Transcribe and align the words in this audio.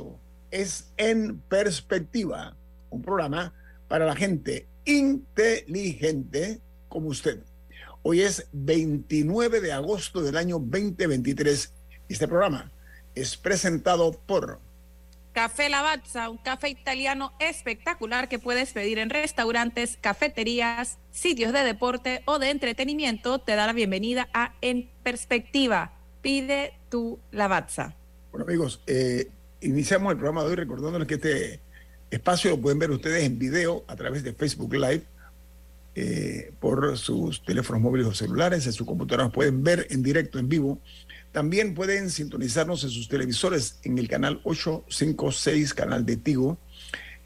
Esto 0.00 0.18
es 0.50 0.92
En 0.96 1.40
Perspectiva, 1.40 2.56
un 2.88 3.02
programa 3.02 3.52
para 3.86 4.06
la 4.06 4.16
gente 4.16 4.66
inteligente 4.86 6.60
como 6.88 7.08
usted. 7.08 7.40
Hoy 8.02 8.22
es 8.22 8.46
29 8.52 9.60
de 9.60 9.72
agosto 9.72 10.22
del 10.22 10.38
año 10.38 10.58
2023 10.58 11.74
este 12.08 12.26
programa 12.26 12.72
es 13.14 13.36
presentado 13.36 14.12
por 14.12 14.58
Café 15.32 15.68
Lavazza, 15.68 16.30
un 16.30 16.38
café 16.38 16.70
italiano 16.70 17.34
espectacular 17.38 18.28
que 18.28 18.38
puedes 18.38 18.72
pedir 18.72 18.98
en 18.98 19.10
restaurantes, 19.10 19.98
cafeterías, 20.00 20.98
sitios 21.10 21.52
de 21.52 21.62
deporte 21.62 22.22
o 22.24 22.38
de 22.38 22.50
entretenimiento. 22.50 23.38
Te 23.38 23.54
da 23.54 23.66
la 23.66 23.74
bienvenida 23.74 24.28
a 24.32 24.54
En 24.62 24.90
Perspectiva. 25.02 25.92
Pide 26.22 26.72
tu 26.88 27.20
Lavazza. 27.30 27.94
Bueno, 28.32 28.44
amigos, 28.44 28.82
eh, 28.86 29.30
iniciamos 29.60 30.12
el 30.12 30.18
programa 30.18 30.42
de 30.42 30.50
hoy 30.50 30.54
recordándoles 30.56 31.08
que 31.08 31.14
este 31.14 31.60
espacio 32.10 32.50
lo 32.50 32.60
pueden 32.60 32.78
ver 32.78 32.90
ustedes 32.90 33.24
en 33.24 33.38
video 33.38 33.84
a 33.88 33.96
través 33.96 34.22
de 34.22 34.32
Facebook 34.32 34.74
Live. 34.74 35.04
Eh, 35.96 36.52
por 36.60 36.96
sus 36.96 37.44
teléfonos 37.44 37.82
móviles 37.82 38.06
o 38.06 38.14
celulares, 38.14 38.64
en 38.64 38.72
su 38.72 38.86
computadora 38.86 39.24
nos 39.24 39.32
pueden 39.32 39.64
ver 39.64 39.88
en 39.90 40.04
directo, 40.04 40.38
en 40.38 40.48
vivo. 40.48 40.78
También 41.32 41.74
pueden 41.74 42.10
sintonizarnos 42.10 42.84
en 42.84 42.90
sus 42.90 43.08
televisores 43.08 43.80
en 43.82 43.98
el 43.98 44.08
canal 44.08 44.40
856, 44.44 45.74
canal 45.74 46.06
de 46.06 46.16
Tigo, 46.16 46.58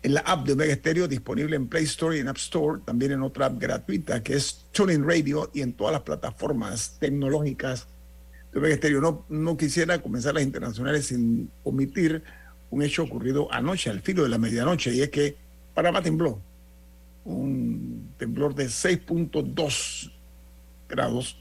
en 0.03 0.15
la 0.15 0.21
app 0.21 0.47
de 0.47 0.53
Omega 0.53 0.75
Stereo 0.75 1.09
disponible 1.09 1.57
en 1.57 1.69
Play 1.69 1.85
Store 1.85 2.17
y 2.17 2.21
en 2.21 2.29
App 2.29 2.37
Store, 2.37 2.81
también 2.85 3.13
en 3.13 3.23
otra 3.23 3.47
app 3.47 3.59
gratuita 3.59 4.23
que 4.23 4.35
es 4.35 4.67
Tuning 4.73 5.03
Radio 5.03 5.51
y 5.55 5.63
en 5.63 5.73
todas 5.73 5.93
las 5.93 6.03
plataformas 6.03 6.97
tecnológicas 6.99 7.87
no, 9.01 9.25
no 9.29 9.57
quisiera 9.57 10.01
comenzar 10.01 10.35
las 10.35 10.45
internacionales 10.45 11.07
sin 11.07 11.51
omitir 11.65 12.23
un 12.71 12.83
hecho 12.83 13.03
ocurrido 13.03 13.49
anoche, 13.53 13.91
al 13.91 14.01
filo 14.01 14.23
de 14.23 14.29
la 14.29 14.39
medianoche, 14.39 14.93
y 14.93 15.01
es 15.01 15.11
que 15.11 15.37
Panamá 15.75 16.03
tembló. 16.03 16.41
Un 17.25 18.11
temblor 18.19 18.55
de 18.55 18.67
6.2 18.67 20.11
grados. 20.89 21.39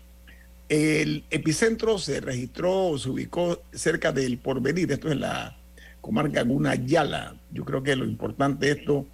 El 0.69 1.23
epicentro 1.29 1.97
se 1.97 2.21
registró, 2.21 2.97
se 2.97 3.09
ubicó 3.09 3.61
cerca 3.71 4.11
del 4.11 4.37
Porvenir, 4.37 4.91
esto 4.91 5.09
es 5.09 5.17
la 5.17 5.57
comarca 6.01 6.43
Yala. 6.85 7.35
Yo 7.51 7.65
creo 7.65 7.83
que 7.83 7.95
lo 7.95 8.05
importante 8.05 8.67
de 8.67 8.71
esto 8.73 9.07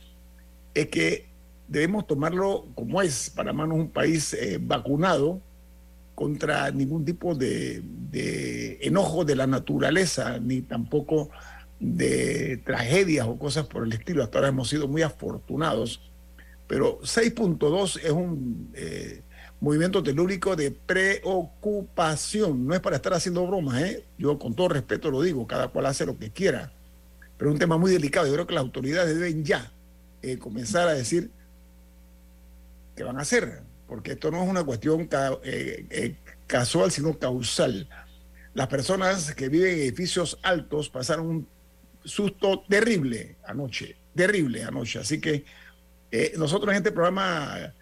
es 0.73 0.87
que 0.87 1.27
debemos 1.67 2.07
tomarlo 2.07 2.65
como 2.75 3.01
es. 3.01 3.29
Panamá 3.29 3.65
no 3.65 3.75
es 3.75 3.81
un 3.81 3.89
país 3.89 4.33
eh, 4.33 4.57
vacunado, 4.61 5.41
contra 6.19 6.69
ningún 6.71 7.05
tipo 7.05 7.33
de, 7.33 7.81
enojo 8.81 9.23
de 9.23 9.37
la 9.37 9.47
naturaleza, 9.47 10.37
ni 10.37 10.61
tampoco 10.61 11.29
de 11.79 12.57
tragedias 12.65 13.25
o 13.25 13.39
cosas 13.39 13.67
por 13.67 13.85
el 13.85 13.93
estilo. 13.93 14.21
Hasta 14.21 14.39
ahora 14.39 14.49
hemos 14.49 14.67
sido 14.67 14.89
muy 14.89 15.01
afortunados, 15.01 16.01
pero 16.67 16.99
6.2 17.03 18.01
es 18.03 18.11
un 18.11 18.69
eh, 18.73 19.21
movimiento 19.61 20.03
telúrico 20.03 20.57
de 20.57 20.71
preocupación. 20.71 22.67
No 22.67 22.73
es 22.73 22.81
para 22.81 22.97
estar 22.97 23.13
haciendo 23.13 23.47
bromas, 23.47 23.81
¿eh? 23.81 24.03
yo 24.17 24.37
con 24.37 24.53
todo 24.55 24.67
respeto 24.67 25.09
lo 25.11 25.21
digo, 25.21 25.47
cada 25.47 25.69
cual 25.69 25.85
hace 25.85 26.05
lo 26.05 26.19
que 26.19 26.31
quiera, 26.31 26.73
pero 27.37 27.49
es 27.49 27.53
un 27.53 27.59
tema 27.59 27.77
muy 27.77 27.93
delicado. 27.93 28.27
Yo 28.27 28.33
creo 28.33 28.45
que 28.45 28.55
las 28.55 28.63
autoridades 28.63 29.15
deben 29.15 29.45
ya 29.45 29.71
eh, 30.21 30.37
comenzar 30.37 30.89
a 30.89 30.93
decir 30.93 31.31
qué 32.97 33.03
van 33.03 33.19
a 33.19 33.21
hacer 33.21 33.68
porque 33.89 34.11
esto 34.11 34.29
no 34.29 34.43
es 34.43 34.47
una 34.47 34.63
cuestión 34.63 35.09
eh, 35.43 35.85
eh, 35.89 36.15
casual, 36.45 36.91
sino 36.91 37.17
causal. 37.17 37.89
Las 38.53 38.67
personas 38.67 39.33
que 39.33 39.49
viven 39.49 39.73
en 39.73 39.79
edificios 39.79 40.37
altos 40.43 40.89
pasaron 40.89 41.27
un 41.27 41.47
susto 42.03 42.63
terrible 42.69 43.37
anoche, 43.45 43.97
terrible 44.15 44.63
anoche. 44.63 44.99
Así 44.99 45.19
que 45.19 45.43
eh, 46.11 46.33
nosotros 46.37 46.71
en 46.71 46.77
este 46.77 46.91
programa, 46.91 47.73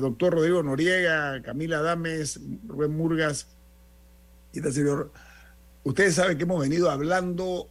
doctor 0.00 0.32
Rodrigo 0.32 0.62
Noriega, 0.62 1.42
Camila 1.42 1.82
Dames, 1.82 2.40
Rubén 2.66 2.96
Murgas 2.96 3.48
y 4.54 4.58
este 4.58 4.72
señor, 4.72 5.12
ustedes 5.82 6.14
saben 6.14 6.38
que 6.38 6.44
hemos 6.44 6.60
venido 6.60 6.90
hablando, 6.90 7.68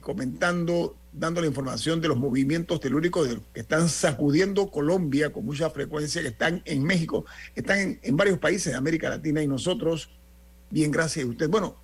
comentando 0.00 0.96
dando 1.14 1.40
la 1.40 1.46
información 1.46 2.00
de 2.00 2.08
los 2.08 2.16
movimientos 2.16 2.80
telúricos 2.80 3.28
que 3.52 3.60
están 3.60 3.88
sacudiendo 3.88 4.70
Colombia 4.70 5.32
con 5.32 5.44
mucha 5.44 5.70
frecuencia, 5.70 6.20
que 6.20 6.28
están 6.28 6.60
en 6.64 6.82
México, 6.82 7.24
están 7.54 7.98
en, 8.02 8.16
varios 8.16 8.38
países 8.38 8.72
de 8.72 8.78
América 8.78 9.08
Latina 9.08 9.40
y 9.42 9.46
nosotros, 9.46 10.10
bien 10.70 10.90
gracias 10.90 11.24
a 11.24 11.28
usted. 11.28 11.48
Bueno, 11.48 11.76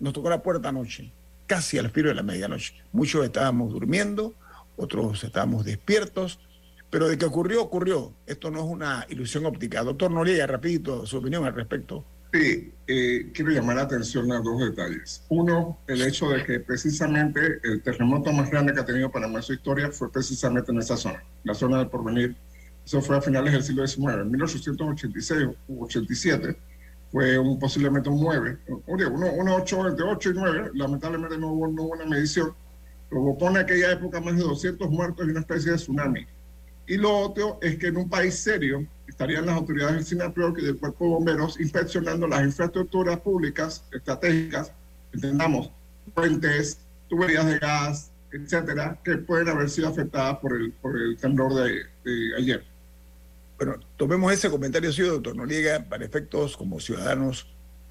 nos 0.00 0.14
tocó 0.14 0.30
la 0.30 0.42
puerta 0.42 0.70
anoche, 0.70 1.12
casi 1.46 1.78
al 1.78 1.90
filo 1.90 2.08
de 2.08 2.14
la 2.14 2.22
medianoche. 2.22 2.74
Muchos 2.92 3.24
estábamos 3.24 3.72
durmiendo, 3.72 4.34
otros 4.76 5.22
estábamos 5.22 5.66
despiertos, 5.66 6.40
pero 6.88 7.08
de 7.08 7.18
que 7.18 7.26
ocurrió, 7.26 7.62
ocurrió. 7.62 8.14
Esto 8.26 8.50
no 8.50 8.60
es 8.60 8.64
una 8.64 9.06
ilusión 9.10 9.44
óptica. 9.44 9.82
Doctor 9.82 10.10
Noriega, 10.10 10.46
rapidito, 10.46 11.04
su 11.04 11.18
opinión 11.18 11.44
al 11.44 11.54
respecto. 11.54 12.06
Sí, 12.32 12.74
eh, 12.86 13.30
quiero 13.32 13.50
llamar 13.50 13.76
la 13.76 13.82
atención 13.82 14.30
a 14.32 14.40
dos 14.40 14.60
detalles. 14.60 15.24
Uno, 15.30 15.78
el 15.86 16.02
hecho 16.02 16.28
de 16.28 16.44
que 16.44 16.60
precisamente 16.60 17.60
el 17.62 17.82
terremoto 17.82 18.32
más 18.32 18.50
grande 18.50 18.74
que 18.74 18.80
ha 18.80 18.84
tenido 18.84 19.10
Panamá 19.10 19.38
en 19.38 19.42
su 19.42 19.54
historia 19.54 19.90
fue 19.90 20.12
precisamente 20.12 20.70
en 20.70 20.78
esa 20.78 20.96
zona, 20.96 21.22
la 21.44 21.54
zona 21.54 21.78
del 21.78 21.88
porvenir. 21.88 22.36
Eso 22.84 23.00
fue 23.00 23.16
a 23.16 23.22
finales 23.22 23.52
del 23.52 23.62
siglo 23.62 23.86
XIX. 23.86 24.20
En 24.20 24.30
1886 24.30 25.48
u 25.68 25.84
87 25.84 26.56
fue 27.10 27.38
un, 27.38 27.58
posiblemente 27.58 28.10
un 28.10 28.20
9, 28.20 28.58
oye, 28.86 29.06
uno, 29.06 29.32
uno 29.32 29.56
8, 29.56 29.88
entre 29.88 30.04
8 30.04 30.30
y 30.30 30.34
9, 30.34 30.70
lamentablemente 30.74 31.38
no 31.38 31.52
hubo, 31.52 31.68
no 31.68 31.84
hubo 31.84 31.92
una 31.92 32.04
medición. 32.04 32.54
Provocó 33.08 33.48
en 33.48 33.56
aquella 33.56 33.92
época 33.92 34.20
más 34.20 34.36
de 34.36 34.42
200 34.42 34.90
muertos 34.90 35.26
y 35.26 35.30
una 35.30 35.40
especie 35.40 35.72
de 35.72 35.78
tsunami. 35.78 36.26
Y 36.86 36.98
lo 36.98 37.16
otro 37.16 37.58
es 37.62 37.78
que 37.78 37.86
en 37.86 37.96
un 37.96 38.10
país 38.10 38.34
serio 38.34 38.86
estarían 39.18 39.46
las 39.46 39.56
autoridades 39.56 39.96
del 39.96 40.04
SINAPROC 40.04 40.58
y 40.58 40.66
del 40.66 40.78
Cuerpo 40.78 41.04
de 41.04 41.10
Bomberos 41.10 41.58
inspeccionando 41.58 42.28
las 42.28 42.44
infraestructuras 42.44 43.18
públicas 43.18 43.82
estratégicas, 43.90 44.70
entendamos, 45.12 45.72
puentes, 46.14 46.78
tuberías 47.08 47.44
de 47.46 47.58
gas, 47.58 48.12
etcétera, 48.30 48.96
que 49.02 49.16
pueden 49.16 49.48
haber 49.48 49.70
sido 49.70 49.88
afectadas 49.88 50.38
por 50.38 50.52
el, 50.54 50.70
por 50.70 50.96
el 50.96 51.16
temblor 51.16 51.52
de, 51.52 51.82
ayer. 52.36 52.62
Bueno, 53.56 53.80
tomemos 53.96 54.32
ese 54.32 54.48
comentario 54.50 54.92
suyo, 54.92 55.14
doctor 55.14 55.34
Noriega, 55.34 55.84
para 55.88 56.04
efectos 56.04 56.56
como 56.56 56.78
ciudadanos 56.78 57.48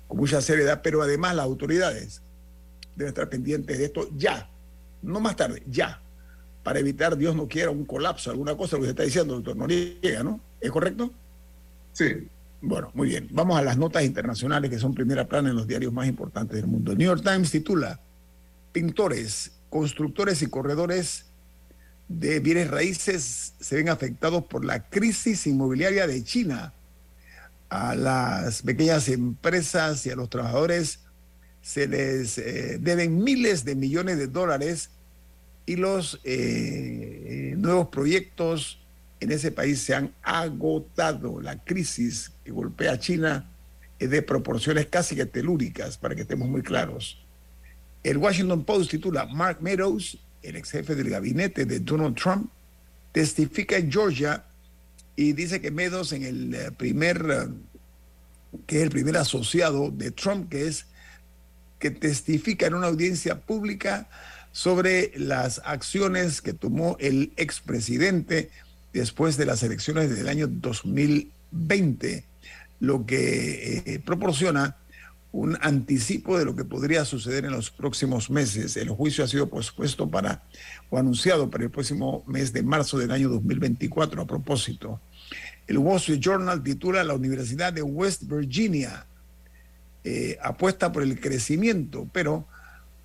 con 0.08 0.16
mucha 0.16 0.40
seriedad, 0.40 0.80
pero 0.82 1.02
además 1.02 1.36
las 1.36 1.44
autoridades 1.44 2.22
deben 2.96 3.10
estar 3.10 3.28
pendientes 3.28 3.78
de 3.78 3.84
esto 3.84 4.08
ya, 4.16 4.50
no 5.02 5.20
más 5.20 5.36
tarde, 5.36 5.62
ya 5.68 6.02
para 6.64 6.80
evitar, 6.80 7.18
Dios 7.18 7.36
no 7.36 7.50
quiera, 7.50 7.70
un 7.70 7.84
colapso, 7.84 8.32
alguna 8.32 8.56
cosa, 8.56 8.78
lo 8.78 8.84
que 8.84 8.88
se 8.88 8.92
está 8.92 9.04
diciendo, 9.04 9.36
doctor 9.36 9.58
Noriega, 9.58 10.24
¿no? 10.24 10.47
¿Es 10.60 10.72
correcto? 10.72 11.12
Sí. 11.94 12.28
Bueno, 12.62 12.90
muy 12.94 13.10
bien. 13.10 13.28
Vamos 13.32 13.58
a 13.58 13.62
las 13.62 13.78
notas 13.78 14.04
internacionales 14.04 14.72
que 14.72 14.80
son 14.80 14.94
primera 14.94 15.28
plana 15.28 15.50
en 15.50 15.56
los 15.56 15.68
diarios 15.68 15.94
más 15.94 16.08
importantes 16.08 16.58
del 16.58 16.68
mundo. 16.68 16.92
El 16.92 16.98
New 16.98 17.08
York 17.08 17.24
Times 17.24 17.52
titula, 17.52 18.00
pintores, 18.72 19.52
constructores 19.70 20.42
y 20.42 20.48
corredores 20.48 21.26
de 22.08 22.40
bienes 22.40 22.70
raíces 22.72 23.54
se 23.60 23.76
ven 23.76 23.90
afectados 23.90 24.44
por 24.46 24.64
la 24.66 24.90
crisis 24.90 25.46
inmobiliaria 25.46 26.08
de 26.08 26.24
China. 26.24 26.74
a 27.70 27.96
las 27.96 28.62
pequeñas 28.62 29.10
empresas 29.10 30.06
y 30.06 30.10
a 30.10 30.16
los 30.16 30.30
trabajadores 30.30 31.02
se 31.62 31.86
les 31.86 32.38
eh, 32.38 32.78
deben 32.80 33.22
miles 33.22 33.66
de 33.66 33.76
millones 33.76 34.18
de 34.18 34.28
dólares 34.28 34.90
y 35.66 35.76
los 35.76 36.22
eh, 36.24 37.56
nuevos 37.58 37.90
proyectos 37.90 38.80
en 39.20 39.32
ese 39.32 39.52
país 39.52 39.82
se 39.82 39.96
han 39.96 40.14
agotado. 40.22 41.42
La 41.42 41.64
crisis 41.64 42.32
que 42.44 42.52
golpea 42.52 42.94
a 42.94 43.00
China 43.00 43.50
es 44.00 44.10
de 44.10 44.22
proporciones 44.22 44.88
casi 44.88 45.16
que 45.16 45.26
telúricas, 45.26 45.98
para 45.98 46.16
que 46.16 46.22
estemos 46.22 46.48
muy 46.48 46.62
claros. 46.62 47.24
El 48.04 48.18
Washington 48.18 48.64
Post 48.64 48.92
titula 48.92 49.26
Mark 49.26 49.58
Meadows, 49.62 50.20
el 50.44 50.56
ex 50.56 50.72
jefe 50.72 50.96
del 50.96 51.10
gabinete 51.10 51.66
de 51.66 51.80
Donald 51.80 52.16
Trump, 52.16 52.50
testifica 53.12 53.78
en 53.78 53.92
Georgia 53.92 54.46
y 55.16 55.34
dice 55.34 55.60
que 55.60 55.72
Meadows 55.72 56.14
en 56.14 56.24
el 56.24 56.54
eh, 56.54 56.72
primer, 56.72 57.26
eh, 57.30 58.60
que 58.68 58.78
es 58.78 58.84
el 58.84 58.90
primer 58.90 59.18
asociado 59.18 59.90
de 59.90 60.12
Trump, 60.12 60.50
que 60.50 60.68
es 60.68 60.86
que 61.80 61.92
testifica 61.92 62.68
en 62.68 62.76
una 62.76 62.88
audiencia 62.88 63.42
pública 63.42 64.10
sobre 64.52 65.12
las 65.16 65.62
acciones 65.66 66.42
que 66.42 66.54
tomó 66.54 66.98
el 67.00 67.34
expresidente 67.38 68.50
después 68.98 69.38
de 69.38 69.46
las 69.46 69.64
elecciones 69.64 70.16
del 70.16 70.28
año 70.28 70.48
2020, 70.48 72.26
lo 72.80 73.06
que 73.06 73.84
eh, 73.86 74.00
proporciona 74.00 74.78
un 75.32 75.58
anticipo 75.62 76.38
de 76.38 76.46
lo 76.46 76.56
que 76.56 76.64
podría 76.64 77.06
suceder 77.06 77.46
en 77.46 77.52
los 77.52 77.70
próximos 77.70 78.30
meses. 78.30 78.78
El 78.78 78.90
juicio 78.90 79.24
ha 79.24 79.28
sido 79.28 79.48
pospuesto 79.50 80.10
para 80.10 80.44
o 80.90 80.98
anunciado 80.98 81.50
para 81.50 81.66
el 81.66 81.70
próximo 81.70 82.24
mes 82.28 82.54
de 82.54 82.64
marzo 82.64 82.98
del 82.98 83.12
año 83.12 83.30
2024 83.30 84.22
a 84.22 84.26
propósito. 84.26 85.00
El 85.68 85.78
Wall 85.80 85.98
Street 85.98 86.20
Journal 86.20 86.64
titula 86.64 87.04
La 87.04 87.14
Universidad 87.14 87.74
de 87.74 87.84
West 87.84 88.24
Virginia 88.24 89.06
eh, 90.04 90.38
apuesta 90.42 90.92
por 90.92 91.04
el 91.04 91.20
crecimiento, 91.20 92.08
pero 92.14 92.48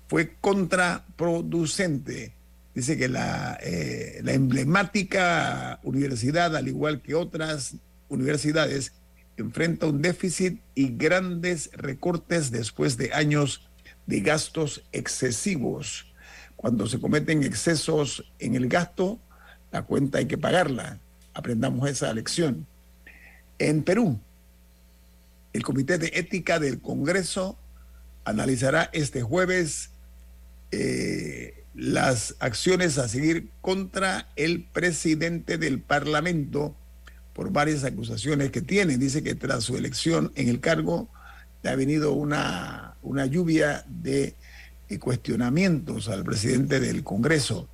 fue 0.07 0.35
contraproducente. 0.39 2.33
Dice 2.75 2.97
que 2.97 3.07
la, 3.07 3.57
eh, 3.61 4.21
la 4.23 4.33
emblemática 4.33 5.79
universidad, 5.83 6.55
al 6.55 6.67
igual 6.67 7.01
que 7.01 7.13
otras 7.13 7.75
universidades, 8.09 8.93
enfrenta 9.37 9.87
un 9.87 10.01
déficit 10.01 10.59
y 10.75 10.95
grandes 10.95 11.69
recortes 11.73 12.51
después 12.51 12.97
de 12.97 13.13
años 13.13 13.69
de 14.05 14.21
gastos 14.21 14.83
excesivos. 14.91 16.13
Cuando 16.55 16.87
se 16.87 16.99
cometen 16.99 17.43
excesos 17.43 18.31
en 18.39 18.55
el 18.55 18.67
gasto, 18.67 19.19
la 19.71 19.83
cuenta 19.83 20.19
hay 20.19 20.27
que 20.27 20.37
pagarla. 20.37 20.99
Aprendamos 21.33 21.89
esa 21.89 22.13
lección. 22.13 22.67
En 23.59 23.83
Perú, 23.83 24.19
el 25.51 25.63
Comité 25.63 25.97
de 25.97 26.11
Ética 26.13 26.59
del 26.59 26.81
Congreso 26.81 27.57
analizará 28.25 28.89
este 28.93 29.21
jueves 29.21 29.91
eh, 30.71 31.62
las 31.75 32.35
acciones 32.39 32.97
a 32.97 33.07
seguir 33.07 33.49
contra 33.61 34.27
el 34.35 34.63
presidente 34.63 35.57
del 35.57 35.79
Parlamento 35.79 36.75
por 37.33 37.51
varias 37.51 37.83
acusaciones 37.83 38.51
que 38.51 38.61
tiene. 38.61 38.97
Dice 38.97 39.23
que 39.23 39.35
tras 39.35 39.63
su 39.63 39.75
elección 39.75 40.31
en 40.35 40.49
el 40.49 40.59
cargo 40.59 41.09
le 41.63 41.71
ha 41.71 41.75
venido 41.75 42.13
una, 42.13 42.95
una 43.01 43.25
lluvia 43.25 43.85
de 43.87 44.35
cuestionamientos 44.99 46.07
al 46.07 46.23
presidente 46.23 46.79
del 46.79 47.03
Congreso. 47.03 47.67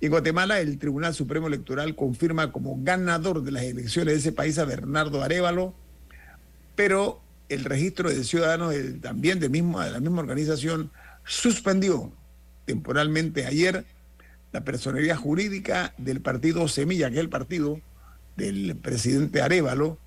en 0.00 0.10
Guatemala, 0.10 0.60
el 0.60 0.78
Tribunal 0.78 1.14
Supremo 1.14 1.48
Electoral 1.48 1.96
confirma 1.96 2.52
como 2.52 2.78
ganador 2.82 3.42
de 3.42 3.50
las 3.50 3.64
elecciones 3.64 4.14
de 4.14 4.20
ese 4.20 4.32
país 4.32 4.56
a 4.58 4.64
Bernardo 4.64 5.20
Arevalo, 5.20 5.74
pero 6.76 7.20
el 7.48 7.64
registro 7.64 8.08
de 8.08 8.22
ciudadanos 8.22 8.72
también 9.00 9.40
de 9.40 9.48
la 9.48 10.00
misma 10.00 10.20
organización 10.20 10.92
suspendió 11.24 12.12
temporalmente 12.70 13.46
ayer 13.46 13.84
la 14.52 14.62
personería 14.62 15.16
jurídica 15.16 15.92
del 15.98 16.20
partido 16.20 16.68
Semilla, 16.68 17.08
que 17.08 17.16
es 17.16 17.20
el 17.20 17.28
partido 17.28 17.80
del 18.36 18.76
presidente 18.76 19.42
Arevalo, 19.42 19.98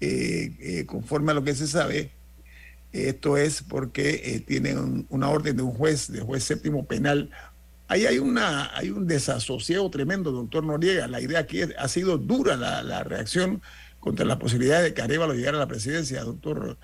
eh, 0.00 0.56
eh, 0.60 0.86
conforme 0.86 1.32
a 1.32 1.34
lo 1.34 1.44
que 1.44 1.54
se 1.54 1.66
sabe, 1.66 2.10
esto 2.92 3.36
es 3.36 3.62
porque 3.62 4.22
eh, 4.24 4.40
tienen 4.40 5.06
una 5.10 5.28
orden 5.28 5.58
de 5.58 5.62
un 5.62 5.72
juez, 5.72 6.10
de 6.10 6.20
juez 6.20 6.42
séptimo 6.42 6.86
penal. 6.86 7.30
Ahí 7.86 8.06
hay, 8.06 8.18
una, 8.18 8.74
hay 8.74 8.90
un 8.90 9.06
desasosiego 9.06 9.90
tremendo, 9.90 10.32
doctor 10.32 10.64
Noriega. 10.64 11.06
La 11.06 11.20
idea 11.20 11.40
aquí 11.40 11.60
ha 11.60 11.88
sido 11.88 12.16
dura 12.16 12.56
la, 12.56 13.04
reacción 13.04 13.60
contra 13.98 14.24
la 14.24 14.38
posibilidad 14.38 14.82
de 14.82 14.94
que 14.94 15.02
Arevalo 15.02 15.34
llegara 15.34 15.58
a 15.58 15.60
la 15.60 15.68
presidencia, 15.68 16.24
doctor 16.24 16.78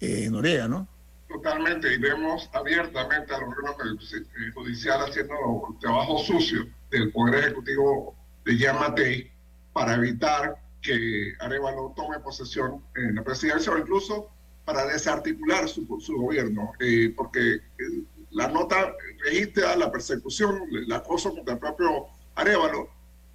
Noriega, 0.00 0.66
¿no? 0.66 0.88
Totalmente, 1.28 1.92
y 1.92 1.98
vemos 1.98 2.48
abiertamente 2.52 3.34
al 3.34 3.44
órgano 3.44 3.76
judicial 4.54 5.00
haciendo 5.02 5.34
el 5.72 5.78
trabajo 5.80 6.18
sucio 6.18 6.66
del 6.90 7.10
Poder 7.10 7.34
Ejecutivo 7.36 8.14
de 8.44 8.56
Yamatei 8.56 9.30
para 9.72 9.94
evitar 9.94 10.56
que 10.80 11.34
Arevalo 11.40 11.92
tome 11.96 12.20
posesión 12.20 12.82
en 12.94 13.16
la 13.16 13.24
presidencia 13.24 13.72
o 13.72 13.78
incluso 13.78 14.30
para 14.64 14.86
desarticular 14.86 15.68
su, 15.68 15.84
su 16.00 16.16
gobierno, 16.16 16.72
eh, 16.80 17.12
porque 17.16 17.54
eh, 17.54 17.60
la 18.30 18.48
nota 18.48 18.94
registra 19.24 19.76
la 19.76 19.90
persecución, 19.90 20.62
el 20.72 20.92
acoso 20.92 21.34
contra 21.34 21.54
el 21.54 21.60
propio 21.60 22.06
Arevalo, 22.36 22.88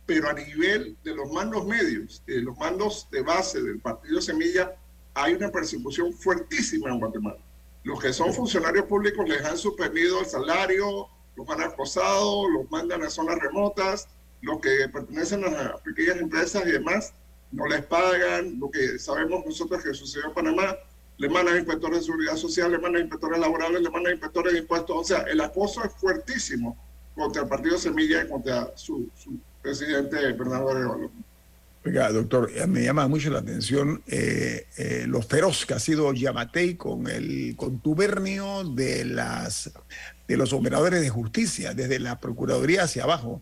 pero 0.06 0.30
a 0.30 0.34
nivel 0.34 0.98
de 1.04 1.16
los 1.16 1.32
mandos 1.32 1.66
medios, 1.66 2.24
de 2.26 2.42
los 2.42 2.58
mandos 2.58 3.08
de 3.12 3.22
base 3.22 3.62
del 3.62 3.80
Partido 3.80 4.22
Semilla, 4.22 4.76
hay 5.14 5.34
una 5.34 5.50
persecución 5.50 6.14
fuertísima 6.14 6.90
en 6.90 7.00
Guatemala. 7.00 7.40
Los 7.84 8.00
que 8.00 8.14
son 8.14 8.34
funcionarios 8.34 8.86
públicos 8.86 9.28
les 9.28 9.44
han 9.44 9.58
suspendido 9.58 10.20
el 10.20 10.26
salario, 10.26 11.08
los 11.36 11.50
han 11.50 11.62
acosado, 11.62 12.50
los 12.50 12.70
mandan 12.70 13.04
a 13.04 13.10
zonas 13.10 13.40
remotas, 13.40 14.08
los 14.42 14.60
que 14.60 14.88
pertenecen 14.92 15.44
a 15.46 15.78
pequeñas 15.78 16.18
empresas 16.18 16.66
y 16.66 16.72
demás 16.72 17.14
no 17.52 17.68
les 17.68 17.84
pagan, 17.86 18.60
lo 18.60 18.72
que 18.72 18.98
sabemos 18.98 19.46
nosotros 19.46 19.84
que 19.84 19.94
sucedió 19.94 20.28
en 20.28 20.34
Panamá, 20.34 20.76
le 21.18 21.30
mandan 21.30 21.58
inspectores 21.58 22.00
de 22.00 22.06
seguridad 22.06 22.36
social, 22.36 22.72
le 22.72 22.80
mandan 22.80 23.04
inspectores 23.04 23.40
laborales, 23.40 23.82
le 23.82 23.90
mandan 23.90 24.14
inspectores 24.14 24.54
de 24.54 24.60
impuestos, 24.60 24.98
o 24.98 25.04
sea, 25.04 25.20
el 25.24 25.42
acoso 25.42 25.84
es 25.84 25.92
fuertísimo 25.94 26.78
contra 27.14 27.44
el 27.44 27.50
Partido 27.50 27.78
Semilla 27.78 28.24
y 28.24 28.30
contra 28.30 28.72
su, 28.76 29.10
presidente 29.62 30.16
Bernardo 30.34 30.70
Arevalo. 30.70 31.12
Oiga, 31.84 32.12
doctor, 32.12 32.52
eh, 32.56 32.68
me 32.68 32.84
llama 32.84 33.08
mucho 33.08 33.32
la 33.32 33.40
atención 33.40 34.04
eh, 34.08 34.68
eh, 34.78 35.06
lo 35.08 35.22
feroz 35.22 35.66
que 35.66 35.74
ha 35.74 35.80
sido 35.80 36.14
Yamatei 36.14 36.76
con 36.76 37.08
el 37.08 37.56
contubernio 37.56 38.64
de, 38.64 39.04
las, 39.06 39.72
de 40.28 40.38
los 40.38 40.54
operadores 40.54 41.02
de 41.02 41.10
justicia, 41.10 41.74
desde 41.74 42.00
la 42.00 42.20
Procuraduría 42.20 42.84
hacia 42.84 43.04
abajo 43.04 43.42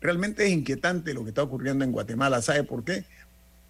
Realmente 0.00 0.44
es 0.46 0.50
inquietante 0.50 1.12
lo 1.12 1.24
que 1.24 1.30
está 1.30 1.42
ocurriendo 1.42 1.84
en 1.84 1.92
Guatemala. 1.92 2.40
¿Sabe 2.40 2.62
por 2.62 2.84
qué? 2.84 3.04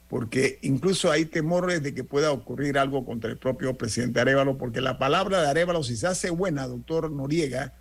Porque 0.08 0.58
incluso 0.62 1.10
hay 1.10 1.24
temores 1.24 1.82
de 1.82 1.94
que 1.94 2.04
pueda 2.04 2.32
ocurrir 2.32 2.78
algo 2.78 3.04
contra 3.04 3.30
el 3.30 3.38
propio 3.38 3.74
presidente 3.74 4.20
Arevalo, 4.20 4.58
porque 4.58 4.80
la 4.80 4.98
palabra 4.98 5.40
de 5.42 5.48
Arevalo, 5.48 5.82
si 5.82 5.96
se 5.96 6.06
hace 6.06 6.30
buena, 6.30 6.66
doctor 6.66 7.10
Noriega, 7.10 7.74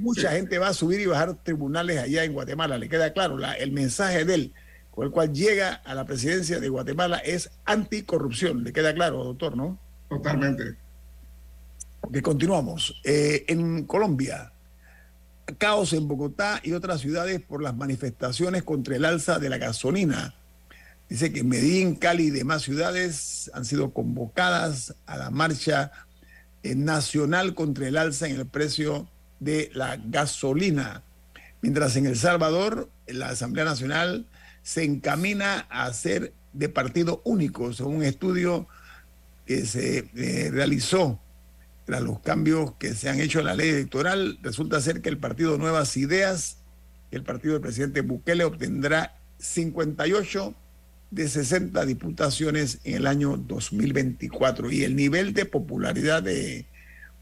mucha 0.00 0.30
gente 0.32 0.58
va 0.58 0.68
a 0.68 0.74
subir 0.74 1.00
y 1.00 1.06
bajar 1.06 1.34
tribunales 1.42 1.98
allá 1.98 2.24
en 2.24 2.32
Guatemala. 2.32 2.78
Le 2.78 2.88
queda 2.88 3.12
claro, 3.12 3.38
el 3.58 3.72
mensaje 3.72 4.24
de 4.24 4.34
él, 4.34 4.52
con 4.96 5.04
el 5.04 5.12
cual 5.12 5.30
llega 5.34 5.74
a 5.84 5.94
la 5.94 6.06
presidencia 6.06 6.58
de 6.58 6.70
Guatemala, 6.70 7.18
es 7.18 7.50
anticorrupción. 7.66 8.64
Le 8.64 8.72
queda 8.72 8.94
claro, 8.94 9.24
doctor, 9.24 9.54
¿no? 9.54 9.78
Totalmente. 10.08 10.74
Ok, 12.00 12.22
continuamos. 12.22 12.98
Eh, 13.04 13.44
en 13.46 13.84
Colombia, 13.84 14.54
caos 15.58 15.92
en 15.92 16.08
Bogotá 16.08 16.60
y 16.62 16.72
otras 16.72 17.02
ciudades 17.02 17.42
por 17.42 17.62
las 17.62 17.76
manifestaciones 17.76 18.62
contra 18.62 18.96
el 18.96 19.04
alza 19.04 19.38
de 19.38 19.50
la 19.50 19.58
gasolina. 19.58 20.34
Dice 21.10 21.30
que 21.30 21.44
Medellín, 21.44 21.96
Cali 21.96 22.28
y 22.28 22.30
demás 22.30 22.62
ciudades 22.62 23.50
han 23.52 23.66
sido 23.66 23.92
convocadas 23.92 24.94
a 25.04 25.18
la 25.18 25.28
marcha 25.28 25.92
eh, 26.62 26.74
nacional 26.74 27.54
contra 27.54 27.86
el 27.86 27.98
alza 27.98 28.28
en 28.28 28.36
el 28.36 28.46
precio 28.46 29.06
de 29.40 29.70
la 29.74 29.98
gasolina. 30.02 31.02
Mientras 31.60 31.96
en 31.96 32.06
El 32.06 32.16
Salvador, 32.16 32.88
la 33.06 33.28
Asamblea 33.28 33.66
Nacional 33.66 34.26
se 34.66 34.82
encamina 34.82 35.60
a 35.70 35.92
ser 35.92 36.32
de 36.52 36.68
partido 36.68 37.22
único, 37.24 37.72
según 37.72 37.98
un 37.98 38.02
estudio 38.02 38.66
que 39.46 39.64
se 39.64 40.10
eh, 40.16 40.50
realizó 40.50 41.20
tras 41.84 42.02
los 42.02 42.18
cambios 42.18 42.72
que 42.72 42.96
se 42.96 43.08
han 43.08 43.20
hecho 43.20 43.38
en 43.38 43.44
la 43.44 43.54
ley 43.54 43.68
electoral, 43.68 44.40
resulta 44.42 44.80
ser 44.80 45.02
que 45.02 45.08
el 45.08 45.18
partido 45.18 45.56
Nuevas 45.56 45.96
Ideas, 45.96 46.58
el 47.12 47.22
partido 47.22 47.52
del 47.52 47.62
presidente 47.62 48.00
Bukele, 48.00 48.42
obtendrá 48.42 49.16
58 49.38 50.52
de 51.12 51.28
60 51.28 51.86
diputaciones 51.86 52.80
en 52.82 52.96
el 52.96 53.06
año 53.06 53.36
2024. 53.36 54.72
Y 54.72 54.82
el 54.82 54.96
nivel 54.96 55.32
de 55.32 55.44
popularidad 55.44 56.24
de 56.24 56.66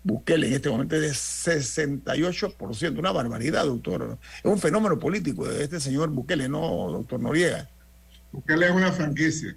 Bukele 0.04 0.48
en 0.48 0.52
este 0.52 0.68
momento 0.68 0.96
es 0.96 1.02
de 1.02 1.52
68%, 1.52 2.98
una 2.98 3.10
barbaridad, 3.10 3.64
doctor. 3.64 4.18
Es 4.38 4.44
un 4.44 4.58
fenómeno 4.58 4.98
político 4.98 5.48
de 5.48 5.64
este 5.64 5.80
señor 5.80 6.10
Bukele, 6.10 6.46
no, 6.48 6.90
doctor 6.92 7.18
Noriega. 7.18 7.68
Bukele 8.30 8.66
es 8.66 8.72
una 8.72 8.92
franquicia. 8.92 9.56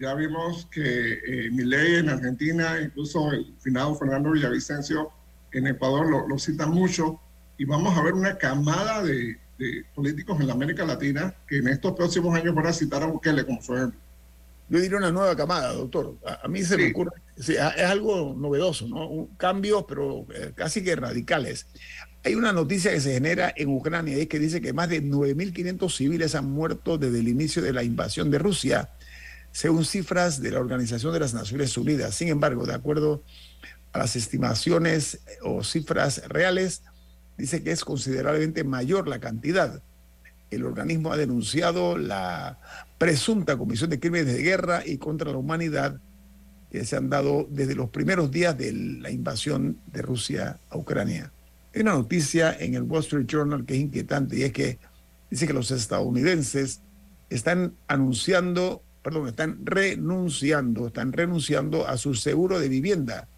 ya 0.00 0.14
vimos 0.14 0.66
que 0.70 1.14
eh, 1.14 1.50
Milei 1.50 1.96
en 1.96 2.10
Argentina, 2.10 2.80
incluso 2.80 3.32
el 3.32 3.54
finado 3.58 3.94
Fernando 3.96 4.30
Villavicencio 4.30 5.10
en 5.52 5.66
Ecuador 5.66 6.08
lo, 6.08 6.28
lo 6.28 6.38
citan 6.38 6.70
mucho, 6.70 7.20
y 7.58 7.64
vamos 7.64 7.98
a 7.98 8.02
ver 8.02 8.14
una 8.14 8.38
camada 8.38 9.02
de, 9.02 9.36
políticos 9.92 10.40
en 10.40 10.46
la 10.46 10.52
América 10.52 10.84
Latina 10.84 11.34
que 11.48 11.58
en 11.58 11.66
estos 11.66 11.92
próximos 11.94 12.32
años 12.36 12.54
van 12.54 12.68
a 12.68 12.72
citar 12.72 13.02
a 13.02 13.06
Bukele 13.06 13.44
como 13.44 13.60
su 13.60 13.74
ejemplo. 13.74 13.98
Yo 14.68 14.78
diría 14.78 14.98
una 14.98 15.10
nueva 15.10 15.34
camada, 15.34 15.72
doctor. 15.72 16.14
A, 16.24 16.46
mí 16.46 16.62
se 16.62 16.76
me 16.76 16.90
ocurre, 16.92 17.10
es 17.38 17.58
algo 17.60 18.34
novedoso, 18.36 18.88
¿no? 18.88 19.28
Cambios, 19.36 19.84
pero 19.88 20.26
eh, 20.34 20.52
casi 20.54 20.82
que 20.82 20.96
radicales. 20.96 21.66
Hay 22.24 22.34
una 22.34 22.52
noticia 22.52 22.90
que 22.90 23.00
se 23.00 23.14
genera 23.14 23.52
en 23.56 23.68
Ucrania 23.68 24.16
y 24.16 24.22
es 24.22 24.28
que 24.28 24.40
dice 24.40 24.60
que 24.60 24.72
más 24.72 24.88
de 24.88 25.02
9.500 25.02 25.90
civiles 25.90 26.34
han 26.34 26.50
muerto 26.50 26.98
desde 26.98 27.20
el 27.20 27.28
inicio 27.28 27.62
de 27.62 27.72
la 27.72 27.84
invasión 27.84 28.30
de 28.30 28.38
Rusia, 28.38 28.90
según 29.52 29.84
cifras 29.84 30.42
de 30.42 30.50
la 30.50 30.58
Organización 30.58 31.12
de 31.12 31.20
las 31.20 31.32
Naciones 31.32 31.76
Unidas. 31.76 32.14
Sin 32.14 32.28
embargo, 32.28 32.66
de 32.66 32.74
acuerdo 32.74 33.22
a 33.92 33.98
las 33.98 34.16
estimaciones 34.16 35.20
o 35.42 35.62
cifras 35.62 36.26
reales, 36.28 36.82
dice 37.36 37.62
que 37.62 37.70
es 37.70 37.84
considerablemente 37.84 38.64
mayor 38.64 39.06
la 39.06 39.20
cantidad. 39.20 39.80
El 40.50 40.64
organismo 40.64 41.12
ha 41.12 41.16
denunciado 41.16 41.96
la 41.96 42.58
presunta 42.98 43.56
comisión 43.56 43.90
de 43.90 44.00
crímenes 44.00 44.26
de 44.26 44.42
guerra 44.42 44.82
y 44.84 44.98
contra 44.98 45.30
la 45.30 45.38
humanidad 45.38 46.00
que 46.70 46.84
se 46.84 46.96
han 46.96 47.08
dado 47.08 47.46
desde 47.50 47.74
los 47.74 47.90
primeros 47.90 48.30
días 48.30 48.56
de 48.56 48.72
la 48.72 49.10
invasión 49.10 49.78
de 49.86 50.02
Rusia 50.02 50.58
a 50.70 50.76
Ucrania. 50.76 51.32
Hay 51.74 51.82
una 51.82 51.92
noticia 51.92 52.56
en 52.58 52.74
el 52.74 52.82
Wall 52.82 53.02
Street 53.02 53.26
Journal 53.26 53.64
que 53.64 53.74
es 53.74 53.80
inquietante 53.80 54.36
y 54.36 54.42
es 54.42 54.52
que 54.52 54.78
dice 55.30 55.46
que 55.46 55.52
los 55.52 55.70
estadounidenses 55.70 56.80
están 57.30 57.74
anunciando, 57.86 58.82
perdón, 59.02 59.28
están 59.28 59.58
renunciando, 59.64 60.88
están 60.88 61.12
renunciando 61.12 61.86
a 61.86 61.96
su 61.96 62.14
seguro 62.14 62.58
de 62.58 62.68
vivienda. 62.68 63.28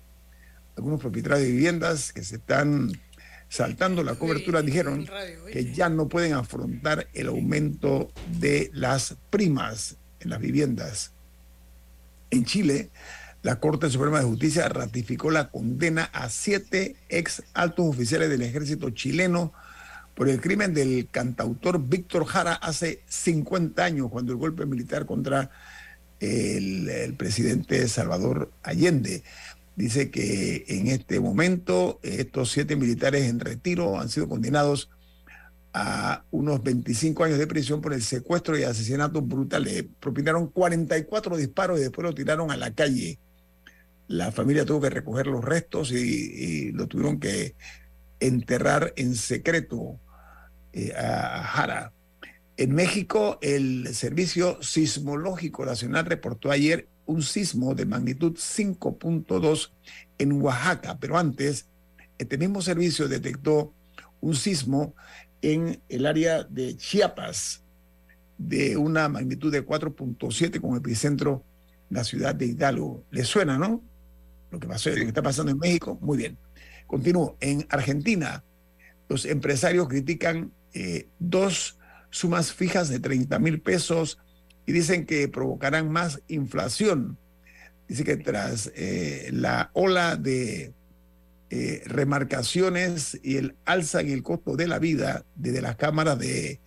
Algunos 0.76 1.00
propietarios 1.00 1.40
de 1.40 1.52
viviendas 1.52 2.12
que 2.12 2.22
se 2.22 2.36
están 2.36 2.92
saltando 3.48 4.04
la 4.04 4.14
cobertura 4.14 4.62
dijeron 4.62 5.08
que 5.52 5.72
ya 5.72 5.88
no 5.88 6.08
pueden 6.08 6.34
afrontar 6.34 7.08
el 7.12 7.26
aumento 7.26 8.10
de 8.38 8.70
las 8.72 9.16
primas 9.28 9.96
en 10.20 10.30
las 10.30 10.40
viviendas. 10.40 11.12
En 12.30 12.44
Chile, 12.44 12.90
la 13.42 13.58
Corte 13.58 13.88
Suprema 13.88 14.18
de 14.18 14.26
Justicia 14.26 14.68
ratificó 14.68 15.30
la 15.30 15.50
condena 15.50 16.04
a 16.12 16.28
siete 16.28 16.96
ex 17.08 17.42
altos 17.54 17.86
oficiales 17.86 18.28
del 18.28 18.42
ejército 18.42 18.90
chileno 18.90 19.52
por 20.14 20.28
el 20.28 20.40
crimen 20.40 20.74
del 20.74 21.08
cantautor 21.10 21.82
Víctor 21.82 22.26
Jara 22.26 22.52
hace 22.52 23.02
50 23.08 23.82
años, 23.82 24.10
cuando 24.10 24.32
el 24.32 24.38
golpe 24.38 24.66
militar 24.66 25.06
contra 25.06 25.50
el, 26.20 27.14
presidente 27.16 27.88
Salvador 27.88 28.52
Allende. 28.62 29.22
Dice 29.76 30.10
que 30.10 30.66
en 30.68 30.88
este 30.88 31.20
momento 31.20 31.98
estos 32.02 32.50
siete 32.50 32.76
militares 32.76 33.30
en 33.30 33.40
retiro 33.40 33.98
han 33.98 34.10
sido 34.10 34.28
condenados 34.28 34.90
a 35.72 36.24
unos 36.30 36.62
25 36.62 37.24
años 37.24 37.38
de 37.38 37.46
prisión 37.46 37.80
por 37.80 37.94
el 37.94 38.02
secuestro 38.02 38.58
y 38.58 38.64
asesinato 38.64 39.22
brutal. 39.22 39.64
Le 39.64 39.84
propinaron 39.84 40.48
44 40.48 41.36
disparos 41.38 41.78
y 41.78 41.82
después 41.84 42.04
lo 42.04 42.14
tiraron 42.14 42.50
a 42.50 42.58
la 42.58 42.74
calle. 42.74 43.18
La 44.10 44.32
familia 44.32 44.64
tuvo 44.64 44.80
que 44.80 44.90
recoger 44.90 45.28
los 45.28 45.44
restos 45.44 45.92
y, 45.92 46.72
lo 46.72 46.88
tuvieron 46.88 47.20
que 47.20 47.54
enterrar 48.18 48.92
en 48.96 49.14
secreto 49.14 50.00
eh, 50.72 50.92
a 50.96 51.44
Jara. 51.44 51.92
En 52.56 52.74
México, 52.74 53.38
el 53.40 53.94
Servicio 53.94 54.60
Sismológico 54.62 55.64
Nacional 55.64 56.06
reportó 56.06 56.50
ayer 56.50 56.88
un 57.06 57.22
sismo 57.22 57.76
de 57.76 57.86
magnitud 57.86 58.32
5.2 58.32 59.70
en 60.18 60.42
Oaxaca, 60.42 60.98
pero 60.98 61.16
antes 61.16 61.68
este 62.18 62.36
mismo 62.36 62.62
servicio 62.62 63.06
detectó 63.06 63.72
un 64.20 64.34
sismo 64.34 64.96
en 65.40 65.80
el 65.88 66.04
área 66.04 66.42
de 66.42 66.76
Chiapas 66.76 67.62
de 68.38 68.76
una 68.76 69.08
magnitud 69.08 69.52
de 69.52 69.64
4.7 69.64 70.60
con 70.60 70.76
epicentro 70.76 71.44
en 71.90 71.96
la 71.96 72.02
ciudad 72.02 72.34
de 72.34 72.46
Hidalgo. 72.46 73.04
¿Le 73.12 73.22
suena, 73.24 73.56
no? 73.56 73.88
Lo 74.50 74.58
que 74.58 74.66
pasó, 74.66 74.90
lo 74.90 74.96
que 74.96 75.04
está 75.04 75.22
pasando 75.22 75.52
en 75.52 75.58
México. 75.58 75.98
Muy 76.00 76.18
bien. 76.18 76.38
Continúo. 76.86 77.36
En 77.40 77.66
Argentina, 77.70 78.42
los 79.08 79.24
empresarios 79.24 79.88
critican 79.88 80.52
eh, 80.72 81.08
dos 81.18 81.78
sumas 82.10 82.52
fijas 82.52 82.88
de 82.88 83.00
30 83.00 83.38
mil 83.38 83.60
pesos 83.60 84.18
y 84.66 84.72
dicen 84.72 85.06
que 85.06 85.28
provocarán 85.28 85.90
más 85.90 86.20
inflación. 86.28 87.18
Dice 87.88 88.04
que 88.04 88.16
tras 88.16 88.70
eh, 88.74 89.30
la 89.32 89.70
ola 89.72 90.16
de 90.16 90.72
eh, 91.50 91.82
remarcaciones 91.86 93.18
y 93.22 93.36
el 93.36 93.56
alza 93.64 94.00
en 94.00 94.10
el 94.10 94.22
costo 94.22 94.54
de 94.54 94.68
la 94.68 94.78
vida 94.78 95.24
desde 95.34 95.62
las 95.62 95.76
cámaras 95.76 96.18
de 96.18 96.60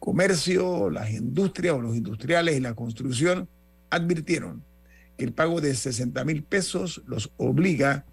comercio, 0.00 0.90
las 0.90 1.10
industrias 1.10 1.74
o 1.74 1.80
los 1.80 1.94
industriales 1.94 2.56
y 2.56 2.60
la 2.60 2.74
construcción, 2.74 3.48
advirtieron 3.90 4.64
que 5.20 5.26
el 5.26 5.34
pago 5.34 5.60
de 5.60 5.74
60 5.74 6.24
mil 6.24 6.44
pesos 6.44 7.02
los 7.06 7.30
obliga 7.36 8.06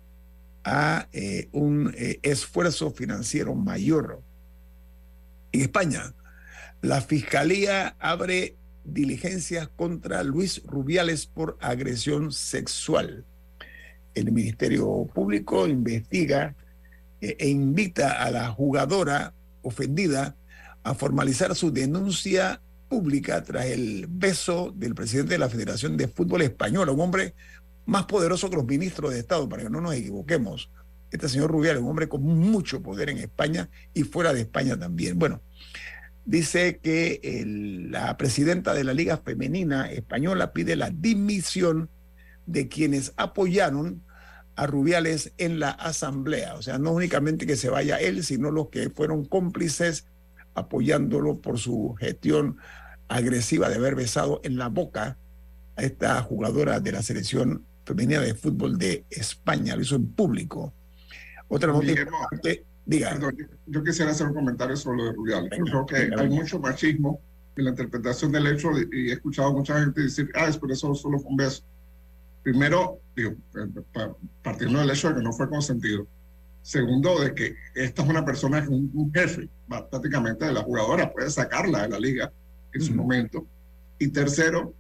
a 0.66 1.08
eh, 1.14 1.48
un 1.54 1.96
esfuerzo 1.96 2.92
financiero 2.92 3.56
mayor. 3.56 4.22
En 5.54 5.62
España, 5.62 6.14
la 6.82 7.00
Fiscalía 7.00 7.96
abre 8.00 8.58
diligencias 8.84 9.70
contra 9.70 10.22
Luis 10.24 10.62
Rubiales 10.66 11.28
por 11.28 11.58
agresión 11.62 12.34
sexual. 12.34 13.24
El 14.14 14.34
Ministerio 14.34 15.08
Público 15.14 15.66
investiga 15.66 16.56
eh, 17.22 17.38
e 17.40 17.48
invita 17.48 18.22
a 18.22 18.32
la 18.32 18.50
jugadora 18.50 19.34
ofendida 19.62 20.36
a 20.84 20.94
formalizar 20.94 21.56
su 21.56 21.72
denuncia 21.72 22.60
pública 22.88 23.44
tras 23.44 23.66
el 23.66 24.08
beso 24.10 24.74
del 24.76 24.96
presidente 24.96 25.34
de 25.34 25.40
la 25.40 25.50
Federación 25.50 25.98
de 25.98 26.08
Fútbol 26.08 26.42
Española, 26.42 26.92
un 26.92 27.02
hombre 27.02 27.34
más 27.86 28.06
poderoso 28.06 28.50
que 28.50 28.56
los 28.56 28.66
ministros 28.66 29.14
de 29.14 29.20
Estado, 29.20 29.48
para 29.48 29.64
que 29.64 29.70
no 29.70 29.82
nos 29.82 29.94
equivoquemos. 29.94 30.70
Este 31.12 31.30
señor 31.30 31.52
Rubiales, 31.52 31.82
un 31.82 31.90
hombre 31.90 32.10
con 32.10 32.24
mucho 32.24 32.82
poder 32.82 33.10
en 33.10 33.18
España 33.18 33.70
y 33.94 34.04
fuera 34.04 34.34
de 34.34 34.42
España 34.42 34.78
también. 34.78 35.18
Bueno, 35.18 35.42
dice 36.26 36.80
que 36.80 37.46
la 37.90 38.18
presidenta 38.18 38.74
de 38.74 38.84
la 38.84 38.94
Liga 38.94 39.18
Femenina 39.18 39.90
Española 39.90 40.52
pide 40.52 40.76
la 40.76 40.90
dimisión 40.90 41.90
de 42.46 42.68
quienes 42.68 43.14
apoyaron 43.16 44.04
a 44.58 44.68
Rubiales 44.68 45.34
en 45.38 45.60
la 45.60 45.70
asamblea. 45.70 46.56
O 46.56 46.62
sea, 46.62 46.78
no 46.78 46.92
únicamente 46.92 47.46
que 47.46 47.56
se 47.56 47.70
vaya 47.70 47.98
él, 47.98 48.24
sino 48.24 48.52
los 48.52 48.70
que 48.70 48.90
fueron 48.90 49.24
cómplices 49.24 50.08
apoyándolo 50.58 51.40
por 51.40 51.60
su 51.60 51.96
gestión 52.00 52.58
agresiva 53.08 53.70
de 53.70 53.76
haber 53.76 53.96
besado 53.96 54.42
en 54.44 54.58
la 54.58 54.68
boca 54.68 55.18
a 55.76 55.84
esta 55.84 56.22
jugadora 56.22 56.80
de 56.80 56.92
la 56.92 57.02
selección 57.02 57.66
femenina 57.86 58.20
de 58.22 58.34
fútbol 58.34 58.78
de 58.78 59.06
España. 59.10 59.76
Lo 59.76 59.82
hizo 59.84 59.96
en 59.96 60.08
público. 60.08 60.74
Otra 61.48 61.72
noticia 61.72 62.08
yo 63.66 63.84
quisiera 63.84 64.12
hacer 64.12 64.28
un 64.28 64.34
comentario 64.34 64.76
sobre 64.78 64.98
lo 64.98 65.06
de 65.06 65.12
Rubiales. 65.14 65.50
creo 65.50 65.86
que 65.86 66.10
hay 66.18 66.30
mucho 66.30 66.60
machismo 66.60 67.20
en 67.56 67.66
la 67.66 67.72
interpretación 67.72 68.32
del 68.32 68.48
hecho 68.48 68.72
y 68.92 69.10
he 69.10 69.14
escuchado 69.14 69.50
a 69.50 69.54
mucha 69.54 69.80
gente 69.80 70.02
decir, 70.02 70.30
ah, 70.36 70.48
es 70.48 70.58
por 70.58 70.72
eso 70.72 70.94
solo 70.96 71.20
fue 71.20 71.32
un 71.32 71.38
beso. 71.38 71.64
Primero, 72.44 73.02
digo, 73.16 73.32
eh, 73.32 74.14
partiendo 74.42 74.80
del 74.80 74.92
hecho 74.92 75.10
de 75.10 75.16
que 75.16 75.22
no 75.22 75.34
fue 75.34 75.50
consentido. 75.50 76.08
Segundo, 76.68 77.18
de 77.22 77.34
que 77.34 77.56
esta 77.76 78.02
es 78.02 78.10
una 78.10 78.26
persona, 78.26 78.60
un, 78.68 78.92
un 78.94 79.14
jefe 79.14 79.48
prácticamente 79.70 80.48
de 80.48 80.52
la 80.52 80.64
jugadora, 80.64 81.14
puede 81.14 81.30
sacarla 81.30 81.84
de 81.84 81.88
la 81.88 81.98
liga 81.98 82.30
en 82.74 82.82
su 82.82 82.94
momento. 82.94 83.48
Y 83.98 84.10
tercero, 84.10 84.74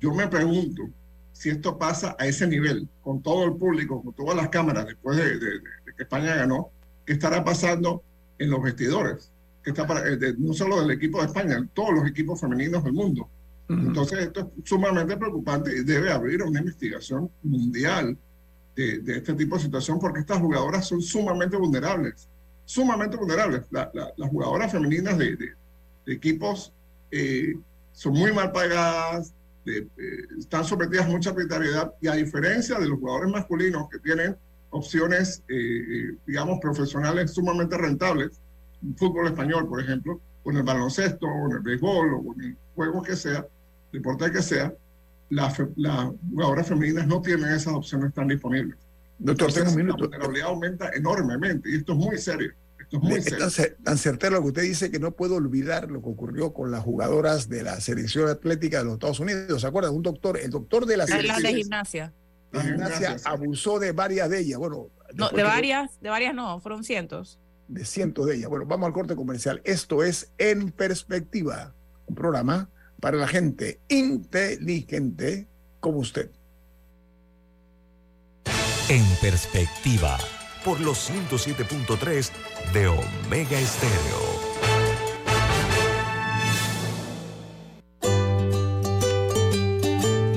yo 0.00 0.14
me 0.14 0.26
pregunto 0.26 0.84
si 1.32 1.50
esto 1.50 1.76
pasa 1.76 2.16
a 2.18 2.26
ese 2.26 2.46
nivel, 2.46 2.88
con 3.02 3.22
todo 3.22 3.44
el 3.44 3.56
público, 3.56 4.02
con 4.02 4.14
todas 4.14 4.34
las 4.36 4.48
cámaras, 4.48 4.86
después 4.86 5.18
de 5.18 5.38
que 5.94 6.02
España 6.02 6.34
ganó, 6.34 6.70
¿Qué 7.04 7.12
estará 7.12 7.44
pasando 7.44 8.02
en 8.38 8.48
los 8.48 8.62
vestidores, 8.62 9.30
que 9.62 9.68
está 9.68 9.86
para, 9.86 10.08
eh, 10.08 10.34
no 10.38 10.54
solo 10.54 10.80
del 10.80 10.92
equipo 10.92 11.20
de 11.20 11.26
España, 11.26 11.62
todos 11.74 11.92
los 11.92 12.08
equipos 12.08 12.40
femeninos 12.40 12.82
del 12.82 12.94
mundo. 12.94 13.28
Entonces, 13.68 14.18
esto 14.20 14.40
es 14.40 14.66
sumamente 14.66 15.14
preocupante 15.18 15.76
y 15.76 15.84
debe 15.84 16.10
abrir 16.10 16.42
una 16.42 16.60
investigación 16.60 17.30
mundial 17.42 18.16
de, 18.76 19.02
este 19.06 19.34
tipo 19.34 19.56
de 19.56 19.62
situación 19.62 19.98
porque 19.98 20.20
estas 20.20 20.38
jugadoras 20.38 20.86
son 20.86 21.00
sumamente 21.00 21.56
vulnerables, 21.56 22.28
sumamente 22.64 23.16
vulnerables. 23.16 23.62
las 23.70 24.28
jugadoras 24.30 24.72
femeninas 24.72 25.18
de, 25.18 25.36
equipos 26.06 26.72
eh, 27.10 27.54
son 27.92 28.12
muy 28.12 28.32
mal 28.32 28.52
pagadas, 28.52 29.32
eh, 29.66 29.86
están 30.38 30.64
sometidas 30.64 31.06
a 31.06 31.08
mucha 31.08 31.30
arbitrariedad 31.30 31.94
y 32.00 32.08
a 32.08 32.12
diferencia 32.12 32.78
de 32.78 32.86
los 32.86 32.98
jugadores 32.98 33.32
masculinos 33.32 33.88
que 33.88 33.98
tienen 33.98 34.36
opciones, 34.74 35.42
eh, 35.48 35.54
eh, 35.56 36.16
digamos, 36.26 36.58
profesionales 36.60 37.32
sumamente 37.32 37.78
rentables, 37.78 38.40
fútbol 38.96 39.28
español, 39.28 39.68
por 39.68 39.80
ejemplo, 39.80 40.20
o 40.42 40.50
en 40.50 40.58
el 40.58 40.62
baloncesto, 40.64 41.26
o 41.26 41.46
en 41.46 41.56
el 41.56 41.60
béisbol, 41.60 42.14
o 42.14 42.34
en 42.34 42.40
el 42.42 42.56
juego 42.74 43.02
que 43.02 43.16
sea, 43.16 43.46
deporte 43.92 44.30
que 44.32 44.42
sea, 44.42 44.74
las, 45.30 45.56
jugadoras 46.30 46.68
femeninas 46.68 47.06
no 47.06 47.20
tienen 47.20 47.50
esas 47.50 47.74
opciones 47.74 48.12
tan 48.14 48.28
disponibles. 48.28 48.78
Doctor, 49.18 49.52
tengo 49.52 49.70
un 49.70 49.76
minuto. 49.76 50.08
La 50.08 50.18
realidad 50.18 50.48
aumenta 50.48 50.90
enormemente 50.94 51.70
y 51.70 51.76
esto 51.76 51.92
es 51.92 51.98
muy 51.98 52.18
serio. 52.18 52.52
Esto 52.78 52.96
es 52.96 53.02
muy 53.02 53.22
serio. 53.22 53.46
Tan, 53.82 53.98
certero 53.98 54.36
lo 54.36 54.42
que 54.42 54.48
usted 54.48 54.62
dice 54.62 54.90
que 54.90 54.98
no 54.98 55.12
puedo 55.12 55.36
olvidar 55.36 55.90
lo 55.90 56.02
que 56.02 56.08
ocurrió 56.08 56.52
con 56.52 56.70
las 56.70 56.82
jugadoras 56.82 57.48
de 57.48 57.62
la 57.62 57.80
selección 57.80 58.28
atlética 58.28 58.78
de 58.78 58.84
los 58.84 58.94
Estados 58.94 59.20
Unidos. 59.20 59.60
¿Se 59.60 59.66
acuerdan? 59.66 59.94
Un 59.94 60.02
doctor, 60.02 60.38
el 60.38 60.50
doctor 60.50 60.86
de 60.86 60.96
la 60.96 61.06
selección. 61.06 61.42
de 61.42 61.54
gimnasia. 61.54 62.12
La 62.52 62.62
gimnasia 62.62 63.16
abusó 63.24 63.78
de 63.78 63.92
varias 63.92 64.30
de 64.30 64.40
ellas. 64.40 64.58
Bueno, 64.58 64.88
no, 65.14 65.28
de 65.30 65.42
varias, 65.42 66.00
de 66.00 66.08
varias 66.08 66.34
no, 66.34 66.60
fueron 66.60 66.84
cientos. 66.84 67.40
De 67.68 67.84
cientos 67.84 68.26
de 68.26 68.36
ellas. 68.36 68.50
Bueno, 68.50 68.66
vamos 68.66 68.86
al 68.86 68.92
corte 68.92 69.16
comercial. 69.16 69.60
Esto 69.64 70.02
es 70.02 70.32
En 70.38 70.70
Perspectiva, 70.70 71.74
un 72.06 72.14
programa 72.14 72.68
para 73.04 73.18
la 73.18 73.28
gente 73.28 73.80
inteligente 73.90 75.46
como 75.78 75.98
usted. 75.98 76.30
En 78.88 79.04
Perspectiva, 79.20 80.16
por 80.64 80.80
los 80.80 81.10
107.3 81.10 82.30
de 82.72 82.86
Omega 82.86 83.60
Estéreo. 83.60 84.24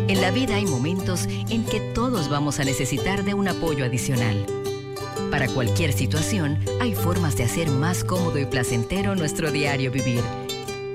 En 0.10 0.20
la 0.20 0.32
vida 0.32 0.56
hay 0.56 0.66
momentos 0.66 1.26
en 1.50 1.64
que 1.64 1.80
todos 1.96 2.28
vamos 2.28 2.60
a 2.60 2.66
necesitar 2.66 3.24
de 3.24 3.34
un 3.34 3.48
apoyo 3.48 3.86
adicional. 3.86 4.46
Para 5.32 5.48
cualquier 5.48 5.94
situación, 5.94 6.60
hay 6.82 6.96
formas 6.96 7.38
de 7.38 7.46
hacer 7.46 7.70
más 7.70 8.04
cómodo 8.04 8.38
y 8.38 8.46
placentero 8.46 9.16
nuestro 9.16 9.52
diario 9.52 9.90
vivir 9.90 10.22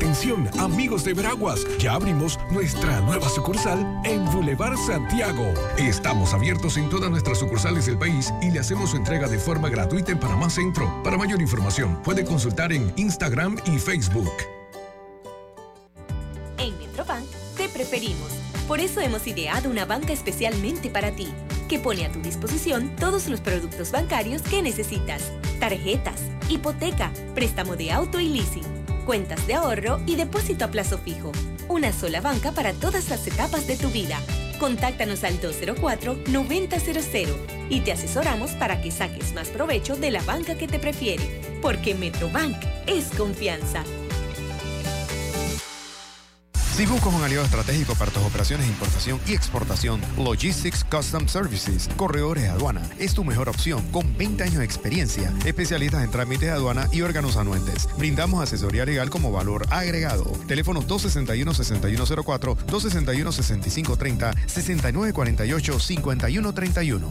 Atención, 0.00 0.48
amigos 0.58 1.04
de 1.04 1.12
Veraguas, 1.12 1.66
ya 1.78 1.92
abrimos 1.92 2.40
nuestra 2.50 3.02
nueva 3.02 3.28
sucursal 3.28 4.00
en 4.04 4.24
Boulevard 4.32 4.78
Santiago. 4.78 5.52
Estamos 5.76 6.32
abiertos 6.32 6.78
en 6.78 6.88
todas 6.88 7.10
nuestras 7.10 7.38
sucursales 7.38 7.84
del 7.84 7.98
país 7.98 8.32
y 8.40 8.50
le 8.50 8.60
hacemos 8.60 8.92
su 8.92 8.96
entrega 8.96 9.28
de 9.28 9.38
forma 9.38 9.68
gratuita 9.68 10.10
en 10.10 10.18
Panamá 10.18 10.48
Centro. 10.48 11.02
Para 11.04 11.18
mayor 11.18 11.42
información, 11.42 12.00
puede 12.02 12.24
consultar 12.24 12.72
en 12.72 12.90
Instagram 12.96 13.58
y 13.66 13.78
Facebook. 13.78 14.32
En 16.56 16.78
Metrobank 16.78 17.26
te 17.58 17.68
preferimos. 17.68 18.32
Por 18.66 18.80
eso 18.80 19.02
hemos 19.02 19.26
ideado 19.26 19.68
una 19.68 19.84
banca 19.84 20.14
especialmente 20.14 20.88
para 20.88 21.12
ti, 21.12 21.28
que 21.68 21.78
pone 21.78 22.06
a 22.06 22.10
tu 22.10 22.20
disposición 22.20 22.96
todos 22.96 23.28
los 23.28 23.42
productos 23.42 23.90
bancarios 23.90 24.40
que 24.40 24.62
necesitas. 24.62 25.30
Tarjetas, 25.60 26.22
hipoteca, 26.48 27.12
préstamo 27.34 27.76
de 27.76 27.92
auto 27.92 28.18
y 28.18 28.30
leasing 28.30 28.79
cuentas 29.10 29.44
de 29.48 29.54
ahorro 29.54 29.98
y 30.06 30.14
depósito 30.14 30.66
a 30.66 30.68
plazo 30.68 30.96
fijo. 30.96 31.32
Una 31.66 31.92
sola 31.92 32.20
banca 32.20 32.52
para 32.52 32.72
todas 32.72 33.08
las 33.08 33.26
etapas 33.26 33.66
de 33.66 33.76
tu 33.76 33.88
vida. 33.88 34.20
Contáctanos 34.60 35.24
al 35.24 35.40
204-9000 35.40 37.26
y 37.70 37.80
te 37.80 37.90
asesoramos 37.90 38.52
para 38.52 38.80
que 38.80 38.92
saques 38.92 39.34
más 39.34 39.48
provecho 39.48 39.96
de 39.96 40.12
la 40.12 40.22
banca 40.22 40.54
que 40.56 40.68
te 40.68 40.78
prefiere, 40.78 41.24
porque 41.60 41.96
Metrobank 41.96 42.54
es 42.86 43.06
confianza. 43.06 43.82
Si 46.80 46.86
buscas 46.86 47.12
un 47.12 47.22
aliado 47.22 47.44
estratégico 47.44 47.94
para 47.94 48.10
tus 48.10 48.22
operaciones 48.22 48.64
de 48.64 48.72
importación 48.72 49.20
y 49.26 49.34
exportación, 49.34 50.00
Logistics 50.16 50.82
Custom 50.82 51.28
Services, 51.28 51.90
Corredores 51.94 52.44
de 52.44 52.48
Aduana, 52.48 52.80
es 52.98 53.12
tu 53.12 53.22
mejor 53.22 53.50
opción 53.50 53.82
con 53.92 54.16
20 54.16 54.44
años 54.44 54.60
de 54.60 54.64
experiencia, 54.64 55.30
especialistas 55.44 56.02
en 56.02 56.10
trámites 56.10 56.48
de 56.48 56.52
aduana 56.52 56.88
y 56.90 57.02
órganos 57.02 57.36
anuentes. 57.36 57.86
Brindamos 57.98 58.42
asesoría 58.42 58.86
legal 58.86 59.10
como 59.10 59.30
valor 59.30 59.66
agregado. 59.68 60.24
Teléfono 60.48 60.80
261-6104, 60.80 62.56
261-6530, 62.66 64.34
6948-5131 64.46 67.10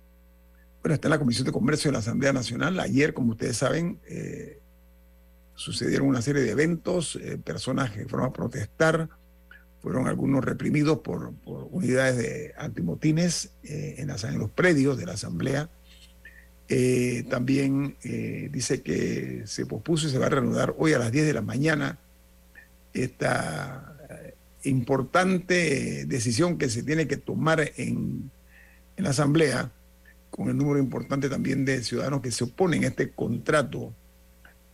bueno, 0.81 0.95
está 0.95 1.07
en 1.07 1.11
la 1.11 1.19
Comisión 1.19 1.45
de 1.45 1.51
Comercio 1.51 1.89
de 1.89 1.93
la 1.93 1.99
Asamblea 1.99 2.33
Nacional. 2.33 2.79
Ayer, 2.79 3.13
como 3.13 3.31
ustedes 3.31 3.57
saben, 3.57 3.99
eh, 4.07 4.59
sucedieron 5.53 6.07
una 6.07 6.23
serie 6.23 6.41
de 6.41 6.49
eventos, 6.49 7.17
eh, 7.17 7.37
personas 7.37 7.91
que 7.91 8.07
fueron 8.07 8.29
a 8.29 8.33
protestar, 8.33 9.07
fueron 9.79 10.07
algunos 10.07 10.43
reprimidos 10.43 10.99
por, 10.99 11.33
unidades 11.45 12.17
de 12.17 12.53
antimotines 12.57 13.51
eh, 13.63 13.95
en, 13.99 14.39
los 14.39 14.49
predios 14.49 14.97
de 14.97 15.05
la 15.05 15.13
Asamblea. 15.13 15.69
también 17.29 17.97
dice 18.49 18.81
que 18.81 19.43
se 19.45 19.65
pospuso 19.65 20.07
y 20.07 20.11
se 20.11 20.17
va 20.17 20.27
a 20.27 20.29
reanudar 20.29 20.73
hoy 20.77 20.93
a 20.93 20.99
las 20.99 21.11
10 21.11 21.25
de 21.25 21.33
la 21.33 21.41
mañana 21.41 21.99
esta 22.93 23.97
importante 24.63 26.05
decisión 26.05 26.57
que 26.57 26.69
se 26.69 26.83
tiene 26.83 27.07
que 27.07 27.17
tomar 27.17 27.71
en 27.75 28.31
la 28.95 29.09
Asamblea 29.09 29.71
con 30.31 30.47
el 30.47 30.57
número 30.57 30.79
importante 30.79 31.29
también 31.29 31.65
de 31.65 31.83
ciudadanos 31.83 32.21
que 32.21 32.31
se 32.31 32.45
oponen 32.45 32.85
a 32.85 32.87
este 32.87 33.11
contrato. 33.11 33.93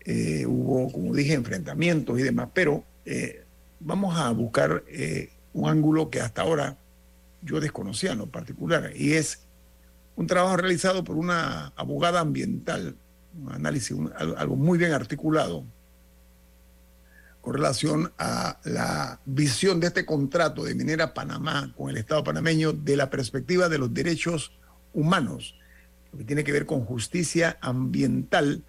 Eh, 0.06 0.46
hubo, 0.46 0.90
como 0.92 1.14
dije, 1.14 1.34
enfrentamientos 1.34 2.18
y 2.18 2.24
demás, 2.24 2.50
pero 2.54 2.86
eh, 3.04 3.44
vamos 3.80 4.18
a 4.18 4.32
buscar 4.32 4.84
eh, 4.88 5.32
un 5.54 5.70
ángulo 5.70 6.10
que 6.10 6.22
hasta 6.22 6.44
ahora 6.44 6.78
yo 7.42 7.60
desconocía 7.60 8.14
en 8.14 8.20
lo 8.20 8.28
particular, 8.28 8.92
y 8.96 9.14
es 9.14 9.40
un 10.16 10.28
trabajo 10.28 10.58
realizado 10.58 11.04
por 11.04 11.18
una 11.18 11.74
abogada 11.76 12.22
ambiental, 12.22 12.96
un 13.40 13.52
análisis, 13.52 13.98
algo 14.16 14.56
muy 14.56 14.78
bien 14.78 14.94
articulado 14.94 15.66
con 17.42 17.54
relación 17.54 18.12
a 18.18 18.60
la 18.66 19.22
visión 19.26 19.80
de 19.80 19.88
este 19.88 20.06
contrato 20.06 20.66
de 20.66 20.76
Minera 20.76 21.14
Panamá 21.14 21.74
con 21.78 21.90
el 21.90 21.96
Estado 21.98 22.24
panameño 22.24 22.74
de 22.74 22.98
la 22.98 23.10
perspectiva 23.10 23.70
de 23.70 23.78
los 23.78 23.94
derechos 23.94 24.52
humanos, 24.98 25.56
que 26.18 26.24
tiene 26.24 26.44
que 26.44 26.52
ver 26.52 26.66
con 26.66 26.84
justicia 26.84 27.58
ambiental 27.62 28.64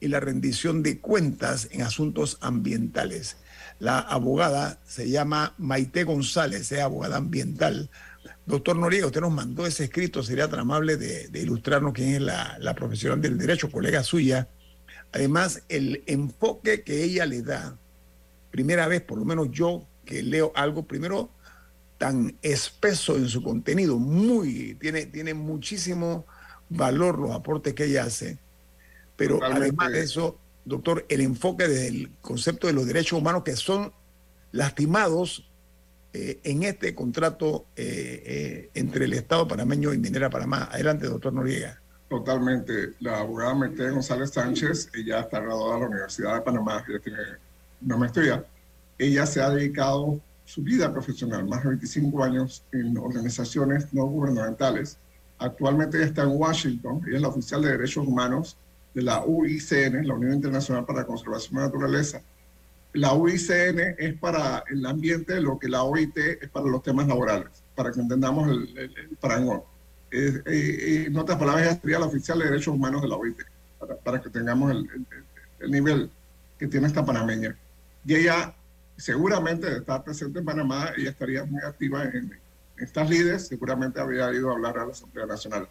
y 0.00 0.08
la 0.08 0.18
rendición 0.18 0.82
de 0.82 0.98
cuentas 0.98 1.68
en 1.70 1.82
asuntos 1.82 2.36
ambientales. 2.40 3.36
La 3.78 4.00
abogada 4.00 4.80
se 4.84 5.08
llama 5.08 5.54
Maite 5.56 6.02
González, 6.02 6.72
es 6.72 6.80
abogada 6.80 7.16
ambiental. 7.16 7.90
Doctor 8.44 8.76
Noriega, 8.76 9.06
usted 9.06 9.20
nos 9.20 9.32
mandó 9.32 9.66
ese 9.66 9.84
escrito, 9.84 10.24
sería 10.24 10.48
tan 10.48 10.60
amable 10.60 10.96
de, 10.96 11.30
ilustrarnos 11.40 11.92
quién 11.92 12.14
es 12.14 12.20
la, 12.20 12.56
la 12.58 12.74
profesional 12.74 13.20
del 13.20 13.38
derecho, 13.38 13.70
colega 13.70 14.02
suya. 14.02 14.48
Además, 15.12 15.62
el 15.68 16.02
enfoque 16.06 16.82
que 16.82 17.04
ella 17.04 17.24
le 17.24 17.42
da, 17.42 17.78
primera 18.50 18.88
vez, 18.88 19.00
por 19.02 19.18
lo 19.18 19.24
menos 19.24 19.48
yo 19.52 19.86
que 20.04 20.24
leo 20.24 20.50
algo, 20.56 20.88
primero 20.88 21.30
tan 21.98 22.38
espeso 22.42 23.16
en 23.16 23.28
su 23.28 23.42
contenido, 23.42 23.98
muy, 23.98 24.76
tiene, 24.80 25.06
tiene 25.06 25.34
muchísimo 25.34 26.24
valor 26.68 27.18
los 27.18 27.32
aportes 27.32 27.74
que 27.74 27.84
ella 27.84 28.04
hace, 28.04 28.38
pero 29.16 29.42
además 29.42 29.90
de 29.90 30.00
eso, 30.00 30.38
doctor, 30.64 31.04
el 31.08 31.20
enfoque 31.20 31.66
del 31.66 32.10
concepto 32.20 32.68
de 32.68 32.72
los 32.72 32.86
derechos 32.86 33.18
humanos 33.18 33.42
que 33.42 33.56
son 33.56 33.92
lastimados 34.52 35.50
eh, 36.12 36.40
en 36.44 36.62
este 36.62 36.94
contrato 36.94 37.66
eh, 37.76 38.22
eh, 38.24 38.70
entre 38.74 39.04
el 39.04 39.12
Estado 39.12 39.46
panameño 39.46 39.92
y 39.92 39.98
Minera 39.98 40.30
Panamá. 40.30 40.68
Adelante, 40.70 41.06
doctor 41.06 41.32
Noriega. 41.32 41.80
Totalmente. 42.08 42.94
La 43.00 43.18
abogada 43.18 43.54
Mercedes 43.54 43.92
González 43.92 44.30
Sánchez, 44.30 44.90
ella 44.94 45.20
está 45.20 45.40
graduada 45.40 45.74
de 45.74 45.80
la 45.80 45.86
Universidad 45.88 46.34
de 46.36 46.40
Panamá, 46.40 46.82
ella 46.88 46.98
tiene 47.00 47.18
una 47.84 47.96
maestría. 47.98 48.44
Ella 48.98 49.26
se 49.26 49.42
ha 49.42 49.50
dedicado 49.50 50.18
su 50.48 50.62
vida 50.62 50.90
profesional, 50.90 51.46
más 51.46 51.62
de 51.62 51.68
25 51.68 52.24
años, 52.24 52.64
en 52.72 52.96
organizaciones 52.96 53.92
no 53.92 54.06
gubernamentales. 54.06 54.96
Actualmente 55.38 56.02
está 56.02 56.22
en 56.22 56.30
Washington, 56.30 57.02
ella 57.06 57.16
es 57.16 57.22
la 57.22 57.28
oficial 57.28 57.60
de 57.60 57.72
derechos 57.72 58.06
humanos 58.06 58.56
de 58.94 59.02
la 59.02 59.22
UICN, 59.26 60.06
la 60.06 60.14
Unión 60.14 60.32
Internacional 60.32 60.86
para 60.86 61.00
la 61.00 61.06
Conservación 61.06 61.54
de 61.54 61.60
la 61.60 61.66
Naturaleza. 61.66 62.22
La 62.94 63.12
UICN 63.12 63.96
es 63.98 64.14
para 64.18 64.64
el 64.70 64.86
ambiente 64.86 65.38
lo 65.38 65.58
que 65.58 65.68
la 65.68 65.82
OIT 65.82 66.16
es 66.16 66.48
para 66.48 66.66
los 66.66 66.82
temas 66.82 67.06
laborales, 67.06 67.50
para 67.74 67.92
que 67.92 68.00
entendamos 68.00 68.48
el, 68.48 68.78
el, 68.78 68.94
el 68.96 69.18
eh, 70.10 71.04
en 71.08 71.16
otras 71.18 71.38
palabras, 71.38 71.66
ella 71.66 71.78
sería 71.78 71.98
la 71.98 72.06
oficial 72.06 72.38
de 72.38 72.46
derechos 72.46 72.74
humanos 72.74 73.02
de 73.02 73.08
la 73.08 73.16
OIT, 73.16 73.36
para, 73.78 73.96
para 73.96 74.22
que 74.22 74.30
tengamos 74.30 74.70
el, 74.70 74.88
el, 75.60 75.70
nivel 75.70 76.10
que 76.58 76.68
tiene 76.68 76.86
esta 76.86 77.04
panameña. 77.04 77.54
Y 78.06 78.14
ella 78.14 78.54
seguramente 78.98 79.70
de 79.70 79.78
estar 79.78 80.04
presente 80.04 80.40
en 80.40 80.44
Panamá, 80.44 80.92
ella 80.96 81.10
estaría 81.10 81.44
muy 81.44 81.62
activa 81.62 82.04
en, 82.04 82.16
en 82.16 82.40
estas 82.76 83.08
líderes, 83.08 83.46
seguramente 83.46 84.00
habría 84.00 84.32
ido 84.32 84.50
a 84.50 84.54
hablar 84.54 84.78
a 84.78 84.86
la 84.86 84.92
Asamblea 84.92 85.26
Nacional. 85.26 85.68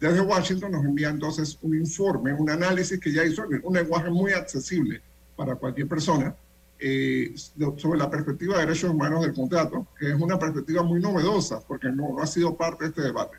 Desde 0.00 0.20
Washington 0.20 0.72
nos 0.72 0.84
envía 0.84 1.08
entonces 1.08 1.58
un 1.60 1.74
informe, 1.74 2.32
un 2.32 2.48
análisis 2.48 3.00
que 3.00 3.12
ya 3.12 3.24
hizo, 3.24 3.44
un 3.62 3.74
lenguaje 3.74 4.10
muy 4.10 4.32
accesible 4.32 5.02
para 5.36 5.56
cualquier 5.56 5.88
persona, 5.88 6.34
eh, 6.80 7.34
sobre 7.76 7.98
la 7.98 8.08
perspectiva 8.08 8.54
de 8.54 8.66
derechos 8.66 8.90
humanos 8.90 9.22
del 9.22 9.34
contrato, 9.34 9.86
que 9.98 10.10
es 10.10 10.14
una 10.14 10.38
perspectiva 10.38 10.84
muy 10.84 11.00
novedosa, 11.00 11.60
porque 11.66 11.88
no, 11.88 12.12
no 12.12 12.22
ha 12.22 12.26
sido 12.26 12.56
parte 12.56 12.84
de 12.84 12.90
este 12.90 13.02
debate. 13.02 13.38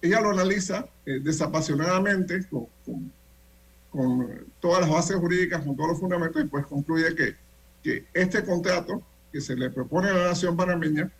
Ella 0.00 0.20
lo 0.22 0.30
analiza 0.30 0.86
eh, 1.04 1.20
desapasionadamente, 1.22 2.48
con, 2.48 2.66
con, 2.84 3.12
con, 3.90 4.46
todas 4.60 4.80
las 4.80 4.90
bases 4.90 5.16
jurídicas, 5.16 5.62
con 5.62 5.76
todos 5.76 5.90
los 5.90 6.00
fundamentos, 6.00 6.42
y 6.42 6.46
pues 6.46 6.64
concluye 6.66 7.14
que, 7.14 7.36
que 7.82 8.06
este 8.14 8.44
contrato 8.44 9.02
que 9.32 9.40
se 9.40 9.56
le 9.56 9.70
propone 9.70 10.10
a 10.10 10.14
la 10.14 10.24
nación 10.28 10.56
panameña 10.56 11.10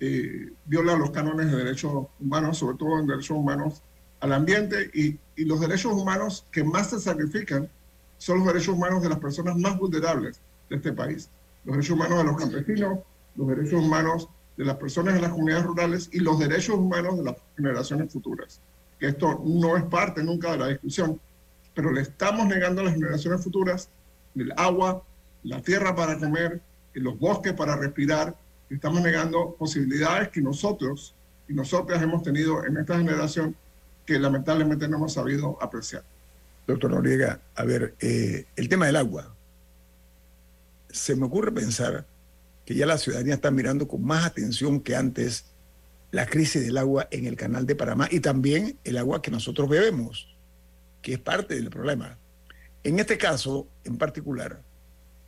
eh, 0.00 0.52
viola 0.64 0.96
los 0.96 1.10
cánones 1.10 1.50
de 1.50 1.56
derechos 1.56 2.06
humanos, 2.20 2.58
sobre 2.58 2.76
todo 2.76 2.98
en 2.98 3.06
derechos 3.06 3.36
humanos 3.36 3.82
al 4.20 4.32
ambiente 4.32 4.90
y, 4.94 5.18
y, 5.36 5.44
los 5.44 5.60
derechos 5.60 5.92
humanos 5.92 6.46
que 6.50 6.64
más 6.64 6.90
se 6.90 6.98
sacrifican 6.98 7.68
son 8.16 8.38
los 8.38 8.46
derechos 8.48 8.74
humanos 8.74 9.02
de 9.02 9.08
las 9.08 9.18
personas 9.18 9.56
más 9.56 9.78
vulnerables 9.78 10.40
de 10.68 10.76
este 10.76 10.92
país. 10.92 11.30
Los 11.64 11.76
derechos 11.76 11.96
humanos 11.96 12.18
de 12.18 12.24
los 12.24 12.36
campesinos, 12.36 12.98
los 13.36 13.48
derechos 13.48 13.84
humanos 13.84 14.28
de 14.56 14.64
las 14.64 14.76
personas 14.76 15.14
en 15.14 15.22
las 15.22 15.30
comunidades 15.30 15.64
rurales 15.64 16.10
y 16.12 16.18
los 16.18 16.38
derechos 16.38 16.76
humanos 16.76 17.16
de 17.16 17.24
las 17.24 17.36
generaciones 17.56 18.12
futuras. 18.12 18.60
Que 18.98 19.06
esto 19.06 19.40
no 19.44 19.76
es 19.76 19.84
parte 19.84 20.22
nunca 20.24 20.50
de 20.50 20.58
la 20.58 20.66
discusión, 20.66 21.20
pero 21.74 21.92
le 21.92 22.00
estamos 22.00 22.46
negando 22.48 22.80
a 22.80 22.84
las 22.84 22.94
generaciones 22.94 23.42
futuras 23.42 23.88
el 24.34 24.52
agua, 24.56 25.02
la 25.42 25.60
tierra 25.62 25.94
para 25.94 26.18
comer, 26.18 26.60
los 26.94 27.18
bosques 27.18 27.52
para 27.52 27.76
respirar, 27.76 28.36
estamos 28.70 29.00
negando 29.02 29.54
posibilidades 29.58 30.28
que 30.28 30.40
nosotros 30.40 31.14
y 31.48 31.54
nosotras 31.54 32.02
hemos 32.02 32.22
tenido 32.22 32.64
en 32.64 32.76
esta 32.76 32.96
generación 32.98 33.56
que 34.04 34.18
lamentablemente 34.18 34.88
no 34.88 34.96
hemos 34.96 35.14
sabido 35.14 35.62
apreciar. 35.62 36.02
Doctor 36.66 36.90
Noriega, 36.90 37.40
a 37.54 37.64
ver, 37.64 37.94
eh, 38.00 38.46
el 38.56 38.68
tema 38.68 38.86
del 38.86 38.96
agua. 38.96 39.34
Se 40.90 41.14
me 41.16 41.26
ocurre 41.26 41.52
pensar 41.52 42.06
que 42.64 42.74
ya 42.74 42.84
la 42.84 42.98
ciudadanía 42.98 43.34
está 43.34 43.50
mirando 43.50 43.88
con 43.88 44.04
más 44.04 44.26
atención 44.26 44.80
que 44.80 44.94
antes 44.94 45.46
la 46.10 46.26
crisis 46.26 46.62
del 46.64 46.76
agua 46.76 47.08
en 47.10 47.26
el 47.26 47.36
canal 47.36 47.66
de 47.66 47.74
Panamá 47.74 48.08
y 48.10 48.20
también 48.20 48.78
el 48.84 48.98
agua 48.98 49.22
que 49.22 49.30
nosotros 49.30 49.68
bebemos, 49.68 50.36
que 51.00 51.14
es 51.14 51.18
parte 51.18 51.54
del 51.54 51.70
problema. 51.70 52.18
En 52.84 52.98
este 52.98 53.18
caso, 53.18 53.66
en 53.84 53.96
particular, 53.96 54.62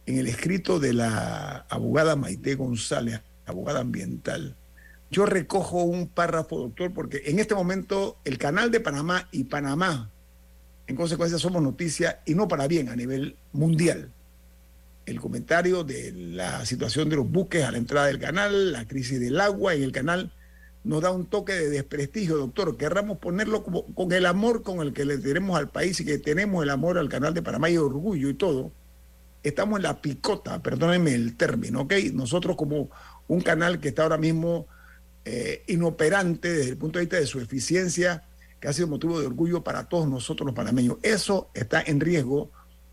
en 0.07 0.19
el 0.19 0.27
escrito 0.27 0.81
de 0.81 0.93
la 0.93 1.67
abogada 1.69 2.17
Maite 2.17 2.55
González, 2.55 3.21
abogada 3.47 3.81
ambiental, 3.81 4.57
yo 5.11 5.27
recojo 5.27 5.83
un 5.83 6.07
párrafo, 6.07 6.59
doctor, 6.59 6.93
porque 6.93 7.23
en 7.27 7.41
este 7.41 7.55
momento 7.55 8.17
el 8.25 8.39
canal 8.39 8.71
de 8.71 8.81
Panamá 8.81 9.29
y 9.33 9.45
Panamá, 9.45 10.11
en 10.87 10.97
consecuencia, 10.97 11.39
somos 11.39 11.63
noticia 11.63 12.21
y 12.27 12.35
no 12.35 12.47
para 12.47 12.69
bien 12.69 12.89
a 12.89 12.97
nivel 12.97 13.37
mundial. 13.53 14.13
El 15.07 15.21
comentario 15.21 15.83
de 15.83 16.13
la 16.13 16.65
situación 16.65 17.09
de 17.09 17.17
los 17.17 17.29
buques 17.29 17.65
a 17.65 17.73
la 17.73 17.79
entrada 17.79 18.07
del 18.07 18.21
canal, 18.21 18.73
la 18.73 18.87
crisis 18.87 19.19
del 19.19 19.41
agua 19.41 19.75
en 19.75 19.83
el 19.83 19.91
canal, 19.91 20.33
nos 20.85 21.03
da 21.03 21.11
un 21.11 21.27
toque 21.27 21.55
de 21.55 21.71
desprestigio, 21.71 22.37
doctor. 22.37 22.77
Querramos 22.77 23.19
ponerlo 23.19 23.65
como, 23.65 23.85
con 23.95 24.13
el 24.13 24.27
amor 24.27 24.63
con 24.63 24.81
el 24.81 24.93
que 24.93 25.05
le 25.05 25.19
tenemos 25.19 25.59
al 25.59 25.71
país 25.71 26.01
y 26.01 26.05
que 26.05 26.19
tenemos 26.19 26.63
el 26.63 26.71
amor 26.71 26.99
al 26.99 27.09
canal 27.09 27.35
de 27.35 27.43
Panamá 27.43 27.69
y 27.69 27.77
orgullo 27.77 28.29
y 28.29 28.35
todo. 28.35 28.73
Estamos 29.43 29.79
en 29.79 29.85
la 29.85 30.03
picota, 30.03 30.63
perdónenme 30.63 31.15
el 31.15 31.37
término, 31.37 31.83
¿ok? 31.83 31.95
Nosotros 32.13 32.57
como 32.57 32.91
un 33.27 33.41
canal 33.41 33.81
que 33.81 33.89
está 33.89 34.03
ahora 34.03 34.19
mismo 34.19 34.67
eh, 35.25 35.65
inoperante 35.69 36.53
desde 36.53 36.71
el 36.71 36.77
punto 36.77 36.99
de 36.99 37.05
vista 37.05 37.19
de 37.19 37.27
su 37.27 37.41
eficiencia, 37.41 38.25
que 38.59 38.69
ha 38.69 38.73
sido 38.73 38.89
motivo 38.89 39.21
de 39.21 39.27
orgullo 39.27 39.63
para 39.65 39.89
todos 39.89 40.09
nosotros 40.09 40.47
los 40.47 40.55
panameños. 40.55 40.99
Eso 41.03 41.51
está 41.55 41.83
en 41.83 42.01
riesgo 42.01 42.51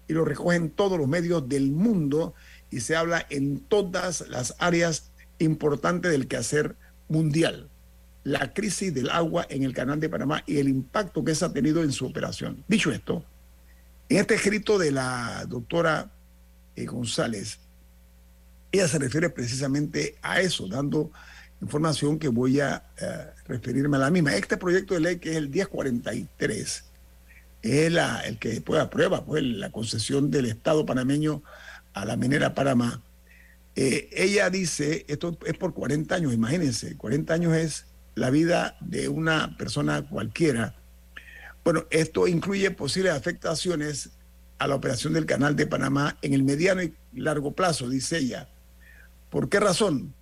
y 0.07 0.13
lo 0.13 0.23
recogen 0.23 0.69
todos 0.69 0.97
los 0.97 1.07
medios 1.07 1.47
del 1.49 1.71
mundo 1.71 2.33
y 2.71 2.79
se 2.79 2.95
habla 2.95 3.25
en 3.29 3.59
todas 3.59 4.27
las 4.29 4.55
áreas 4.59 5.11
importantes 5.39 6.11
del 6.11 6.27
quehacer 6.27 6.75
mundial. 7.09 7.69
La 8.23 8.53
crisis 8.53 8.93
del 8.93 9.09
agua 9.09 9.45
en 9.49 9.63
el 9.63 9.73
canal 9.73 9.99
de 9.99 10.09
Panamá 10.09 10.43
y 10.45 10.57
el 10.57 10.67
impacto 10.67 11.23
que 11.23 11.31
eso 11.31 11.45
ha 11.45 11.53
tenido 11.53 11.83
en 11.83 11.91
su 11.91 12.05
operación. 12.05 12.63
Dicho 12.67 12.91
esto, 12.91 13.23
en 14.09 14.17
este 14.17 14.35
escrito 14.35 14.77
de 14.77 14.91
la 14.91 15.45
doctora 15.47 16.11
eh, 16.77 16.85
González, 16.85 17.59
ella 18.71 18.87
se 18.87 18.99
refiere 18.99 19.29
precisamente 19.29 20.15
a 20.21 20.39
eso, 20.41 20.67
dando 20.67 21.11
información 21.61 22.19
que 22.19 22.27
voy 22.27 22.59
a 22.59 22.83
uh, 23.01 23.47
referirme 23.47 23.97
a 23.97 24.01
la 24.01 24.11
misma. 24.11 24.35
Este 24.35 24.57
proyecto 24.57 24.93
de 24.93 24.99
ley 24.99 25.17
que 25.17 25.31
es 25.31 25.37
el 25.37 25.49
1043 25.49 26.83
es 27.63 27.93
el 28.25 28.39
que 28.39 28.49
después 28.49 28.79
aprueba 28.79 29.25
pues, 29.25 29.43
la 29.43 29.71
concesión 29.71 30.29
del 30.29 30.45
Estado 30.45 30.85
panameño 30.85 31.41
a 31.93 32.05
la 32.05 32.15
minera 32.15 32.53
Panamá. 32.53 33.01
Eh, 33.75 34.09
ella 34.11 34.49
dice, 34.49 35.05
esto 35.07 35.37
es 35.45 35.57
por 35.57 35.73
40 35.73 36.13
años, 36.13 36.33
imagínense, 36.33 36.95
40 36.95 37.33
años 37.33 37.55
es 37.55 37.85
la 38.15 38.29
vida 38.29 38.77
de 38.81 39.09
una 39.09 39.57
persona 39.57 40.07
cualquiera. 40.07 40.75
Bueno, 41.63 41.85
esto 41.89 42.27
incluye 42.27 42.69
posibles 42.71 43.13
afectaciones 43.13 44.11
a 44.59 44.67
la 44.67 44.75
operación 44.75 45.13
del 45.13 45.25
canal 45.25 45.55
de 45.55 45.67
Panamá 45.67 46.17
en 46.21 46.33
el 46.33 46.43
mediano 46.43 46.81
y 46.83 46.93
largo 47.13 47.51
plazo, 47.51 47.89
dice 47.89 48.17
ella. 48.17 48.49
¿Por 49.29 49.49
qué 49.49 49.59
razón? 49.59 50.13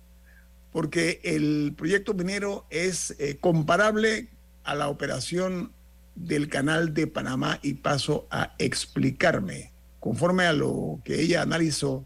porque 0.76 1.22
el 1.24 1.72
proyecto 1.74 2.12
minero 2.12 2.66
es 2.68 3.16
eh, 3.18 3.38
comparable 3.40 4.28
a 4.62 4.74
la 4.74 4.88
operación 4.88 5.72
del 6.14 6.50
canal 6.50 6.92
de 6.92 7.06
Panamá 7.06 7.58
y 7.62 7.72
paso 7.72 8.26
a 8.30 8.54
explicarme. 8.58 9.72
Conforme 10.00 10.44
a 10.44 10.52
lo 10.52 11.00
que 11.02 11.18
ella 11.22 11.40
analizó, 11.40 12.04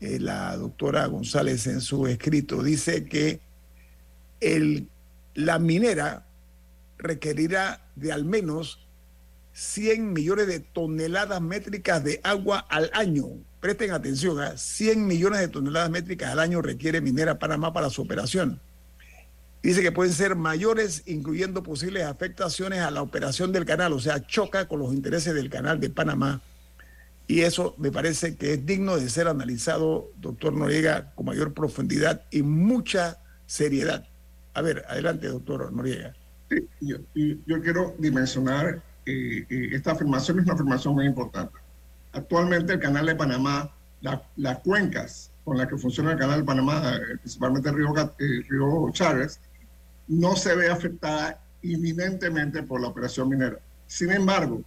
eh, 0.00 0.18
la 0.20 0.54
doctora 0.58 1.06
González 1.06 1.66
en 1.66 1.80
su 1.80 2.06
escrito 2.06 2.62
dice 2.62 3.06
que 3.06 3.40
el, 4.40 4.90
la 5.32 5.58
minera 5.58 6.26
requerirá 6.98 7.90
de 7.96 8.12
al 8.12 8.26
menos 8.26 8.81
100 9.52 10.12
millones 10.12 10.46
de 10.46 10.60
toneladas 10.60 11.40
métricas 11.40 12.02
de 12.02 12.20
agua 12.22 12.58
al 12.58 12.90
año 12.94 13.26
presten 13.62 13.92
atención, 13.92 14.40
a 14.40 14.48
¿eh? 14.48 14.52
100 14.56 15.06
millones 15.06 15.38
de 15.38 15.46
toneladas 15.46 15.88
métricas 15.88 16.32
al 16.32 16.40
año 16.40 16.60
requiere 16.60 17.00
Minera 17.00 17.38
Panamá 17.38 17.72
para 17.72 17.90
su 17.90 18.02
operación. 18.02 18.60
Dice 19.62 19.82
que 19.82 19.92
pueden 19.92 20.12
ser 20.12 20.34
mayores, 20.34 21.04
incluyendo 21.06 21.62
posibles 21.62 22.02
afectaciones 22.02 22.80
a 22.80 22.90
la 22.90 23.02
operación 23.02 23.52
del 23.52 23.64
canal, 23.64 23.92
o 23.92 24.00
sea, 24.00 24.26
choca 24.26 24.66
con 24.66 24.80
los 24.80 24.92
intereses 24.92 25.32
del 25.32 25.48
canal 25.48 25.78
de 25.78 25.90
Panamá. 25.90 26.42
Y 27.28 27.42
eso 27.42 27.76
me 27.78 27.92
parece 27.92 28.34
que 28.34 28.54
es 28.54 28.66
digno 28.66 28.96
de 28.96 29.08
ser 29.08 29.28
analizado, 29.28 30.10
doctor 30.16 30.52
Noriega, 30.52 31.12
con 31.14 31.26
mayor 31.26 31.54
profundidad 31.54 32.24
y 32.32 32.42
mucha 32.42 33.18
seriedad. 33.46 34.08
A 34.54 34.62
ver, 34.62 34.84
adelante, 34.88 35.28
doctor 35.28 35.72
Noriega. 35.72 36.16
Yo 36.80 37.62
quiero 37.62 37.94
dimensionar, 37.96 38.82
eh, 39.06 39.46
esta 39.72 39.92
afirmación 39.92 40.38
es 40.38 40.44
una 40.44 40.54
afirmación 40.54 40.94
muy 40.94 41.06
importante. 41.06 41.58
Actualmente 42.12 42.74
el 42.74 42.80
canal 42.80 43.06
de 43.06 43.14
Panamá, 43.14 43.74
la, 44.00 44.22
las 44.36 44.58
cuencas 44.58 45.30
con 45.44 45.58
las 45.58 45.68
que 45.68 45.76
funciona 45.76 46.12
el 46.12 46.18
canal 46.18 46.40
de 46.40 46.46
Panamá, 46.46 46.94
eh, 46.94 47.18
principalmente 47.18 47.68
el 47.68 47.76
río, 47.76 47.94
río 48.48 48.90
Chávez, 48.92 49.40
no 50.08 50.36
se 50.36 50.54
ve 50.54 50.70
afectada 50.70 51.40
inminentemente 51.62 52.62
por 52.62 52.80
la 52.80 52.88
operación 52.88 53.28
minera. 53.28 53.58
Sin 53.86 54.10
embargo, 54.10 54.62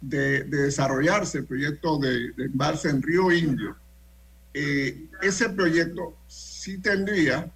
de, 0.00 0.44
desarrollarse 0.44 1.38
el 1.38 1.46
proyecto 1.46 1.98
de, 1.98 2.32
embalse 2.38 2.90
en 2.90 3.02
Río 3.02 3.32
Indio, 3.32 3.76
eh, 4.54 5.08
ese 5.22 5.50
proyecto 5.50 6.16
sí 6.26 6.78
tendría 6.78 7.50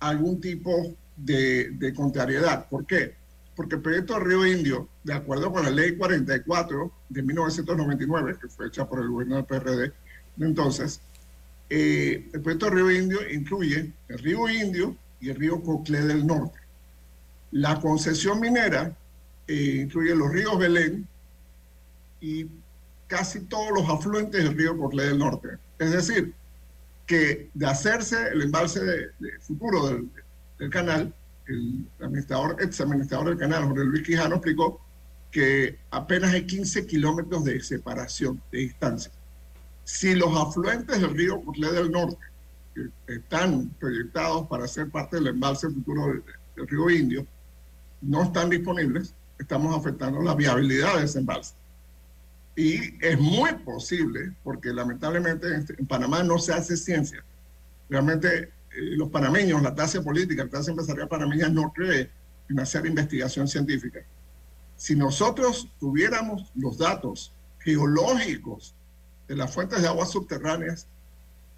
algún 0.00 0.40
tipo 0.40 0.96
de, 1.16 1.70
de 1.70 1.94
contrariedad. 1.94 2.68
¿Por 2.68 2.86
qué? 2.86 3.19
Porque 3.60 3.74
el 3.74 3.82
proyecto 3.82 4.14
de 4.14 4.20
Río 4.20 4.46
Indio, 4.46 4.88
de 5.04 5.12
acuerdo 5.12 5.52
con 5.52 5.62
la 5.62 5.68
ley 5.68 5.94
44 5.94 6.90
de 7.10 7.22
1999, 7.22 8.38
que 8.40 8.48
fue 8.48 8.68
hecha 8.68 8.88
por 8.88 9.00
el 9.00 9.08
gobierno 9.08 9.36
del 9.36 9.44
PRD 9.44 9.92
de 10.36 10.46
entonces, 10.46 11.02
eh, 11.68 12.26
el 12.32 12.40
proyecto 12.40 12.70
de 12.70 12.72
Río 12.72 12.90
Indio 12.90 13.18
incluye 13.30 13.92
el 14.08 14.18
Río 14.18 14.48
Indio 14.48 14.96
y 15.20 15.28
el 15.28 15.36
Río 15.36 15.62
Coclé 15.62 16.00
del 16.00 16.26
Norte. 16.26 16.58
La 17.50 17.78
concesión 17.78 18.40
minera 18.40 18.96
eh, 19.46 19.82
incluye 19.82 20.14
los 20.14 20.30
ríos 20.30 20.58
Belén 20.58 21.06
y 22.18 22.46
casi 23.08 23.40
todos 23.40 23.72
los 23.72 23.86
afluentes 23.90 24.42
del 24.42 24.56
río 24.56 24.78
Coclé 24.78 25.04
del 25.04 25.18
Norte. 25.18 25.58
Es 25.78 25.90
decir, 25.90 26.32
que 27.06 27.50
de 27.52 27.66
hacerse 27.66 28.28
el 28.28 28.40
embalse 28.40 28.82
de, 28.82 29.10
futuro 29.42 29.86
del, 30.58 30.70
canal, 30.70 31.12
el 31.50 31.86
administrador, 32.00 32.56
ex 32.60 32.80
administrador 32.80 33.28
del 33.28 33.38
canal, 33.38 33.64
Jorge 33.64 33.84
Luis 33.84 34.02
Quijano, 34.06 34.36
explicó 34.36 34.80
que 35.30 35.78
apenas 35.90 36.32
hay 36.32 36.46
15 36.46 36.86
kilómetros 36.86 37.44
de 37.44 37.60
separación, 37.60 38.40
de 38.50 38.58
distancia. 38.58 39.12
Si 39.84 40.14
los 40.14 40.36
afluentes 40.36 41.00
del 41.00 41.14
río 41.14 41.40
Coclé 41.42 41.72
del 41.72 41.90
Norte 41.90 42.18
están 43.06 43.68
proyectados 43.80 44.46
para 44.48 44.66
ser 44.66 44.90
parte 44.90 45.16
del 45.16 45.28
embalse 45.28 45.68
futuro 45.68 46.22
del 46.56 46.68
río 46.68 46.90
Indio, 46.90 47.26
no 48.00 48.22
están 48.22 48.50
disponibles, 48.50 49.14
estamos 49.38 49.76
afectando 49.76 50.22
la 50.22 50.34
viabilidad 50.34 50.98
de 50.98 51.04
ese 51.04 51.18
embalse. 51.18 51.54
Y 52.56 53.04
es 53.04 53.18
muy 53.18 53.52
posible, 53.64 54.32
porque 54.42 54.70
lamentablemente 54.70 55.54
este, 55.54 55.74
en 55.78 55.86
Panamá 55.86 56.22
no 56.22 56.38
se 56.38 56.52
hace 56.52 56.76
ciencia. 56.76 57.24
Realmente 57.88 58.52
los 58.80 59.10
panameños, 59.10 59.62
la 59.62 59.74
clase 59.74 60.00
política, 60.00 60.44
la 60.44 60.50
clase 60.50 60.70
empresarial 60.70 61.08
panameña 61.08 61.48
no 61.48 61.72
cree 61.72 62.10
en 62.48 62.60
hacer 62.60 62.86
investigación 62.86 63.46
científica. 63.48 64.00
Si 64.76 64.96
nosotros 64.96 65.68
tuviéramos 65.78 66.50
los 66.54 66.78
datos 66.78 67.32
geológicos 67.60 68.74
de 69.28 69.36
las 69.36 69.52
fuentes 69.52 69.82
de 69.82 69.88
aguas 69.88 70.10
subterráneas 70.10 70.86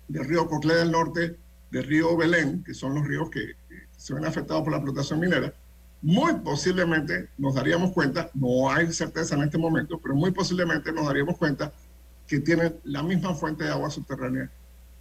del 0.08 0.24
río 0.24 0.48
Coclé 0.48 0.74
del 0.74 0.90
Norte, 0.90 1.36
del 1.70 1.84
río 1.84 2.16
Belén, 2.16 2.62
que 2.64 2.74
son 2.74 2.94
los 2.94 3.06
ríos 3.06 3.30
que, 3.30 3.54
que 3.68 3.86
se 3.96 4.14
ven 4.14 4.24
afectados 4.24 4.62
por 4.62 4.72
la 4.72 4.78
explotación 4.78 5.20
minera, 5.20 5.54
muy 6.02 6.34
posiblemente 6.34 7.28
nos 7.38 7.54
daríamos 7.54 7.92
cuenta, 7.92 8.28
no 8.34 8.70
hay 8.70 8.92
certeza 8.92 9.36
en 9.36 9.44
este 9.44 9.56
momento, 9.56 9.98
pero 10.02 10.14
muy 10.14 10.32
posiblemente 10.32 10.92
nos 10.92 11.06
daríamos 11.06 11.38
cuenta 11.38 11.72
que 12.26 12.40
tienen 12.40 12.74
la 12.84 13.02
misma 13.02 13.34
fuente 13.34 13.64
de 13.64 13.70
agua 13.70 13.88
subterránea 13.88 14.50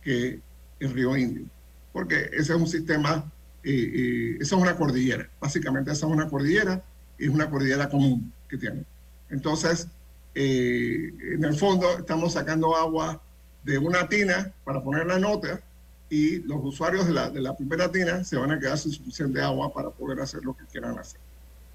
que 0.01 0.39
el 0.79 0.93
río 0.93 1.17
Indio, 1.17 1.45
porque 1.91 2.29
ese 2.33 2.53
es 2.53 2.59
un 2.59 2.67
sistema, 2.67 3.31
eh, 3.63 3.71
eh, 3.71 4.37
esa 4.39 4.55
es 4.55 4.61
una 4.61 4.75
cordillera, 4.75 5.29
básicamente 5.39 5.91
esa 5.91 6.05
es 6.07 6.11
una 6.11 6.27
cordillera, 6.27 6.83
es 7.17 7.29
una 7.29 7.49
cordillera 7.49 7.89
común 7.89 8.31
que 8.47 8.57
tiene. 8.57 8.83
Entonces, 9.29 9.87
eh, 10.33 11.13
en 11.33 11.43
el 11.43 11.55
fondo 11.55 11.99
estamos 11.99 12.33
sacando 12.33 12.75
agua 12.75 13.21
de 13.63 13.77
una 13.77 14.07
tina 14.07 14.51
para 14.63 14.81
poner 14.81 15.05
la 15.05 15.19
nota 15.19 15.61
y 16.09 16.39
los 16.39 16.59
usuarios 16.63 17.07
de 17.07 17.13
la, 17.13 17.29
de 17.29 17.41
la 17.41 17.55
primera 17.55 17.91
tina 17.91 18.23
se 18.23 18.37
van 18.37 18.51
a 18.51 18.59
quedar 18.59 18.77
sin 18.77 18.91
suficiente 18.91 19.41
agua 19.41 19.73
para 19.73 19.89
poder 19.89 20.19
hacer 20.19 20.43
lo 20.43 20.55
que 20.55 20.65
quieran 20.65 20.97
hacer. 20.97 21.19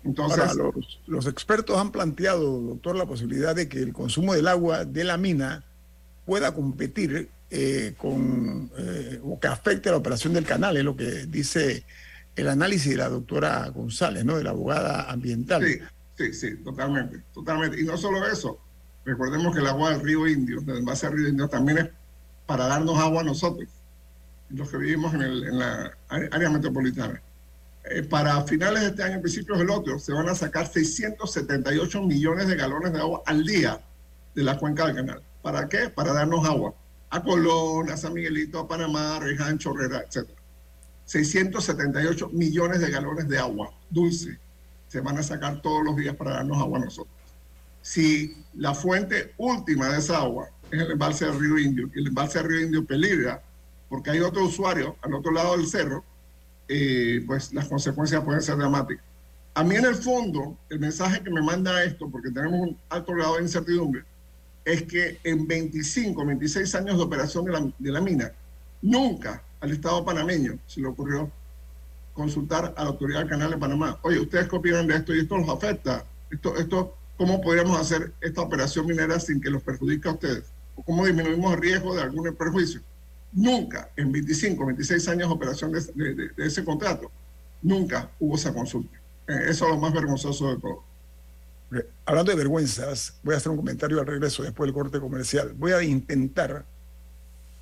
Entonces, 0.05 0.55
los, 0.55 1.01
los, 1.07 1.27
expertos 1.27 1.79
han 1.79 1.91
planteado, 1.91 2.61
doctor, 2.61 2.95
la 2.95 3.07
posibilidad 3.07 3.57
de 3.57 3.69
que 3.69 3.81
el 3.81 3.93
consumo 3.93 4.35
del 4.35 4.47
agua 4.47 4.85
de 4.85 5.03
la 5.03 5.17
mina 5.17 5.65
pueda 6.25 6.55
competir 6.55 7.31
eh, 7.51 7.95
con 7.97 8.71
eh, 8.77 9.21
o 9.23 9.39
que 9.39 9.47
afecte 9.47 9.91
la 9.91 9.97
operación 9.97 10.33
del 10.33 10.45
canal, 10.45 10.77
es 10.77 10.85
lo 10.85 10.97
que 10.97 11.27
dice 11.27 11.85
el 12.35 12.49
análisis 12.49 12.91
de 12.91 12.97
la 12.97 13.09
doctora 13.09 13.69
González, 13.69 14.25
¿no? 14.25 14.37
De 14.37 14.45
la 14.45 14.51
abogada 14.51 15.11
ambiental. 15.11 15.65
Sí, 15.65 15.79
sí, 16.17 16.33
sí, 16.33 16.57
totalmente, 16.65 17.23
totalmente. 17.33 17.81
Y 17.81 17.85
no 17.85 17.97
solo 17.97 18.27
eso, 18.27 18.59
recordemos 19.05 19.55
que 19.55 19.61
el 19.61 19.69
agua 19.69 19.91
del 19.91 20.01
río 20.01 20.27
Indio, 20.27 20.61
del 20.61 20.83
base 20.83 21.07
del 21.07 21.17
río 21.17 21.29
Indio, 21.29 21.49
también 21.49 21.79
es 21.79 21.89
para 22.47 22.67
darnos 22.67 22.99
agua 22.99 23.23
a 23.23 23.25
nosotros 23.25 23.69
los 24.51 24.71
que 24.71 24.77
vivimos 24.77 25.15
en, 25.15 25.23
el, 25.23 25.45
en 25.45 25.59
la 25.59 25.97
área 26.09 26.51
metropolitana. 26.51 27.21
Eh, 27.85 28.03
para 28.03 28.43
finales 28.45 28.83
de 28.83 28.89
este 28.89 29.03
año, 29.03 29.21
principios 29.21 29.59
del 29.59 29.71
otro, 29.71 29.99
se 29.99 30.13
van 30.13 30.29
a 30.29 30.35
sacar 30.35 30.67
678 30.67 32.03
millones 32.03 32.49
de 32.49 32.57
galones 32.57 32.93
de 32.93 32.99
agua 32.99 33.23
al 33.27 33.45
día 33.45 33.81
de 34.35 34.43
la 34.43 34.59
cuenca 34.59 34.87
del 34.87 34.97
canal. 34.97 35.23
¿Para 35.43 35.69
qué? 35.69 35.89
Para 35.89 36.13
darnos 36.13 36.45
agua 36.45 36.75
a 37.11 37.23
Colón, 37.23 37.91
a 37.91 37.97
San 37.97 38.15
Miguelito, 38.15 38.59
a 38.59 38.69
Panamá, 38.69 39.17
a 39.17 39.21
Reján, 39.21 39.59
Chorrera, 39.59 40.01
etc. 40.01 40.29
678 41.05 42.31
millones 42.31 42.81
de 42.81 42.91
galones 42.91 43.29
de 43.29 43.39
agua 43.39 43.73
dulce 43.91 44.39
se 44.89 45.01
van 45.01 45.19
a 45.19 45.23
sacar 45.23 45.63
todos 45.63 45.85
los 45.85 45.97
días 45.97 46.17
para 46.17 46.33
darnos 46.33 46.59
agua 46.59 46.79
a 46.79 46.85
nosotros. 46.85 47.15
Si 47.83 48.45
la 48.55 48.75
fuente 48.75 49.33
última 49.37 49.89
de 49.89 49.99
esa 49.99 50.19
agua 50.19 50.49
es 50.71 50.81
el 50.81 50.91
embalse 50.93 51.27
del 51.27 51.39
río 51.39 51.59
Indio, 51.59 51.91
y 51.95 52.01
el 52.01 52.09
embalse 52.09 52.39
del 52.39 52.49
río 52.49 52.67
Indio 52.67 52.85
peligra 52.85 53.43
porque 53.89 54.11
hay 54.11 54.21
otro 54.21 54.45
usuario 54.45 54.97
al 55.03 55.15
otro 55.15 55.31
lado 55.31 55.57
del 55.57 55.67
cerro, 55.67 56.05
eh, 56.69 57.23
pues 57.27 57.53
las 57.53 57.69
consecuencias 57.69 58.25
pueden 58.25 58.43
ser 58.43 58.57
dramáticas. 58.57 59.05
A 59.55 59.63
mí 59.63 59.77
en 59.77 59.85
el 59.85 59.95
fondo, 59.95 60.59
el 60.69 60.81
mensaje 60.81 61.23
que 61.23 61.31
me 61.31 61.41
manda 61.41 61.83
esto, 61.85 62.11
porque 62.11 62.31
tenemos 62.31 62.61
un 62.61 62.79
alto 62.91 63.13
grado 63.13 63.37
de 63.37 63.43
incertidumbre, 63.43 64.05
es 64.67 64.83
que 64.83 65.21
en 65.23 65.47
25, 65.47 66.27
26 66.27 66.75
años 66.75 66.97
de 66.99 67.05
operación 67.05 67.45
de 67.45 67.53
la, 67.53 67.73
de 67.79 68.01
mina, 68.01 68.33
nunca 68.83 69.41
al 69.61 69.71
Estado 69.71 70.05
panameño 70.05 70.59
se 70.67 70.81
le 70.81 70.89
ocurrió 70.89 71.31
consultar 72.13 72.75
a 72.77 72.83
la 72.83 72.91
autoridad 72.91 73.21
del 73.21 73.29
canal 73.29 73.51
de 73.53 73.59
Panamá. 73.59 73.99
Oye, 74.03 74.19
¿ustedes 74.19 74.49
qué 74.49 74.57
opinan 74.57 74.89
de 74.89 74.97
esto 74.97 75.15
y 75.15 75.21
esto 75.21 75.39
los 75.39 75.49
afecta? 75.49 76.05
Esto, 76.31 76.57
esto, 76.57 76.97
¿Cómo 77.17 77.41
podríamos 77.41 77.79
hacer 77.79 78.13
esta 78.21 78.43
operación 78.43 78.87
minera 78.87 79.21
sin 79.21 79.41
que 79.41 79.51
los 79.51 79.63
perjudique 79.63 80.09
a 80.09 80.13
ustedes? 80.13 80.45
¿O 80.75 80.83
cómo 80.83 81.07
disminuimos 81.07 81.55
el 81.55 81.61
riesgo 81.61 81.95
de 81.95 82.03
algún 82.03 82.35
perjuicio? 82.35 82.81
Nunca 83.33 83.91
en 83.97 84.11
25, 84.11 84.67
26 84.67 85.09
años 85.09 85.29
de 85.29 85.35
operación 85.35 85.71
de, 85.71 86.31
ese 86.39 86.65
contrato, 86.65 87.11
nunca 87.63 88.11
hubo 88.19 88.35
esa 88.35 88.53
consulta. 88.53 88.99
Eh, 89.29 89.47
eso 89.49 89.67
es 89.67 89.71
lo 89.71 89.79
más 89.79 89.93
vergonzoso 89.93 90.51
de 90.51 90.61
todo. 90.61 90.83
Hablando 92.05 92.31
de 92.31 92.37
vergüenzas, 92.37 93.19
voy 93.23 93.35
a 93.35 93.39
hacer 93.39 93.51
un 93.51 93.57
comentario 93.57 93.99
al 93.99 94.07
regreso 94.07 94.43
después 94.43 94.69
del 94.69 94.75
corte 94.75 95.01
comercial. 95.01 95.53
Voy 95.57 95.73
a 95.73 95.83
intentar 95.83 96.65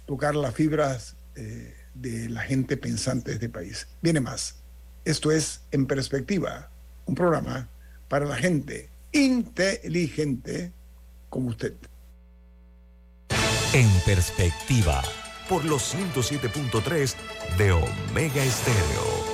tocar 0.07 0.35
las 0.35 0.55
fibras 0.55 1.17
eh, 1.37 1.75
de 1.95 2.29
la 2.29 2.43
gente 2.43 2.77
pensante 2.77 3.31
de 3.31 3.35
este 3.35 3.49
país. 3.49 3.87
Viene 4.03 4.21
más. 4.21 4.57
Esto 5.05 5.31
es 5.31 5.63
En 5.71 5.87
Perspectiva, 5.87 6.71
un 7.07 7.15
programa 7.15 7.69
para 8.09 8.27
la 8.27 8.37
gente 8.37 8.91
inteligente 9.13 10.73
como 11.31 11.49
usted. 11.49 11.75
En 13.73 13.89
Perspectiva 14.05 15.03
por 15.49 15.65
los 15.65 15.95
107.3 15.95 17.15
de 17.59 17.73
Omega 17.73 18.45
Estéreo. 18.45 19.34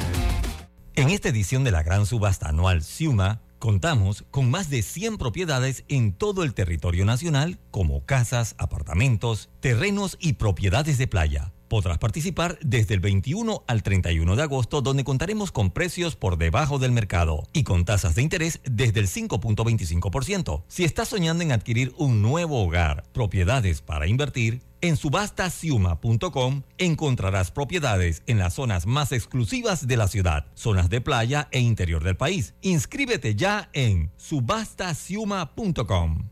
En 0.93 1.09
esta 1.09 1.29
edición 1.29 1.63
de 1.63 1.71
la 1.71 1.83
gran 1.83 2.05
subasta 2.05 2.49
anual 2.49 2.83
SIUMA, 2.83 3.41
contamos 3.59 4.25
con 4.29 4.51
más 4.51 4.69
de 4.69 4.81
100 4.81 5.17
propiedades 5.17 5.85
en 5.87 6.11
todo 6.11 6.43
el 6.43 6.53
territorio 6.53 7.05
nacional, 7.05 7.59
como 7.71 8.05
casas, 8.05 8.55
apartamentos, 8.57 9.49
terrenos 9.61 10.17
y 10.19 10.33
propiedades 10.33 10.97
de 10.97 11.07
playa. 11.07 11.53
Podrás 11.69 11.97
participar 11.97 12.59
desde 12.61 12.95
el 12.95 12.99
21 12.99 13.63
al 13.65 13.83
31 13.83 14.35
de 14.35 14.43
agosto, 14.43 14.81
donde 14.81 15.05
contaremos 15.05 15.53
con 15.53 15.71
precios 15.71 16.17
por 16.17 16.37
debajo 16.37 16.77
del 16.77 16.91
mercado 16.91 17.47
y 17.53 17.63
con 17.63 17.85
tasas 17.85 18.15
de 18.15 18.23
interés 18.23 18.59
desde 18.65 18.99
el 18.99 19.07
5.25%. 19.07 20.63
Si 20.67 20.83
estás 20.83 21.07
soñando 21.07 21.41
en 21.41 21.53
adquirir 21.53 21.93
un 21.97 22.21
nuevo 22.21 22.61
hogar, 22.61 23.03
propiedades 23.13 23.81
para 23.81 24.07
invertir, 24.07 24.59
En 24.81 24.97
subastasiuma.com 24.97 26.63
encontrarás 26.79 27.51
propiedades 27.51 28.23
en 28.25 28.39
las 28.39 28.55
zonas 28.55 28.87
más 28.87 29.11
exclusivas 29.11 29.85
de 29.85 29.95
la 29.95 30.07
ciudad, 30.07 30.47
zonas 30.55 30.89
de 30.89 31.01
playa 31.01 31.47
e 31.51 31.59
interior 31.59 32.03
del 32.03 32.17
país. 32.17 32.55
Inscríbete 32.61 33.35
ya 33.35 33.69
en 33.73 34.11
subastasiuma.com. 34.17 36.29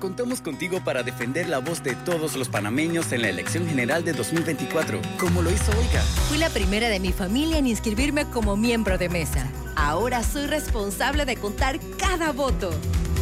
Contamos 0.00 0.40
contigo 0.40 0.82
para 0.84 1.02
defender 1.02 1.48
la 1.48 1.58
voz 1.58 1.82
de 1.82 1.94
todos 1.94 2.36
los 2.36 2.48
panameños 2.48 3.12
en 3.12 3.22
la 3.22 3.28
elección 3.28 3.66
general 3.66 4.04
de 4.04 4.12
2024, 4.12 5.00
como 5.18 5.40
lo 5.40 5.50
hizo 5.50 5.70
Olga. 5.72 6.02
Fui 6.28 6.38
la 6.38 6.50
primera 6.50 6.88
de 6.88 7.00
mi 7.00 7.12
familia 7.12 7.58
en 7.58 7.66
inscribirme 7.66 8.26
como 8.26 8.56
miembro 8.56 8.98
de 8.98 9.08
mesa. 9.08 9.50
Ahora 9.76 10.22
soy 10.22 10.46
responsable 10.46 11.24
de 11.24 11.36
contar 11.36 11.78
cada 11.98 12.32
voto. 12.32 12.70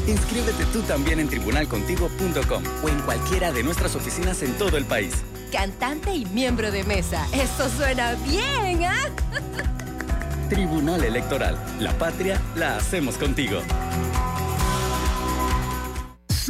Inscríbete 0.07 0.65
tú 0.73 0.83
también 0.83 1.21
en 1.21 1.29
tribunalcontigo.com 1.29 2.63
o 2.83 2.89
en 2.89 3.01
cualquiera 3.03 3.53
de 3.53 3.63
nuestras 3.63 3.95
oficinas 3.95 4.43
en 4.43 4.53
todo 4.55 4.77
el 4.77 4.85
país. 4.85 5.15
Cantante 5.53 6.15
y 6.15 6.25
miembro 6.27 6.71
de 6.71 6.83
mesa. 6.85 7.27
Eso 7.33 7.69
suena 7.69 8.15
bien, 8.27 8.85
¿ah? 8.85 9.09
Tribunal 10.49 11.05
Electoral. 11.05 11.57
La 11.79 11.97
patria 11.99 12.41
la 12.57 12.77
hacemos 12.77 13.17
contigo. 13.17 13.61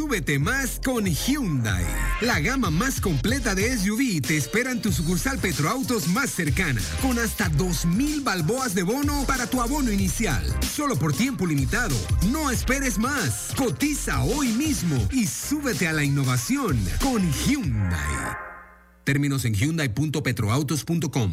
Súbete 0.03 0.41
más 0.41 0.81
con 0.85 1.07
Hyundai. 1.07 1.87
La 2.23 2.41
gama 2.41 2.71
más 2.71 3.01
completa 3.01 3.55
de 3.55 3.79
SUV 3.79 4.21
te 4.21 4.37
espera 4.37 4.73
en 4.73 4.83
tu 4.83 4.91
sucursal 4.91 5.39
Petroautos 5.39 6.09
más 6.09 6.31
cercana, 6.31 6.81
con 7.01 7.21
hasta 7.21 7.49
2.000 7.51 8.25
balboas 8.25 8.75
de 8.75 8.83
bono 8.83 9.25
para 9.29 9.47
tu 9.47 9.61
abono 9.61 9.93
inicial. 9.93 10.45
Solo 10.75 10.97
por 10.97 11.13
tiempo 11.13 11.47
limitado. 11.47 11.95
No 12.33 12.51
esperes 12.51 12.99
más. 12.99 13.53
Cotiza 13.57 14.25
hoy 14.25 14.49
mismo 14.49 14.97
y 15.13 15.29
súbete 15.29 15.87
a 15.87 15.93
la 15.93 16.03
innovación 16.03 16.85
con 17.01 17.23
Hyundai. 17.45 18.37
Términos 19.05 19.45
en 19.45 19.55
hyundai.petroautos.com. 19.55 21.33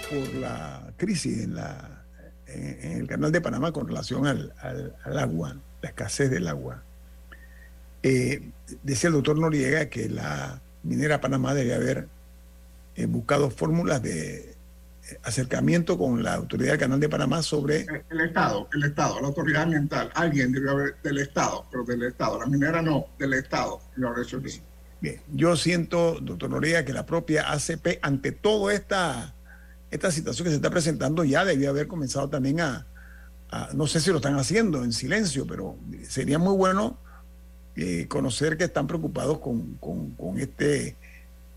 Por 0.00 0.34
la 0.34 0.92
crisis 0.96 1.44
en, 1.44 1.54
la, 1.54 2.04
en, 2.46 3.00
el 3.00 3.06
canal 3.06 3.32
de 3.32 3.40
Panamá 3.40 3.72
con 3.72 3.86
relación 3.86 4.26
al, 4.26 4.52
agua, 5.04 5.56
la 5.82 5.88
escasez 5.88 6.30
del 6.30 6.48
agua. 6.48 6.82
Eh, 8.02 8.50
decía 8.82 9.08
el 9.08 9.14
doctor 9.14 9.38
Noriega 9.38 9.88
que 9.88 10.08
la 10.08 10.60
minera 10.82 11.20
Panamá 11.20 11.54
debe 11.54 11.74
haber 11.74 12.08
eh, 12.96 13.06
buscado 13.06 13.50
fórmulas 13.50 14.02
de 14.02 14.36
eh, 14.36 15.18
acercamiento 15.22 15.96
con 15.96 16.22
la 16.22 16.34
autoridad 16.34 16.72
del 16.72 16.80
canal 16.80 17.00
de 17.00 17.08
Panamá 17.08 17.42
sobre... 17.42 17.86
El, 18.10 18.20
Estado, 18.20 18.68
el 18.72 18.84
Estado, 18.84 19.20
la 19.20 19.28
autoridad 19.28 19.62
ambiental, 19.62 20.10
alguien 20.14 20.52
debe 20.52 20.70
haber 20.70 20.96
del 21.02 21.18
Estado, 21.18 21.66
pero 21.70 21.84
del 21.84 22.02
Estado, 22.02 22.40
la 22.40 22.46
minera 22.46 22.82
no, 22.82 23.06
del 23.18 23.34
Estado, 23.34 23.80
lo 23.96 24.14
Bien, 25.00 25.20
yo 25.32 25.56
siento, 25.56 26.18
doctor 26.20 26.50
Noriega, 26.50 26.84
que 26.84 26.94
la 26.94 27.04
propia 27.04 27.52
ACP, 27.52 27.98
ante 28.00 28.32
todo 28.32 28.70
esta 28.70 29.34
esta 29.94 30.10
situación 30.10 30.44
que 30.44 30.50
se 30.50 30.56
está 30.56 30.70
presentando 30.70 31.22
ya 31.22 31.44
debió 31.44 31.70
haber 31.70 31.86
comenzado 31.86 32.28
también 32.28 32.60
a, 32.60 32.84
no 33.74 33.86
sé 33.86 34.00
si 34.00 34.10
lo 34.10 34.16
están 34.16 34.34
haciendo 34.34 34.82
en 34.82 34.92
silencio, 34.92 35.46
pero 35.46 35.76
sería 36.08 36.40
muy 36.40 36.56
bueno 36.56 36.98
eh, 37.76 38.06
conocer 38.08 38.56
que 38.56 38.64
están 38.64 38.88
preocupados 38.88 39.38
con, 39.38 39.78
este, 40.38 40.96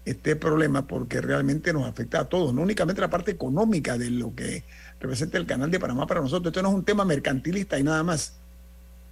este 0.05 0.35
problema 0.35 0.85
porque 0.85 1.19
realmente 1.19 1.73
nos 1.73 1.87
afecta 1.87 2.19
a 2.19 2.25
todos, 2.25 2.53
no 2.53 2.61
únicamente 2.61 3.01
la 3.01 3.09
parte 3.09 3.31
económica 3.31 3.97
de 3.97 4.11
lo 4.11 4.35
que 4.35 4.63
representa 4.99 5.39
el 5.39 5.47
canal 5.47 5.71
de 5.71 5.79
Panamá 5.79 6.05
para 6.05 6.21
nosotros. 6.21 6.51
Esto 6.51 6.61
no 6.61 6.69
es 6.69 6.75
un 6.75 6.85
tema 6.85 7.05
mercantilista 7.05 7.79
y 7.79 7.83
nada 7.83 8.03
más. 8.03 8.33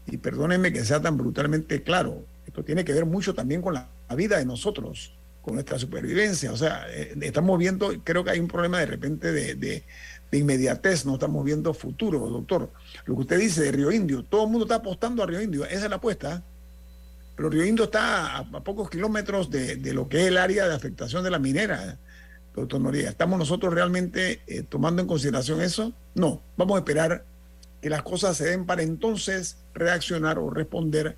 Y 0.06 0.18
perdónenme 0.18 0.72
que 0.72 0.86
sea 0.86 1.02
tan 1.02 1.18
brutalmente 1.18 1.82
claro, 1.82 2.24
esto 2.46 2.64
tiene 2.64 2.86
que 2.86 2.94
ver 2.94 3.08
mucho 3.08 3.34
también 3.34 3.64
con 3.64 3.74
la 3.74 3.90
vida 4.16 4.38
de 4.38 4.46
nosotros 4.46 5.15
con 5.46 5.54
nuestra 5.54 5.78
supervivencia. 5.78 6.52
O 6.52 6.58
sea, 6.58 6.88
eh, 6.90 7.16
estamos 7.22 7.60
viendo, 7.60 7.94
creo 8.04 8.24
que 8.24 8.32
hay 8.32 8.40
un 8.40 8.48
problema 8.48 8.80
de 8.80 8.88
repente 8.88 9.32
de, 9.32 9.84
inmediatez, 10.32 11.06
no 11.06 11.14
estamos 11.14 11.46
viendo 11.46 11.72
futuro, 11.74 12.20
doctor. 12.28 12.72
Lo 13.06 13.16
que 13.16 13.22
usted 13.22 13.40
dice 13.40 13.62
de 13.62 13.72
Río 13.72 13.92
Indio, 13.92 14.26
todo 14.26 14.46
el 14.46 14.50
mundo 14.50 14.66
está 14.66 14.76
apostando 14.76 15.22
a 15.22 15.28
Río 15.28 15.40
Indio, 15.40 15.64
esa 15.66 15.84
es 15.84 15.90
la 15.90 15.98
apuesta. 15.98 16.44
Pero 17.36 17.50
Río 17.52 17.64
Indio 17.64 17.86
está 17.86 18.38
a, 18.38 18.64
pocos 18.64 18.90
kilómetros 18.90 19.52
de, 19.52 19.78
lo 19.94 20.10
que 20.10 20.22
es 20.22 20.28
el 20.28 20.38
área 20.38 20.68
de 20.68 20.74
afectación 20.74 21.24
de 21.24 21.30
la 21.30 21.38
minera, 21.38 22.00
doctor 22.56 22.82
Noriega. 22.82 23.12
¿Estamos 23.12 23.38
nosotros 23.38 23.72
realmente 23.72 24.42
eh, 24.48 24.64
tomando 24.64 25.04
en 25.04 25.08
consideración 25.08 25.62
eso? 25.62 25.94
No, 26.16 26.42
vamos 26.58 26.76
a 26.76 26.80
esperar 26.80 27.24
que 27.84 27.90
las 27.92 28.02
cosas 28.02 28.36
se 28.36 28.46
den 28.46 28.66
para 28.66 28.82
entonces 28.82 29.60
reaccionar 29.76 30.40
o 30.40 30.50
responder 30.50 31.18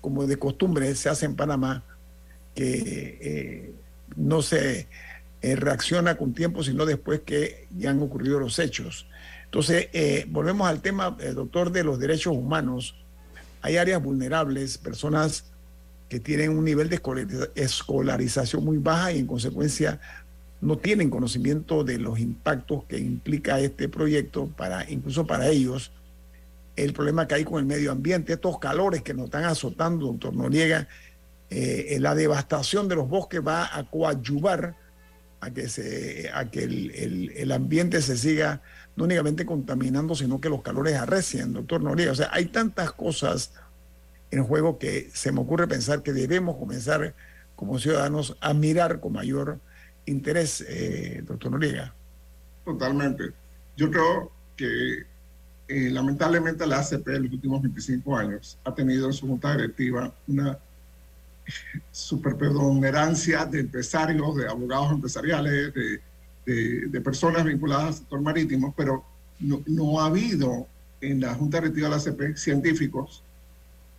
como 0.00 0.26
de 0.26 0.36
costumbre 0.36 0.92
se 0.96 1.08
hace 1.08 1.26
en 1.26 1.36
Panamá 1.36 1.84
que 2.58 3.18
eh, 3.20 3.72
no 4.16 4.42
se 4.42 4.88
eh, 5.42 5.54
reacciona 5.54 6.16
con 6.16 6.34
tiempo, 6.34 6.64
sino 6.64 6.86
después 6.86 7.20
que 7.20 7.68
ya 7.70 7.90
han 7.90 8.02
ocurrido 8.02 8.40
los 8.40 8.58
hechos. 8.58 9.06
Entonces, 9.44 9.88
eh, 9.92 10.26
volvemos 10.28 10.68
al 10.68 10.82
tema, 10.82 11.16
doctor, 11.36 11.70
de 11.70 11.84
los 11.84 12.00
derechos 12.00 12.34
humanos. 12.34 12.96
Hay 13.62 13.76
áreas 13.76 14.02
vulnerables, 14.02 14.76
personas 14.76 15.44
que 16.08 16.18
tienen 16.18 16.50
un 16.50 16.64
nivel 16.64 16.88
de 16.88 17.00
escolarización 17.54 18.64
muy 18.64 18.78
baja 18.78 19.12
y 19.12 19.20
en 19.20 19.28
consecuencia 19.28 20.00
no 20.60 20.78
tienen 20.78 21.10
conocimiento 21.10 21.84
de 21.84 21.98
los 21.98 22.18
impactos 22.18 22.82
que 22.86 22.98
implica 22.98 23.60
este 23.60 23.88
proyecto 23.88 24.48
para 24.48 24.90
incluso 24.90 25.24
para 25.26 25.48
ellos 25.48 25.92
el 26.74 26.92
problema 26.92 27.28
que 27.28 27.36
hay 27.36 27.44
con 27.44 27.60
el 27.60 27.66
medio 27.66 27.92
ambiente, 27.92 28.32
estos 28.32 28.58
calores 28.58 29.02
que 29.02 29.14
nos 29.14 29.26
están 29.26 29.44
azotando, 29.44 30.06
doctor 30.06 30.34
Noriega, 30.34 30.88
eh, 31.50 31.96
la 32.00 32.14
devastación 32.14 32.88
de 32.88 32.96
los 32.96 33.08
bosques 33.08 33.40
va 33.46 33.76
a 33.76 33.88
coadyuvar 33.88 34.76
a 35.40 35.50
que, 35.50 35.68
se, 35.68 36.30
a 36.34 36.50
que 36.50 36.64
el, 36.64 37.52
ambiente 37.52 38.02
se 38.02 38.16
siga 38.16 38.60
no 38.96 39.04
únicamente 39.04 39.46
contaminando, 39.46 40.14
sino 40.14 40.40
que 40.40 40.48
los 40.48 40.62
calores 40.62 40.96
arrecien, 40.96 41.52
doctor 41.52 41.80
Noriega. 41.82 42.12
O 42.12 42.16
sea, 42.16 42.28
hay 42.32 42.46
tantas 42.46 42.92
cosas 42.92 43.52
en 44.30 44.44
juego 44.44 44.78
que 44.78 45.08
se 45.14 45.32
me 45.32 45.40
ocurre 45.40 45.68
pensar 45.68 46.02
que 46.02 46.12
debemos 46.12 46.56
comenzar 46.56 47.14
como 47.54 47.78
ciudadanos 47.78 48.36
a 48.40 48.52
mirar 48.52 49.00
con 49.00 49.12
mayor 49.12 49.60
interés, 50.06 50.64
eh, 50.68 51.22
doctor 51.24 51.52
Noriega. 51.52 51.94
Totalmente. 52.64 53.32
Yo 53.76 53.90
creo 53.90 54.32
que 54.56 55.06
eh, 55.68 55.90
lamentablemente 55.90 56.66
la 56.66 56.80
ACP 56.80 57.08
en 57.08 57.24
los 57.24 57.32
últimos 57.32 57.62
25 57.62 58.16
años 58.16 58.58
ha 58.64 58.74
tenido 58.74 59.06
en 59.06 59.12
su 59.12 59.26
junta 59.26 59.54
directiva 59.54 60.12
una 60.26 60.58
superpreponderancia 61.90 63.44
de 63.46 63.60
empresarios, 63.60 64.36
de 64.36 64.48
abogados 64.48 64.92
empresariales, 64.92 65.72
de, 65.74 67.00
personas 67.02 67.44
vinculadas 67.44 67.86
al 67.86 67.94
sector 67.94 68.20
marítimo, 68.22 68.74
pero 68.76 69.04
no, 69.38 70.00
ha 70.00 70.06
habido 70.06 70.66
en 71.00 71.20
la 71.20 71.34
Junta 71.34 71.60
Directiva 71.60 71.88
de 71.88 71.94
la 71.94 72.00
CP 72.00 72.36
científicos, 72.36 73.22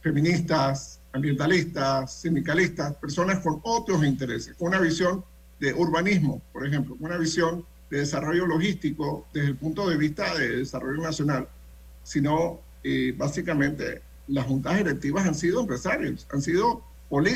feministas, 0.01 0.99
ambientalistas, 1.13 2.21
sindicalistas, 2.21 2.95
personas 2.95 3.39
con 3.39 3.59
otros 3.63 4.03
intereses, 4.03 4.55
con 4.57 4.69
una 4.69 4.79
visión 4.79 5.23
de 5.59 5.73
urbanismo, 5.73 6.41
por 6.51 6.65
ejemplo, 6.65 6.95
con 6.95 7.05
una 7.05 7.17
visión 7.17 7.65
de 7.89 7.99
desarrollo 7.99 8.45
logístico 8.45 9.27
desde 9.33 9.49
el 9.49 9.55
punto 9.55 9.89
de 9.89 9.97
vista 9.97 10.33
de 10.35 10.57
desarrollo 10.57 11.01
nacional, 11.01 11.47
sino 12.03 12.59
eh, 12.83 13.13
básicamente 13.17 14.01
las 14.27 14.45
juntas 14.45 14.77
directivas 14.77 15.25
han 15.25 15.35
sido 15.35 15.61
empresarios, 15.61 16.27
han 16.31 16.41
sido 16.41 16.83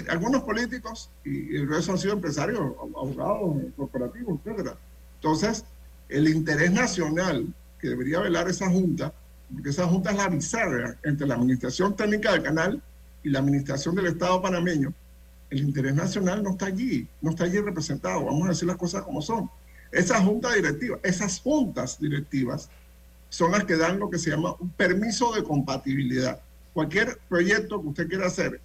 algunos 0.10 0.44
políticos 0.44 1.10
y 1.26 1.56
el 1.56 1.68
resto 1.68 1.94
han 1.94 1.98
sido 1.98 2.14
empresarios, 2.14 2.60
abogados, 2.60 3.58
corporativos, 3.76 4.40
etc. 4.46 4.72
Entonces, 5.16 5.66
el 6.10 6.28
interés 6.28 6.72
nacional 6.72 7.48
que 7.80 7.90
debería 7.90 8.20
velar 8.20 8.48
esa 8.50 8.70
junta, 8.70 9.14
porque 9.52 9.70
esa 9.70 9.88
junta 9.88 10.12
es 10.12 10.18
la 10.18 10.30
bisagra 10.30 10.98
entre 11.04 11.28
la 11.28 11.36
administración 11.36 11.96
técnica 11.96 12.32
del 12.32 12.44
canal 12.44 12.82
y 13.24 13.30
la 13.30 13.40
administración 13.40 13.96
del 13.96 14.08
Estado 14.08 14.42
panameño, 14.42 14.94
el 15.50 15.60
interés 15.60 15.94
nacional 15.96 16.44
no 16.44 16.52
está 16.52 16.68
allí, 16.68 17.08
no 17.22 17.32
está 17.32 17.46
allí 17.46 17.60
representado, 17.60 18.26
vamos 18.26 18.46
a 18.46 18.50
decir 18.50 18.68
las 18.68 18.78
cosas 18.78 19.04
como 19.04 19.22
son. 19.22 19.50
Esa 19.92 20.20
junta 20.22 20.54
directiva, 20.54 20.98
esas 21.04 21.40
juntas 21.40 22.00
directivas 22.00 22.70
son 23.30 23.52
las 23.52 23.64
que 23.64 23.78
dan 23.78 24.00
lo 24.00 24.10
que 24.10 24.18
se 24.18 24.32
llama 24.32 24.56
un 24.60 24.70
permiso 24.70 25.32
de 25.34 25.44
compatibilidad. 25.44 26.40
Cualquier 26.74 27.20
proyecto 27.30 27.82
que 27.82 27.88
usted 27.88 28.08
quiera 28.08 28.28
hacer 28.28 28.60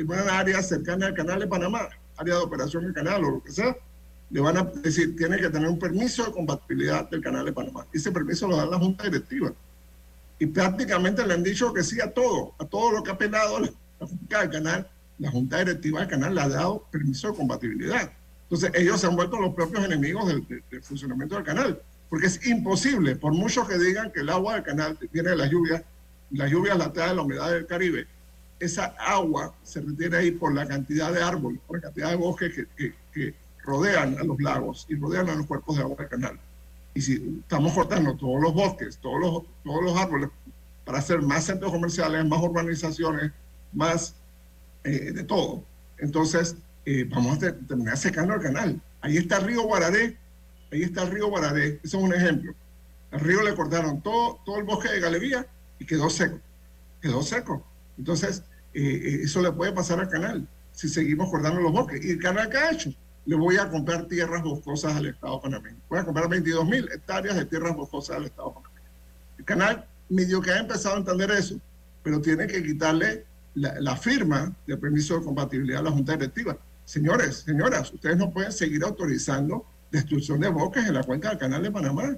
en 0.00 0.10
una 0.10 0.38
área 0.38 0.62
cercana 0.62 1.06
al 1.06 1.14
canal 1.14 1.40
de 1.40 1.46
Panamá, 1.46 1.88
área 2.16 2.34
de 2.36 2.40
operación 2.40 2.84
del 2.84 2.92
canal 2.94 3.24
o 3.24 3.30
lo 3.30 3.42
que 3.42 3.50
sea, 3.52 3.76
le 4.30 4.40
van 4.40 4.56
a 4.56 4.64
decir, 4.64 5.16
tiene 5.16 5.38
que 5.38 5.48
tener 5.48 5.68
un 5.68 5.78
permiso 5.78 6.24
de 6.24 6.32
compatibilidad 6.32 7.08
del 7.10 7.20
canal 7.20 7.44
de 7.44 7.52
Panamá. 7.52 7.86
Ese 7.92 8.12
permiso 8.12 8.46
lo 8.46 8.56
da 8.56 8.66
la 8.66 8.78
Junta 8.78 9.04
Directiva. 9.04 9.52
Y 10.38 10.46
prácticamente 10.46 11.26
le 11.26 11.34
han 11.34 11.42
dicho 11.42 11.72
que 11.72 11.82
sí 11.82 12.00
a 12.00 12.10
todo, 12.12 12.54
a 12.58 12.64
todo 12.64 12.92
lo 12.92 13.02
que 13.02 13.10
ha 13.10 13.14
apelado 13.14 13.58
la, 13.60 13.70
la 13.98 14.06
Junta 14.06 14.40
del 14.40 14.50
Canal. 14.50 14.90
La 15.18 15.30
Junta 15.30 15.58
Directiva 15.58 16.00
del 16.00 16.08
Canal 16.08 16.34
le 16.34 16.40
ha 16.40 16.48
dado 16.48 16.86
permiso 16.90 17.30
de 17.30 17.36
compatibilidad. 17.36 18.10
Entonces 18.44 18.70
ellos 18.74 19.00
se 19.00 19.06
han 19.06 19.16
vuelto 19.16 19.38
los 19.38 19.54
propios 19.54 19.84
enemigos 19.84 20.26
del, 20.28 20.46
del- 20.48 20.62
del 20.70 20.82
funcionamiento 20.82 21.34
del 21.34 21.44
canal. 21.44 21.82
Porque 22.08 22.26
es 22.26 22.44
imposible, 22.46 23.16
por 23.16 23.32
mucho 23.32 23.66
que 23.66 23.78
digan 23.78 24.10
que 24.12 24.20
el 24.20 24.30
agua 24.30 24.54
del 24.54 24.62
canal 24.64 24.98
viene 25.12 25.30
de 25.30 25.36
las 25.36 25.50
lluvias, 25.50 25.82
las 26.32 26.50
lluvias 26.50 26.76
las 26.78 26.92
trae 26.92 27.14
la 27.14 27.22
humedad 27.22 27.50
del 27.50 27.66
Caribe, 27.66 28.06
esa 28.60 28.94
agua 28.98 29.54
se 29.62 29.80
retiene 29.80 30.16
ahí 30.16 30.30
por 30.30 30.54
la 30.54 30.66
cantidad 30.66 31.12
de 31.12 31.22
árboles, 31.22 31.60
por 31.66 31.78
la 31.78 31.82
cantidad 31.82 32.10
de 32.10 32.16
bosques 32.16 32.54
que, 32.76 32.94
que- 33.12 33.34
rodean 33.62 34.18
a 34.18 34.24
los 34.24 34.40
lagos 34.40 34.86
y 34.88 34.94
rodean 34.96 35.28
a 35.28 35.34
los 35.34 35.46
cuerpos 35.46 35.76
de 35.76 35.82
agua 35.82 35.96
del 35.98 36.08
canal. 36.08 36.40
Y 36.94 37.00
si 37.02 37.40
estamos 37.42 37.72
cortando 37.74 38.16
todos 38.16 38.40
los 38.40 38.54
bosques, 38.54 38.96
todos 38.98 39.20
los, 39.20 39.42
todos 39.62 39.84
los 39.84 39.96
árboles, 39.96 40.30
para 40.84 40.98
hacer 40.98 41.20
más 41.20 41.44
centros 41.44 41.70
comerciales, 41.70 42.24
más 42.26 42.40
urbanizaciones, 42.42 43.32
más 43.72 44.14
eh, 44.82 45.12
de 45.12 45.22
todo, 45.24 45.62
entonces 45.98 46.56
eh, 46.86 47.04
vamos 47.04 47.36
a 47.36 47.38
te- 47.38 47.52
terminar 47.52 47.98
secando 47.98 48.34
el 48.34 48.40
canal. 48.40 48.80
Ahí 49.02 49.18
está 49.18 49.36
el 49.36 49.44
río 49.44 49.62
Guararé, 49.62 50.16
ahí 50.72 50.82
está 50.82 51.02
el 51.02 51.10
río 51.10 51.28
Guararé, 51.28 51.80
ese 51.84 51.96
es 51.98 52.02
un 52.02 52.14
ejemplo. 52.14 52.54
Al 53.12 53.20
río 53.20 53.42
le 53.42 53.54
cortaron 53.54 54.00
todo, 54.00 54.40
todo 54.46 54.56
el 54.56 54.64
bosque 54.64 54.88
de 54.90 55.00
galería 55.00 55.46
y 55.78 55.84
quedó 55.84 56.08
seco, 56.08 56.40
quedó 57.02 57.22
seco. 57.22 57.62
Entonces, 57.98 58.42
eh, 58.74 58.82
eh, 58.82 59.20
eso 59.24 59.42
le 59.42 59.52
puede 59.52 59.72
pasar 59.72 60.00
al 60.00 60.08
canal 60.08 60.46
si 60.72 60.88
seguimos 60.88 61.30
cortando 61.30 61.60
los 61.60 61.72
bosques. 61.72 62.04
¿Y 62.04 62.10
el 62.10 62.18
canal 62.18 62.48
qué 62.48 62.56
ha 62.58 62.70
hecho? 62.72 62.92
Le 63.26 63.36
voy 63.36 63.56
a 63.56 63.68
comprar 63.68 64.06
tierras 64.06 64.42
boscosas 64.42 64.96
al 64.96 65.06
Estado 65.06 65.40
panameño. 65.40 65.76
Voy 65.88 65.98
a 65.98 66.04
comprar 66.04 66.28
22 66.28 66.66
mil 66.66 66.88
hectáreas 66.92 67.36
de 67.36 67.44
tierras 67.44 67.76
boscosas 67.76 68.16
al 68.16 68.24
Estado 68.24 68.54
panameño. 68.54 68.88
El 69.38 69.44
canal 69.44 69.86
medio 70.08 70.40
que 70.40 70.50
ha 70.50 70.58
empezado 70.58 70.96
a 70.96 70.98
entender 70.98 71.30
eso, 71.32 71.60
pero 72.02 72.20
tiene 72.20 72.46
que 72.46 72.62
quitarle 72.62 73.26
la, 73.54 73.78
la 73.80 73.96
firma 73.96 74.54
de 74.66 74.76
permiso 74.76 75.18
de 75.18 75.24
compatibilidad 75.24 75.80
a 75.80 75.84
la 75.84 75.90
Junta 75.90 76.12
Directiva. 76.12 76.56
Señores, 76.84 77.38
señoras, 77.46 77.92
ustedes 77.92 78.16
no 78.16 78.30
pueden 78.30 78.52
seguir 78.52 78.82
autorizando 78.84 79.66
destrucción 79.90 80.40
de 80.40 80.48
bosques 80.48 80.86
en 80.86 80.94
la 80.94 81.02
cuenca 81.02 81.30
del 81.30 81.38
canal 81.38 81.62
de 81.62 81.70
Panamá. 81.70 82.16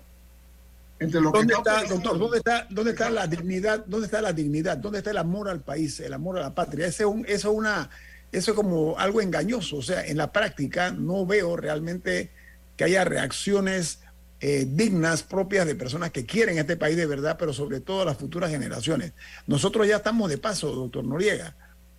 Entre 1.03 1.21
¿Dónde 1.21 1.55
está 1.55 1.83
está, 1.83 1.95
doctor? 1.95 2.19
¿Dónde 2.19 2.39
está, 2.39 2.67
dónde 2.71 2.91
está 2.93 3.11
la 3.11 3.27
dignidad? 3.27 3.85
¿Dónde 3.87 4.07
está 4.07 4.21
la 4.23 4.33
dignidad? 4.33 4.77
¿Dónde 4.79 4.99
está 4.99 5.11
el 5.11 5.19
amor 5.19 5.49
al 5.49 5.61
país, 5.61 6.01
el 6.01 6.13
amor 6.13 6.39
a 6.39 6.43
la 6.43 6.55
patria? 6.55 6.87
Ese 6.87 7.03
es 7.03 7.09
un, 7.09 7.25
eso 7.27 7.51
es 7.51 7.57
una, 7.59 7.91
eso 8.31 8.51
es 8.53 8.57
como 8.57 8.99
algo 8.99 9.21
engañoso. 9.21 9.77
O 9.77 9.83
sea, 9.83 10.07
en 10.07 10.17
la 10.17 10.33
práctica 10.33 10.91
no 10.91 11.27
veo 11.27 11.57
realmente 11.57 12.31
que 12.77 12.85
haya 12.85 13.05
reacciones 13.05 14.01
eh, 14.41 14.67
dignas 14.69 15.23
propias 15.23 15.67
de 15.67 15.75
personas 15.75 16.11
que 16.11 16.25
quieren 16.27 16.59
este 16.59 16.77
país 16.77 16.97
de 16.97 17.07
verdad, 17.07 17.37
pero 17.39 17.53
sobre 17.53 17.81
todo 17.81 18.05
las 18.05 18.17
futuras 18.17 18.51
generaciones. 18.51 19.13
Nosotros 19.47 19.87
ya 19.87 19.97
estamos 19.97 20.29
de 20.31 20.39
paso, 20.39 20.73
doctor 20.73 21.05
Noriega. 21.05 21.55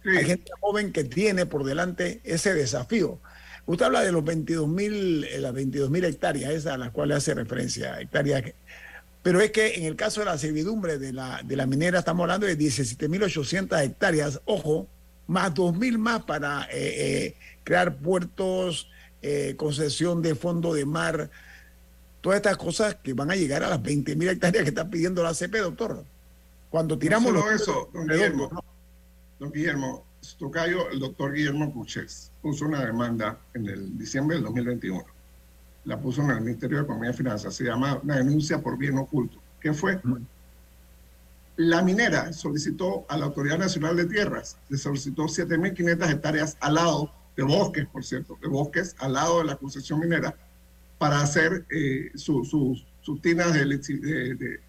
Hay 0.06 0.26
gente 0.26 0.52
joven 0.60 0.92
que 0.92 1.06
tiene 1.06 1.46
por 1.46 1.64
delante 1.64 2.20
ese 2.26 2.54
desafío. 2.54 3.20
Usted 3.66 3.86
habla 3.86 4.02
de 4.02 4.12
los 4.12 4.26
22 4.26 4.68
mil, 4.68 5.24
eh, 5.24 5.40
las 5.40 5.54
22 5.54 5.90
mil 5.90 6.04
hectáreas, 6.04 6.52
esas 6.52 6.74
a 6.74 6.78
las 6.78 6.92
cuales 6.92 7.16
hace 7.20 7.34
referencia, 7.34 8.02
hectáreas 8.02 8.42
que- 8.42 8.56
pero 9.24 9.40
es 9.40 9.52
que 9.52 9.76
en 9.76 9.86
el 9.86 9.96
caso 9.96 10.20
de 10.20 10.26
la 10.26 10.38
servidumbre 10.38 11.00
de 11.00 11.14
la, 11.14 11.42
de 11.44 11.56
la 11.56 11.66
minera 11.66 12.00
estamos 12.00 12.24
hablando 12.26 12.46
de 12.46 12.58
17.800 12.58 13.82
hectáreas, 13.82 14.42
ojo, 14.44 14.88
más 15.28 15.54
2.000 15.54 15.98
más 15.98 16.24
para 16.24 16.64
eh, 16.66 16.68
eh, 16.74 17.36
crear 17.64 17.96
puertos, 17.96 18.90
eh, 19.22 19.56
concesión 19.56 20.22
de 20.22 20.36
fondo 20.36 20.74
de 20.74 20.86
mar, 20.86 21.32
todas 22.20 22.36
estas 22.36 22.58
cosas 22.58 22.96
que 22.96 23.14
van 23.14 23.32
a 23.32 23.36
llegar 23.36 23.64
a 23.64 23.70
las 23.70 23.82
20.000 23.82 24.30
hectáreas 24.30 24.64
que 24.64 24.70
está 24.70 24.90
pidiendo 24.90 25.24
la 25.24 25.30
ACP, 25.30 25.56
doctor. 25.56 26.04
Cuando 26.70 27.00
tiramos 27.00 27.32
no 27.32 27.40
solo 27.40 27.52
los... 27.52 27.62
eso, 27.62 27.90
don 27.94 28.08
Guillermo, 28.08 28.64
don 29.40 29.52
Guillermo, 29.54 30.06
tocayo, 30.38 30.90
el 30.90 31.00
doctor 31.00 31.34
Guillermo 31.34 31.72
Cuchés, 31.72 32.30
puso 32.42 32.66
una 32.66 32.86
demanda 32.86 33.40
en 33.54 33.68
el 33.68 33.98
diciembre 33.98 34.36
del 34.36 34.46
2021. 34.46 35.13
La 35.86 36.00
puso 36.00 36.22
en 36.22 36.32
el 36.32 36.42
Ministerio 36.42 36.78
de 36.78 36.84
Economía 36.84 37.10
y 37.12 37.14
Finanzas. 37.14 37.54
Se 37.56 37.64
llama 37.66 38.00
una 38.04 38.18
denuncia 38.18 38.60
por 38.62 38.78
bien 38.78 38.98
oculto. 38.98 39.38
¿Qué 39.60 39.74
fue? 39.74 40.00
La 41.56 41.82
minera 41.84 42.34
solicitó 42.34 43.06
a 43.10 43.18
la 43.18 43.26
Autoridad 43.26 43.60
Nacional 43.60 43.96
de 43.96 44.06
Tierras, 44.06 44.58
le 44.70 44.78
solicitó 44.78 45.24
7.500 45.24 46.10
hectáreas 46.12 46.58
al 46.60 46.76
lado 46.76 47.12
de 47.38 47.44
bosques, 47.44 47.86
por 47.88 48.04
cierto, 48.04 48.38
de 48.42 48.48
bosques 48.48 48.96
al 49.00 49.14
lado 49.14 49.40
de 49.40 49.46
la 49.46 49.56
concesión 49.58 50.00
minera, 50.00 50.36
para 50.98 51.22
hacer 51.22 51.66
eh, 51.70 52.12
su- 52.16 52.44
sus 52.46 52.86
sus 53.02 53.22
tinas 53.22 53.54
de, 53.54 53.66
de, 53.66 54.36
de- 54.36 54.60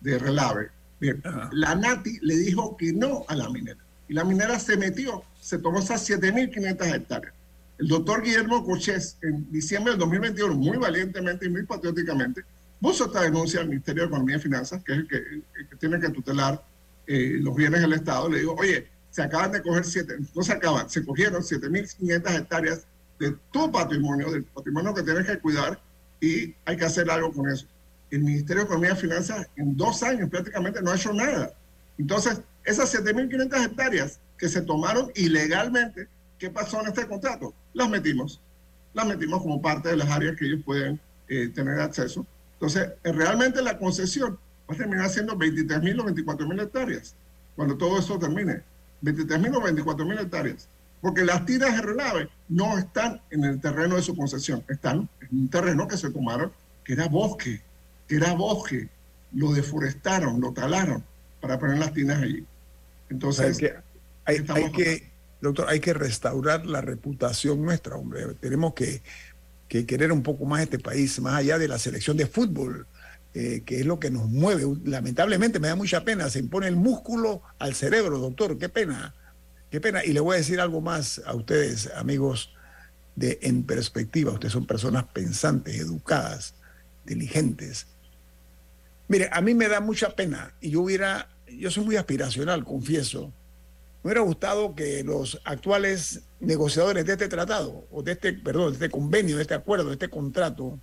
de 0.00 0.18
relave. 0.18 0.68
Bien, 1.00 1.22
la 1.52 1.74
NATI 1.76 2.18
le 2.22 2.34
dijo 2.36 2.76
que 2.76 2.92
no 2.92 3.24
a 3.28 3.36
la 3.36 3.48
minera. 3.48 3.78
Y 4.08 4.14
la 4.14 4.24
minera 4.24 4.58
se 4.58 4.76
metió, 4.76 5.22
se 5.40 5.58
tomó 5.58 5.78
esas 5.78 6.06
7.500 6.10 6.94
hectáreas. 6.94 7.32
El 7.78 7.88
doctor 7.88 8.22
Guillermo 8.22 8.64
Cochés, 8.64 9.18
en 9.22 9.50
diciembre 9.50 9.92
del 9.92 10.00
2021, 10.00 10.54
muy 10.54 10.76
valientemente 10.76 11.46
y 11.46 11.50
muy 11.50 11.64
patrióticamente, 11.64 12.44
puso 12.80 13.06
esta 13.06 13.22
denuncia 13.22 13.60
al 13.60 13.68
Ministerio 13.68 14.02
de 14.02 14.08
Economía 14.08 14.36
y 14.36 14.40
Finanzas, 14.40 14.82
que 14.84 14.92
es 14.92 14.98
el 14.98 15.08
que, 15.08 15.76
tiene 15.78 15.98
que 15.98 16.10
tutelar 16.10 16.62
eh, 17.06 17.38
los 17.40 17.54
bienes 17.54 17.80
del 17.80 17.94
Estado. 17.94 18.28
Le 18.28 18.40
digo, 18.40 18.54
oye, 18.54 18.86
se 19.10 19.22
acaban 19.22 19.52
de 19.52 19.62
coger 19.62 19.84
siete, 19.84 20.16
no 20.34 20.42
se 20.42 20.52
acaban, 20.52 20.88
se 20.88 21.04
cogieron 21.04 21.42
7.500 21.42 22.38
hectáreas 22.40 22.86
de 23.18 23.36
tu 23.52 23.70
patrimonio, 23.70 24.30
del 24.30 24.44
patrimonio 24.44 24.94
que 24.94 25.02
tienes 25.02 25.26
que 25.26 25.38
cuidar, 25.38 25.80
y 26.20 26.54
hay 26.64 26.76
que 26.76 26.84
hacer 26.84 27.10
algo 27.10 27.32
con 27.32 27.48
eso. 27.48 27.66
El 28.10 28.22
Ministerio 28.22 28.62
de 28.62 28.66
Economía 28.66 28.92
y 28.92 28.96
Finanzas 28.96 29.48
en 29.56 29.76
dos 29.76 30.02
años 30.02 30.30
prácticamente 30.30 30.80
no 30.82 30.90
ha 30.90 30.96
hecho 30.96 31.12
nada. 31.12 31.52
Entonces, 31.98 32.40
esas 32.64 32.94
7.500 32.94 33.66
hectáreas 33.66 34.20
que 34.38 34.48
se 34.48 34.62
tomaron 34.62 35.10
ilegalmente, 35.14 36.08
¿qué 36.38 36.50
pasó 36.50 36.80
en 36.80 36.88
este 36.88 37.06
contrato? 37.06 37.54
Las 37.72 37.88
metimos. 37.88 38.40
Las 38.92 39.06
metimos 39.06 39.42
como 39.42 39.60
parte 39.60 39.90
de 39.90 39.96
las 39.96 40.08
áreas 40.08 40.36
que 40.36 40.46
ellos 40.46 40.60
pueden 40.64 41.00
eh, 41.28 41.48
tener 41.48 41.80
acceso. 41.80 42.26
Entonces, 42.54 42.90
eh, 43.02 43.12
realmente 43.12 43.62
la 43.62 43.78
concesión 43.78 44.38
va 44.68 44.74
a 44.74 44.78
terminar 44.78 45.10
siendo 45.10 45.36
23.000 45.36 46.00
o 46.00 46.04
24.000 46.04 46.62
hectáreas 46.62 47.14
cuando 47.56 47.76
todo 47.76 47.98
eso 47.98 48.18
termine. 48.18 48.62
23.000 49.02 49.56
o 49.56 49.60
24.000 49.60 50.20
hectáreas. 50.20 50.68
Porque 51.00 51.24
las 51.24 51.44
tiras 51.44 51.74
de 51.76 51.82
relave 51.82 52.28
no 52.48 52.78
están 52.78 53.20
en 53.30 53.44
el 53.44 53.60
terreno 53.60 53.96
de 53.96 54.02
su 54.02 54.16
concesión, 54.16 54.64
están 54.68 55.08
en 55.20 55.38
un 55.38 55.48
terreno 55.48 55.86
que 55.86 55.98
se 55.98 56.10
tomaron, 56.10 56.50
que 56.82 56.94
era 56.94 57.08
bosque, 57.08 57.60
que 58.08 58.16
era 58.16 58.32
bosque. 58.32 58.88
Lo 59.34 59.52
deforestaron, 59.52 60.40
lo 60.40 60.52
talaron 60.52 61.04
para 61.40 61.58
poner 61.58 61.78
las 61.78 61.92
tinas 61.92 62.22
allí. 62.22 62.46
Entonces, 63.10 63.56
hay 63.56 63.56
que, 63.56 63.74
hay, 64.24 64.62
hay 64.62 64.72
que, 64.72 65.10
doctor, 65.44 65.66
hay 65.68 65.80
que 65.80 65.94
restaurar 65.94 66.66
la 66.66 66.80
reputación 66.80 67.62
nuestra, 67.62 67.96
hombre. 67.96 68.34
Tenemos 68.40 68.74
que, 68.74 69.02
que 69.68 69.86
querer 69.86 70.12
un 70.12 70.22
poco 70.22 70.44
más 70.44 70.62
este 70.62 70.78
país, 70.78 71.20
más 71.20 71.34
allá 71.34 71.58
de 71.58 71.68
la 71.68 71.78
selección 71.78 72.16
de 72.16 72.26
fútbol, 72.26 72.86
eh, 73.34 73.62
que 73.66 73.80
es 73.80 73.86
lo 73.86 73.98
que 73.98 74.10
nos 74.10 74.28
mueve. 74.28 74.64
Lamentablemente 74.84 75.58
me 75.58 75.68
da 75.68 75.74
mucha 75.74 76.04
pena, 76.04 76.30
se 76.30 76.38
impone 76.38 76.68
el 76.68 76.76
músculo 76.76 77.42
al 77.58 77.74
cerebro, 77.74 78.18
doctor, 78.18 78.58
qué 78.58 78.68
pena, 78.68 79.14
qué 79.70 79.80
pena. 79.80 80.04
Y 80.04 80.12
le 80.12 80.20
voy 80.20 80.34
a 80.34 80.38
decir 80.38 80.60
algo 80.60 80.80
más 80.80 81.20
a 81.26 81.34
ustedes, 81.34 81.90
amigos 81.96 82.54
de 83.16 83.38
En 83.42 83.64
Perspectiva. 83.64 84.32
Ustedes 84.32 84.52
son 84.52 84.66
personas 84.66 85.04
pensantes, 85.12 85.76
educadas, 85.80 86.54
inteligentes. 87.02 87.86
Mire, 89.08 89.28
a 89.32 89.40
mí 89.40 89.54
me 89.54 89.68
da 89.68 89.80
mucha 89.80 90.14
pena 90.14 90.54
y 90.60 90.70
yo 90.70 90.82
hubiera, 90.82 91.28
yo 91.46 91.70
soy 91.70 91.84
muy 91.84 91.96
aspiracional, 91.96 92.64
confieso. 92.64 93.32
Me 94.04 94.08
hubiera 94.08 94.20
gustado 94.20 94.74
que 94.74 95.02
los 95.02 95.40
actuales 95.44 96.20
negociadores 96.38 97.06
de 97.06 97.14
este 97.14 97.26
tratado, 97.26 97.86
o 97.90 98.02
de 98.02 98.12
este, 98.12 98.34
perdón, 98.34 98.72
de 98.72 98.74
este 98.74 98.90
convenio, 98.90 99.36
de 99.36 99.42
este 99.42 99.54
acuerdo, 99.54 99.86
de 99.86 99.94
este 99.94 100.10
contrato, 100.10 100.78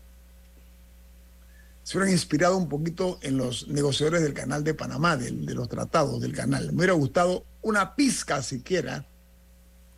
se 1.83 1.97
hubieran 1.97 2.13
inspirado 2.13 2.57
un 2.57 2.67
poquito 2.67 3.19
en 3.21 3.37
los 3.37 3.67
negociadores 3.67 4.23
del 4.23 4.33
canal 4.33 4.63
de 4.63 4.73
Panamá, 4.73 5.17
de, 5.17 5.29
de 5.29 5.53
los 5.53 5.69
tratados 5.69 6.19
del 6.19 6.33
canal. 6.33 6.71
Me 6.71 6.77
hubiera 6.77 6.93
gustado 6.93 7.45
una 7.61 7.95
pizca 7.95 8.41
siquiera 8.41 9.05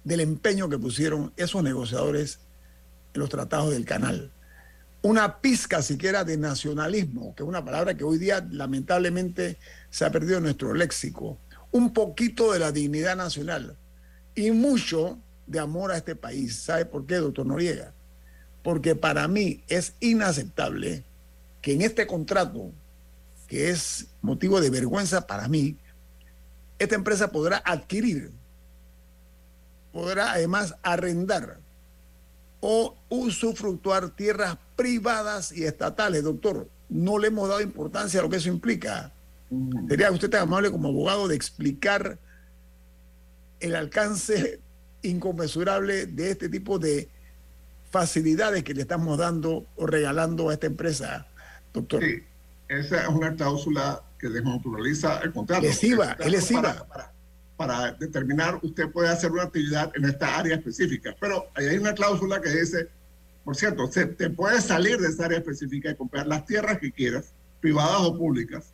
del 0.04 0.20
empeño 0.20 0.68
que 0.68 0.78
pusieron 0.78 1.32
esos 1.38 1.64
negociadores 1.64 2.40
en 3.14 3.22
los 3.22 3.30
tratados 3.30 3.72
del 3.72 3.86
canal. 3.86 4.34
Una 5.02 5.40
pizca 5.40 5.82
siquiera 5.82 6.26
de 6.26 6.36
nacionalismo, 6.36 7.34
que 7.36 7.44
es 7.44 7.48
una 7.48 7.64
palabra 7.64 7.96
que 7.96 8.04
hoy 8.04 8.18
día 8.18 8.46
lamentablemente 8.52 9.58
se 9.90 10.04
ha 10.04 10.12
perdido 10.12 10.40
en 10.40 10.44
nuestro 10.44 10.74
léxico. 10.74 11.38
Un 11.74 11.92
poquito 11.92 12.54
de 12.54 12.60
la 12.60 12.72
dignidad 12.72 13.18
nacional 13.18 13.76
y 14.36 14.52
mucho 14.52 15.20
de 15.46 15.60
amor 15.60 15.92
a 15.92 15.98
este 15.98 16.16
país. 16.16 16.56
¿Sabe 16.56 16.86
por 16.86 17.06
qué, 17.06 17.16
doctor 17.16 17.46
Noriega? 17.46 17.94
Porque 18.64 18.96
para 18.96 19.28
mí 19.28 19.62
es 19.68 19.96
inaceptable 20.00 21.04
que 21.62 21.74
en 21.74 21.82
este 21.82 22.08
contrato, 22.08 22.72
que 23.48 23.70
es 23.70 24.08
motivo 24.22 24.62
de 24.62 24.70
vergüenza 24.70 25.28
para 25.28 25.50
mí, 25.50 25.78
esta 26.80 26.96
empresa 26.96 27.30
podrá 27.30 27.62
adquirir 27.66 28.32
podrá 29.94 30.32
además 30.34 30.76
arrendar 30.82 31.60
o 32.60 32.98
usufructuar 33.10 34.10
tierras 34.10 34.58
privadas 34.76 35.52
y 35.52 35.64
estatales, 35.64 36.24
doctor. 36.24 36.68
No 36.90 37.18
le 37.18 37.28
hemos 37.28 37.48
dado 37.48 37.62
importancia 37.62 38.20
a 38.20 38.24
lo 38.24 38.30
que 38.30 38.38
eso 38.38 38.50
implica. 38.50 39.14
Sería 39.88 40.12
usted 40.12 40.30
tan 40.30 40.42
amable 40.44 40.72
como 40.72 40.90
abogado 40.90 41.28
de 41.28 41.36
explicar 41.36 42.20
el 43.60 43.76
alcance 43.76 44.60
inconmensurable 45.02 46.06
de 46.06 46.32
este 46.32 46.50
tipo 46.50 46.80
de 46.80 47.10
facilidades 47.92 48.64
que 48.64 48.74
le 48.74 48.82
estamos 48.82 49.18
dando 49.18 49.66
o 49.76 49.86
regalando 49.86 50.50
a 50.50 50.54
esta 50.54 50.68
empresa, 50.68 51.28
doctor. 51.74 52.04
Sí, 52.04 52.24
esa 52.68 53.04
es 53.04 53.08
una 53.08 53.36
cláusula 53.36 54.02
que 54.18 54.30
desnaturaliza 54.30 55.20
el 55.20 55.32
contrato. 55.32 55.62
Lesiva, 55.62 56.18
es 56.20 56.32
lesiva. 56.32 56.88
Para, 56.88 57.14
para, 57.56 57.92
determinar, 57.94 58.60
usted 58.64 58.90
puede 58.90 59.10
hacer 59.10 59.32
una 59.32 59.44
actividad 59.44 59.92
en 59.96 60.06
esta 60.06 60.40
área 60.40 60.56
específica, 60.56 61.16
pero 61.20 61.46
ahí 61.54 61.68
hay 61.68 61.78
una 61.78 61.94
cláusula 61.94 62.42
que 62.42 62.50
dice, 62.50 62.88
por 63.44 63.56
cierto, 63.56 63.92
se, 63.92 64.08
te 64.08 64.30
puedes 64.30 64.64
salir 64.64 64.98
de 64.98 65.10
esa 65.10 65.26
área 65.26 65.38
específica 65.38 65.92
y 65.92 65.96
comprar 65.96 66.26
las 66.26 66.46
tierras 66.46 66.80
que 66.80 66.92
quieras, 66.92 67.32
privadas 67.62 68.02
o 68.02 68.18
públicas, 68.18 68.73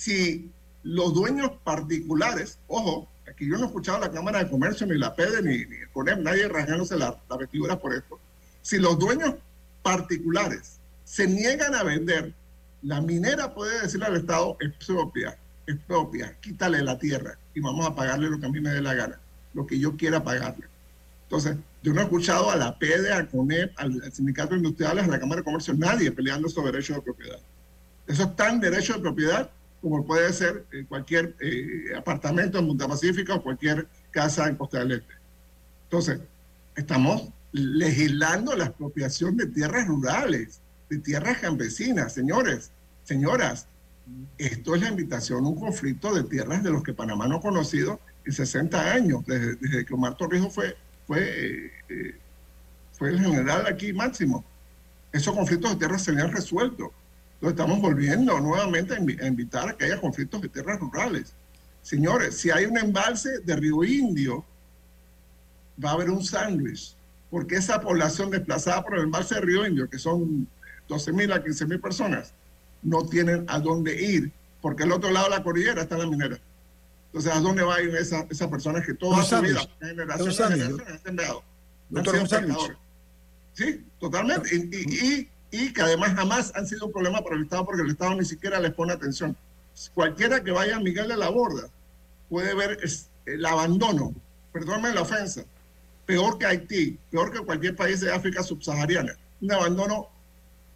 si 0.00 0.50
los 0.82 1.12
dueños 1.12 1.50
particulares, 1.62 2.58
ojo, 2.68 3.06
aquí 3.30 3.46
yo 3.46 3.58
no 3.58 3.64
he 3.64 3.66
escuchado 3.66 3.98
a 3.98 4.06
la 4.06 4.10
Cámara 4.10 4.42
de 4.42 4.50
Comercio, 4.50 4.86
ni 4.86 4.96
la 4.96 5.14
PEDE, 5.14 5.42
ni, 5.42 5.58
ni 5.66 5.76
CONEP, 5.92 6.20
nadie 6.20 6.48
rasgándose 6.48 6.96
la, 6.96 7.22
la 7.28 7.36
vestidura 7.36 7.78
por 7.78 7.92
esto. 7.92 8.18
Si 8.62 8.78
los 8.78 8.98
dueños 8.98 9.34
particulares 9.82 10.80
se 11.04 11.26
niegan 11.26 11.74
a 11.74 11.82
vender, 11.82 12.32
la 12.80 13.02
minera 13.02 13.54
puede 13.54 13.78
decirle 13.82 14.06
al 14.06 14.16
Estado, 14.16 14.56
es 14.60 14.72
propia, 14.86 15.36
es 15.66 15.76
propia, 15.86 16.34
quítale 16.40 16.82
la 16.82 16.98
tierra 16.98 17.38
y 17.52 17.60
vamos 17.60 17.86
a 17.86 17.94
pagarle 17.94 18.30
lo 18.30 18.40
que 18.40 18.46
a 18.46 18.50
mí 18.50 18.58
me 18.58 18.70
dé 18.70 18.80
la 18.80 18.94
gana, 18.94 19.20
lo 19.52 19.66
que 19.66 19.78
yo 19.78 19.98
quiera 19.98 20.24
pagarle. 20.24 20.66
Entonces, 21.24 21.58
yo 21.82 21.92
no 21.92 22.00
he 22.00 22.04
escuchado 22.04 22.50
a 22.50 22.56
la 22.56 22.78
PEDE, 22.78 23.12
a 23.12 23.28
CONEP, 23.28 23.78
al, 23.78 24.10
Sindicato 24.14 24.56
Industriales, 24.56 25.04
a 25.04 25.08
la 25.08 25.20
Cámara 25.20 25.40
de 25.40 25.44
Comercio, 25.44 25.74
nadie 25.74 26.10
peleando 26.10 26.48
sobre 26.48 26.72
derechos 26.72 26.96
de 26.96 27.02
propiedad. 27.02 27.38
Eso 28.06 28.22
es 28.22 28.34
tan 28.34 28.60
derecho 28.60 28.94
de 28.94 29.00
propiedad 29.00 29.50
como 29.80 30.04
puede 30.04 30.32
ser 30.32 30.66
cualquier 30.88 31.36
eh, 31.40 31.94
apartamento 31.96 32.58
en 32.58 32.66
Punta 32.66 32.86
Pacífica 32.86 33.34
o 33.34 33.42
cualquier 33.42 33.88
casa 34.10 34.48
en 34.48 34.56
Costa 34.56 34.80
del 34.80 34.92
Este. 34.92 35.14
Entonces, 35.84 36.20
estamos 36.76 37.30
legislando 37.52 38.54
la 38.54 38.66
expropiación 38.66 39.36
de 39.36 39.46
tierras 39.46 39.86
rurales, 39.88 40.60
de 40.88 40.98
tierras 40.98 41.38
campesinas. 41.38 42.12
Señores, 42.12 42.70
señoras, 43.04 43.66
esto 44.38 44.74
es 44.74 44.82
la 44.82 44.88
invitación 44.88 45.44
a 45.44 45.48
un 45.48 45.58
conflicto 45.58 46.14
de 46.14 46.24
tierras 46.24 46.62
de 46.62 46.70
los 46.70 46.82
que 46.82 46.92
Panamá 46.92 47.26
no 47.26 47.36
ha 47.36 47.40
conocido 47.40 48.00
en 48.24 48.32
60 48.32 48.92
años, 48.92 49.24
desde, 49.26 49.56
desde 49.56 49.84
que 49.84 49.94
Omar 49.94 50.16
Torrijos 50.16 50.54
fue, 50.54 50.76
fue, 51.06 51.72
eh, 51.88 52.18
fue 52.92 53.10
el 53.10 53.20
general 53.20 53.66
aquí 53.66 53.92
máximo. 53.92 54.44
Esos 55.12 55.34
conflictos 55.34 55.72
de 55.72 55.76
tierras 55.76 56.02
se 56.02 56.12
habían 56.12 56.32
resuelto. 56.32 56.92
Lo 57.40 57.50
estamos 57.50 57.80
volviendo 57.80 58.38
nuevamente 58.40 58.94
a, 58.94 58.98
invi 58.98 59.18
a 59.20 59.26
invitar 59.26 59.68
a 59.68 59.76
que 59.76 59.86
haya 59.86 60.00
conflictos 60.00 60.42
de 60.42 60.48
tierras 60.48 60.78
rurales. 60.78 61.32
Señores, 61.82 62.36
si 62.36 62.50
hay 62.50 62.66
un 62.66 62.76
embalse 62.76 63.40
de 63.40 63.56
Río 63.56 63.82
Indio, 63.82 64.44
va 65.82 65.90
a 65.90 65.92
haber 65.94 66.10
un 66.10 66.22
sándwich, 66.22 66.94
porque 67.30 67.56
esa 67.56 67.80
población 67.80 68.30
desplazada 68.30 68.82
por 68.82 68.98
el 68.98 69.04
embalse 69.04 69.36
de 69.36 69.40
Río 69.40 69.66
Indio, 69.66 69.88
que 69.88 69.98
son 69.98 70.46
12 70.88 71.12
mil 71.12 71.32
a 71.32 71.42
15 71.42 71.66
mil 71.66 71.80
personas, 71.80 72.34
no 72.82 73.06
tienen 73.06 73.46
a 73.48 73.58
dónde 73.58 74.00
ir, 74.00 74.30
porque 74.60 74.82
al 74.82 74.92
otro 74.92 75.10
lado 75.10 75.30
de 75.30 75.36
la 75.36 75.42
cordillera 75.42 75.82
está 75.82 75.96
la 75.96 76.06
minera. 76.06 76.38
Entonces, 77.06 77.32
¿a 77.32 77.40
dónde 77.40 77.62
va 77.62 77.76
a 77.76 77.82
ir 77.82 77.94
esa, 77.96 78.26
esa 78.30 78.48
persona 78.50 78.82
que 78.82 78.94
toda 78.94 79.24
su 79.24 79.40
vida, 79.40 79.66
generación 79.80 80.28
a 80.28 80.48
generación, 80.48 80.82
ha 80.86 80.98
sembrado? 80.98 81.42
Sí, 83.54 83.84
totalmente. 83.98 84.48
Y, 84.54 84.58
y, 84.58 85.06
y, 85.06 85.28
y, 85.50 85.72
que 85.72 85.82
además 85.82 86.14
jamás 86.14 86.52
han 86.54 86.66
sido 86.66 86.86
un 86.86 86.92
problema 86.92 87.22
para 87.22 87.36
el 87.36 87.42
Estado 87.42 87.64
porque 87.64 87.82
el 87.82 87.90
Estado 87.90 88.14
ni 88.14 88.24
siquiera 88.24 88.60
les 88.60 88.72
pone 88.72 88.92
atención. 88.92 89.36
Cualquiera 89.94 90.42
que 90.42 90.50
vaya 90.50 90.76
a 90.76 90.80
Miguel 90.80 91.08
de 91.08 91.16
la 91.16 91.28
Borda 91.30 91.68
puede 92.28 92.54
ver 92.54 92.78
el 93.26 93.44
abandono, 93.46 94.14
perdóname 94.52 94.94
la 94.94 95.02
ofensa, 95.02 95.42
peor 96.06 96.38
que 96.38 96.46
Haití, 96.46 96.98
peor 97.10 97.32
que 97.32 97.40
cualquier 97.40 97.76
país 97.76 98.00
de 98.00 98.12
África 98.12 98.42
subsahariana. 98.42 99.12
Un 99.40 99.52
abandono 99.52 100.08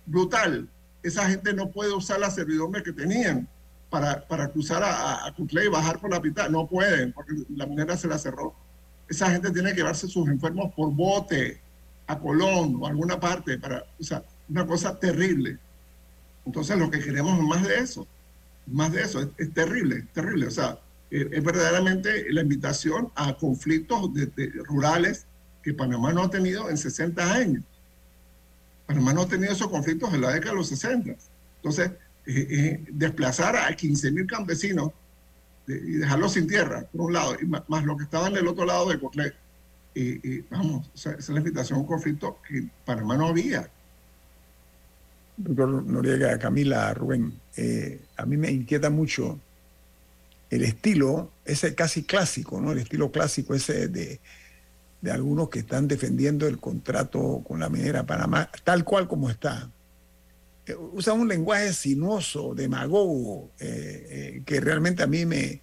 brutal. 0.06 0.68
Esa 1.02 1.28
gente 1.28 1.52
no 1.52 1.70
puede 1.70 1.92
usar 1.92 2.18
la 2.20 2.30
servidumbre 2.30 2.82
que 2.82 2.92
tenían 2.92 3.48
para, 3.90 4.26
para 4.26 4.48
cruzar 4.48 4.82
a, 4.82 5.26
a 5.26 5.34
Cutlé 5.34 5.66
y 5.66 5.68
bajar 5.68 6.00
por 6.00 6.10
la 6.10 6.20
pita. 6.20 6.48
No 6.48 6.66
pueden, 6.66 7.12
porque 7.12 7.32
la 7.54 7.66
minera 7.66 7.96
se 7.96 8.08
la 8.08 8.18
cerró. 8.18 8.54
Esa 9.08 9.30
gente 9.30 9.50
tiene 9.50 9.70
que 9.70 9.76
llevarse 9.76 10.08
sus 10.08 10.28
enfermos 10.28 10.72
por 10.74 10.92
bote 10.92 11.60
a 12.06 12.18
Colón 12.18 12.76
o 12.80 12.86
a 12.86 12.90
alguna 12.90 13.20
parte. 13.20 13.58
Para, 13.58 13.84
o 13.98 14.02
sea, 14.02 14.22
una 14.48 14.66
cosa 14.66 14.98
terrible. 14.98 15.58
Entonces, 16.46 16.76
lo 16.78 16.90
que 16.90 17.00
queremos 17.00 17.38
es 17.38 17.44
más 17.44 17.66
de 17.66 17.78
eso. 17.78 18.06
Más 18.66 18.92
de 18.92 19.02
eso. 19.02 19.30
Es, 19.38 19.52
terrible, 19.52 20.06
terrible. 20.12 20.46
O 20.46 20.50
sea, 20.50 20.78
es, 21.10 21.26
es 21.30 21.44
verdaderamente 21.44 22.32
la 22.32 22.42
invitación 22.42 23.10
a 23.14 23.34
conflictos 23.34 24.10
rurales 24.64 25.26
que 25.62 25.72
Panamá 25.72 26.12
no 26.12 26.22
ha 26.22 26.30
tenido 26.30 26.68
en 26.68 26.76
60 26.76 27.32
años. 27.32 27.64
Panamá 28.86 29.14
no 29.14 29.22
ha 29.22 29.28
tenido 29.28 29.52
esos 29.52 29.68
conflictos 29.68 30.12
en 30.12 30.20
la 30.20 30.32
década 30.32 30.52
de 30.52 30.58
los 30.58 30.68
60. 30.68 31.14
Entonces, 31.56 31.90
eh, 32.26 32.46
eh, 32.50 32.84
desplazar 32.90 33.56
a 33.56 33.74
15 33.74 34.12
mil 34.12 34.26
campesinos 34.26 34.92
de, 35.66 35.76
y 35.76 35.92
dejarlos 35.92 36.32
sin 36.32 36.46
tierra, 36.46 36.86
por 36.92 37.02
un 37.02 37.12
lado, 37.14 37.36
más, 37.46 37.62
más 37.68 37.84
lo 37.84 37.96
que 37.96 38.04
estaban 38.04 38.34
del 38.34 38.46
otro 38.46 38.66
lado 38.66 38.88
de 38.90 38.98
Cotlé, 38.98 39.32
y, 39.94 40.36
y, 40.36 40.44
vamos, 40.50 40.90
esa 40.94 41.12
es 41.12 41.28
la 41.28 41.38
invitación 41.38 41.78
a 41.78 41.82
un 41.82 41.86
conflicto 41.86 42.38
que 42.46 42.68
Panamá 42.84 43.16
no 43.16 43.28
había. 43.28 43.70
Doctor 45.36 45.84
Noriega, 45.84 46.38
Camila, 46.38 46.94
Rubén, 46.94 47.32
eh, 47.56 48.00
a 48.16 48.24
mí 48.26 48.36
me 48.36 48.50
inquieta 48.50 48.90
mucho 48.90 49.40
el 50.50 50.62
estilo, 50.62 51.30
ese 51.44 51.74
casi 51.74 52.04
clásico, 52.04 52.60
¿no? 52.60 52.72
El 52.72 52.78
estilo 52.78 53.10
clásico 53.10 53.54
ese 53.54 53.88
de, 53.88 54.20
de 55.00 55.10
algunos 55.10 55.48
que 55.48 55.58
están 55.58 55.88
defendiendo 55.88 56.46
el 56.46 56.58
contrato 56.58 57.42
con 57.46 57.60
la 57.60 57.68
minera 57.68 58.06
Panamá, 58.06 58.48
tal 58.64 58.84
cual 58.84 59.08
como 59.08 59.28
está. 59.28 59.70
Eh, 60.66 60.74
usan 60.74 61.20
un 61.20 61.28
lenguaje 61.28 61.72
sinuoso, 61.72 62.54
demagogo, 62.54 63.50
eh, 63.60 64.06
eh, 64.08 64.42
que 64.46 64.60
realmente 64.60 65.02
a 65.02 65.06
mí 65.06 65.26
me, 65.26 65.60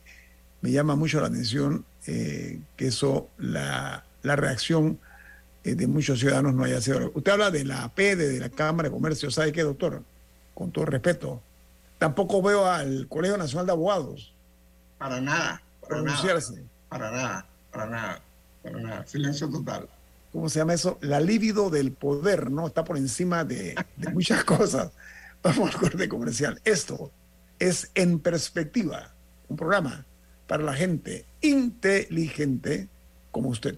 me 0.61 0.71
llama 0.71 0.95
mucho 0.95 1.19
la 1.19 1.27
atención 1.27 1.85
que 2.03 2.59
eso, 2.79 3.29
la, 3.37 4.03
la 4.23 4.35
reacción 4.35 4.99
de 5.63 5.87
muchos 5.87 6.19
ciudadanos 6.19 6.53
no 6.53 6.63
haya 6.63 6.81
sido. 6.81 7.11
Usted 7.13 7.31
habla 7.31 7.51
de 7.51 7.63
la 7.63 7.83
APD, 7.83 8.17
de 8.17 8.39
la 8.39 8.49
Cámara 8.49 8.89
de 8.89 8.93
Comercio, 8.93 9.29
¿sabe 9.29 9.51
qué, 9.51 9.61
doctor? 9.61 10.03
Con 10.53 10.71
todo 10.71 10.85
respeto. 10.85 11.41
Tampoco 11.99 12.41
veo 12.41 12.65
al 12.65 13.07
Colegio 13.07 13.37
Nacional 13.37 13.67
de 13.67 13.71
Abogados. 13.73 14.33
Para 14.97 15.21
nada. 15.21 15.61
Para 15.81 16.01
pronunciarse. 16.01 16.53
Nada, 16.53 16.67
para 16.89 17.11
nada, 17.11 17.45
para 17.71 17.85
nada, 17.85 18.21
para 18.63 18.79
nada. 18.79 19.05
Silencio 19.05 19.49
total. 19.49 19.87
¿Cómo 20.31 20.49
se 20.49 20.59
llama 20.59 20.73
eso? 20.73 20.97
La 21.01 21.19
libido 21.19 21.69
del 21.69 21.91
poder, 21.91 22.49
¿no? 22.49 22.65
Está 22.65 22.83
por 22.83 22.97
encima 22.97 23.43
de, 23.43 23.75
de 23.97 24.09
muchas 24.13 24.43
cosas. 24.43 24.91
Vamos 25.43 25.73
al 25.73 25.79
corte 25.79 26.09
comercial. 26.09 26.59
Esto 26.63 27.11
es 27.59 27.91
En 27.93 28.19
Perspectiva, 28.19 29.13
un 29.47 29.57
programa 29.57 30.05
para 30.47 30.63
la 30.63 30.73
gente 30.73 31.25
inteligente 31.41 32.89
como 33.31 33.49
usted. 33.49 33.77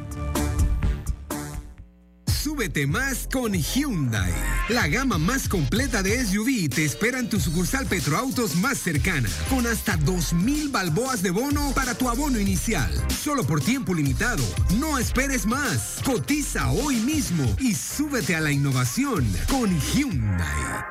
Súbete 2.61 2.85
más 2.85 3.27
con 3.33 3.53
Hyundai. 3.53 4.31
La 4.69 4.87
gama 4.87 5.17
más 5.17 5.49
completa 5.49 6.03
de 6.03 6.23
SUV 6.23 6.69
te 6.69 6.85
espera 6.85 7.17
en 7.17 7.27
tu 7.27 7.39
sucursal 7.39 7.87
Petroautos 7.87 8.55
más 8.55 8.77
cercana, 8.77 9.27
con 9.49 9.65
hasta 9.65 9.97
2.000 9.97 10.69
balboas 10.71 11.23
de 11.23 11.31
bono 11.31 11.71
para 11.73 11.95
tu 11.95 12.07
abono 12.07 12.39
inicial. 12.39 12.93
Solo 13.09 13.43
por 13.47 13.61
tiempo 13.61 13.95
limitado. 13.95 14.43
No 14.79 14.99
esperes 14.99 15.47
más. 15.47 16.01
Cotiza 16.05 16.69
hoy 16.69 16.97
mismo 16.97 17.51
y 17.57 17.73
súbete 17.73 18.35
a 18.35 18.41
la 18.41 18.51
innovación 18.51 19.25
con 19.49 19.75
Hyundai. 19.79 20.85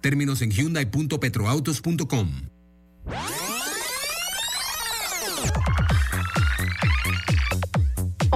Términos 0.00 0.42
en 0.42 0.52
hyundai.petroautos.com. 0.52 2.30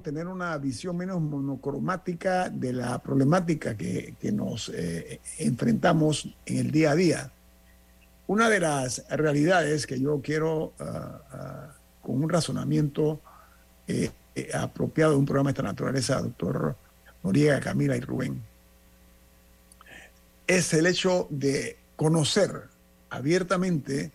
Tener 0.00 0.26
una 0.26 0.56
visión 0.58 0.96
menos 0.96 1.20
monocromática 1.20 2.48
de 2.48 2.72
la 2.72 2.98
problemática 2.98 3.76
que, 3.76 4.14
nos 4.32 4.70
eh, 4.74 5.20
enfrentamos 5.38 6.28
en 6.46 6.58
el 6.58 6.70
día 6.70 6.92
a 6.92 6.94
día. 6.94 7.32
Una 8.26 8.48
de 8.48 8.60
las 8.60 9.04
realidades 9.10 9.86
que 9.86 10.00
yo 10.00 10.20
quiero, 10.22 10.72
ah, 10.78 11.20
ah, 11.32 11.74
con 12.02 12.22
un 12.22 12.28
razonamiento 12.28 13.20
eh, 13.86 14.10
eh, 14.34 14.50
apropiado 14.54 15.12
de 15.12 15.18
un 15.18 15.26
programa 15.26 15.48
de 15.48 15.52
esta 15.52 15.62
naturaleza, 15.62 16.20
doctor 16.20 16.76
Noriega, 17.22 17.60
Camila 17.60 17.96
y 17.96 18.00
Rubén, 18.00 18.42
es 20.46 20.72
el 20.74 20.86
hecho 20.86 21.26
de 21.30 21.76
conocer 21.96 22.50
abiertamente 23.10 24.12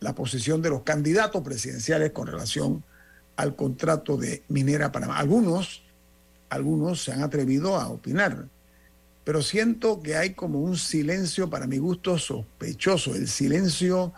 la 0.00 0.14
posición 0.14 0.60
de 0.60 0.70
los 0.70 0.82
candidatos 0.82 1.42
presidenciales 1.42 2.12
con 2.12 2.26
relación 2.26 2.84
al 3.36 3.56
contrato 3.56 4.16
de 4.16 4.42
Minera 4.48 4.92
Panamá. 4.92 5.18
Algunos, 5.18 5.82
algunos 6.48 7.02
se 7.02 7.12
han 7.12 7.22
atrevido 7.22 7.76
a 7.76 7.88
opinar, 7.88 8.46
pero 9.24 9.42
siento 9.42 10.00
que 10.00 10.16
hay 10.16 10.34
como 10.34 10.60
un 10.60 10.76
silencio, 10.76 11.48
para 11.48 11.66
mi 11.66 11.78
gusto, 11.78 12.18
sospechoso, 12.18 13.14
el 13.14 13.26
silencio 13.28 14.12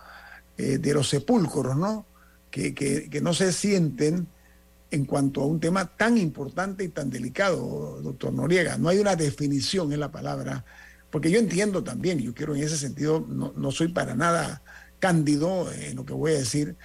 eh, 0.59 0.79
de 0.79 0.95
los 0.95 1.09
sepulcros, 1.09 1.77
¿no? 1.77 2.07
Que, 2.51 2.75
que- 2.75 3.09
que 3.09 3.21
no 3.21 3.33
se 3.35 3.53
sienten 3.53 4.27
en 4.91 5.05
cuanto 5.05 5.43
a 5.43 5.47
un 5.47 5.61
tema 5.61 5.85
tan 5.97 6.17
importante 6.17 6.85
y 6.85 6.89
tan 6.89 7.11
delicado, 7.11 8.01
doctor 8.03 8.33
Noriega. 8.33 8.79
No 8.79 8.89
hay 8.89 8.99
una 8.99 9.17
definición 9.17 9.93
en 9.93 10.01
la 10.01 10.11
palabra, 10.13 10.65
porque 11.11 11.31
yo 11.31 11.39
entiendo 11.39 11.83
también, 11.85 12.19
yo 12.21 12.35
quiero 12.35 12.55
en 12.55 12.63
ese 12.63 12.77
sentido, 12.77 13.25
no, 13.29 13.53
no 13.57 13.71
soy 13.71 13.89
para 13.89 14.15
nada 14.15 14.63
cándido 14.99 15.71
en 15.73 15.97
lo 15.97 16.05
que 16.07 16.15
voy 16.15 16.33
a 16.33 16.39
decir, 16.39 16.77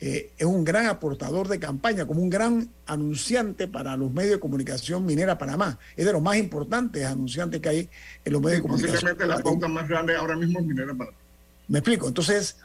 eh, 0.00 0.30
es 0.38 0.46
un 0.46 0.64
gran 0.64 0.86
aportador 0.86 1.48
de 1.48 1.58
campaña, 1.58 2.06
como 2.06 2.22
un 2.22 2.30
gran 2.30 2.68
anunciante 2.86 3.66
para 3.66 3.96
los 3.96 4.12
medios 4.12 4.34
de 4.34 4.40
comunicación 4.40 5.04
minera 5.04 5.38
Panamá. 5.38 5.78
Es 5.96 6.06
de 6.06 6.12
los 6.12 6.22
más 6.22 6.36
importantes 6.36 7.04
anunciantes 7.04 7.60
que 7.60 7.68
hay 7.68 7.88
en 8.24 8.32
los 8.32 8.40
medios 8.40 8.58
de 8.58 8.62
comunicación. 8.62 8.94
Posiblemente 8.94 9.26
la 9.26 9.42
pauta 9.42 9.66
más 9.66 9.88
grande 9.88 10.14
ahora 10.14 10.36
mismo 10.36 10.60
es 10.60 10.66
Minera 10.66 10.94
Panamá. 10.94 11.16
Me 11.66 11.80
explico. 11.80 12.06
Entonces, 12.06 12.56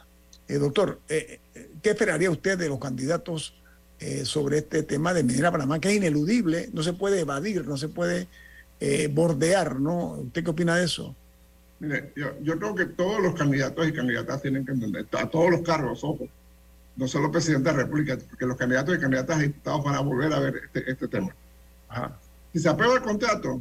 eh, 0.46 0.58
doctor, 0.58 1.00
eh, 1.08 1.40
¿qué 1.82 1.90
esperaría 1.90 2.30
usted 2.30 2.56
de 2.56 2.68
los 2.68 2.78
candidatos 2.78 3.54
sobre 4.24 4.58
este 4.58 4.82
tema 4.82 5.14
de 5.14 5.22
Minera 5.22 5.50
Panamá, 5.50 5.78
que 5.78 5.88
es 5.88 5.94
ineludible, 5.94 6.68
no 6.74 6.82
se 6.82 6.92
puede 6.92 7.20
evadir, 7.20 7.66
no 7.66 7.78
se 7.78 7.88
puede 7.88 8.28
bordear, 9.12 9.80
¿no? 9.80 10.18
¿Usted 10.18 10.44
qué 10.44 10.50
opina 10.50 10.76
de 10.76 10.84
eso? 10.84 11.16
Mire, 11.80 12.12
yo, 12.14 12.32
yo 12.42 12.58
creo 12.58 12.74
que 12.74 12.84
todos 12.84 13.22
los 13.22 13.34
candidatos 13.34 13.88
y 13.88 13.94
candidatas 13.94 14.42
tienen 14.42 14.66
que 14.66 14.72
entender, 14.72 15.06
a 15.12 15.26
todos 15.26 15.50
los 15.50 15.62
cargos, 15.62 16.04
ojo, 16.04 16.28
no 16.96 17.08
solo 17.08 17.30
presidente 17.30 17.70
de 17.70 17.76
la 17.76 17.82
República, 17.84 18.16
porque 18.30 18.46
los 18.46 18.56
candidatos 18.56 18.96
y 18.96 19.00
candidatas 19.00 19.36
a 19.38 19.40
diputados 19.42 19.84
van 19.84 19.94
a 19.96 20.00
volver 20.00 20.32
a 20.32 20.38
ver 20.38 20.54
este, 20.66 20.90
este 20.90 21.08
tema. 21.08 21.34
Si 22.52 22.60
se 22.60 22.68
aprueba 22.68 22.94
el 22.94 23.02
contrato, 23.02 23.60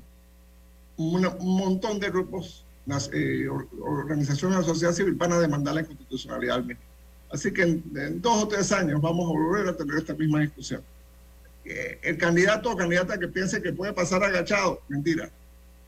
una- 0.97 1.29
un 1.29 1.57
montón 1.57 1.99
de 1.99 2.09
grupos, 2.09 2.65
las, 2.85 3.09
eh, 3.13 3.47
or- 3.47 3.67
organizaciones 3.81 4.57
de 4.57 4.61
la 4.61 4.67
sociedad 4.67 4.93
civil 4.93 5.13
van 5.15 5.31
a 5.33 5.39
demandar 5.39 5.73
la 5.75 5.81
inconstitucionalidad 5.81 6.57
al 6.57 6.65
mismo. 6.65 6.83
Así 7.31 7.51
que 7.51 7.63
en, 7.63 7.83
en 7.95 8.21
dos 8.21 8.43
o 8.43 8.47
tres 8.47 8.71
años 8.71 9.01
vamos 9.01 9.25
a 9.25 9.33
volver 9.33 9.67
a 9.67 9.75
tener 9.75 9.97
esta 9.97 10.13
misma 10.13 10.41
discusión. 10.41 10.81
Eh, 11.65 11.97
el 12.03 12.17
candidato 12.17 12.69
o 12.71 12.75
candidata 12.75 13.17
que 13.17 13.27
piense 13.27 13.61
que 13.61 13.73
puede 13.73 13.93
pasar 13.93 14.23
agachado, 14.23 14.81
mentira, 14.89 15.31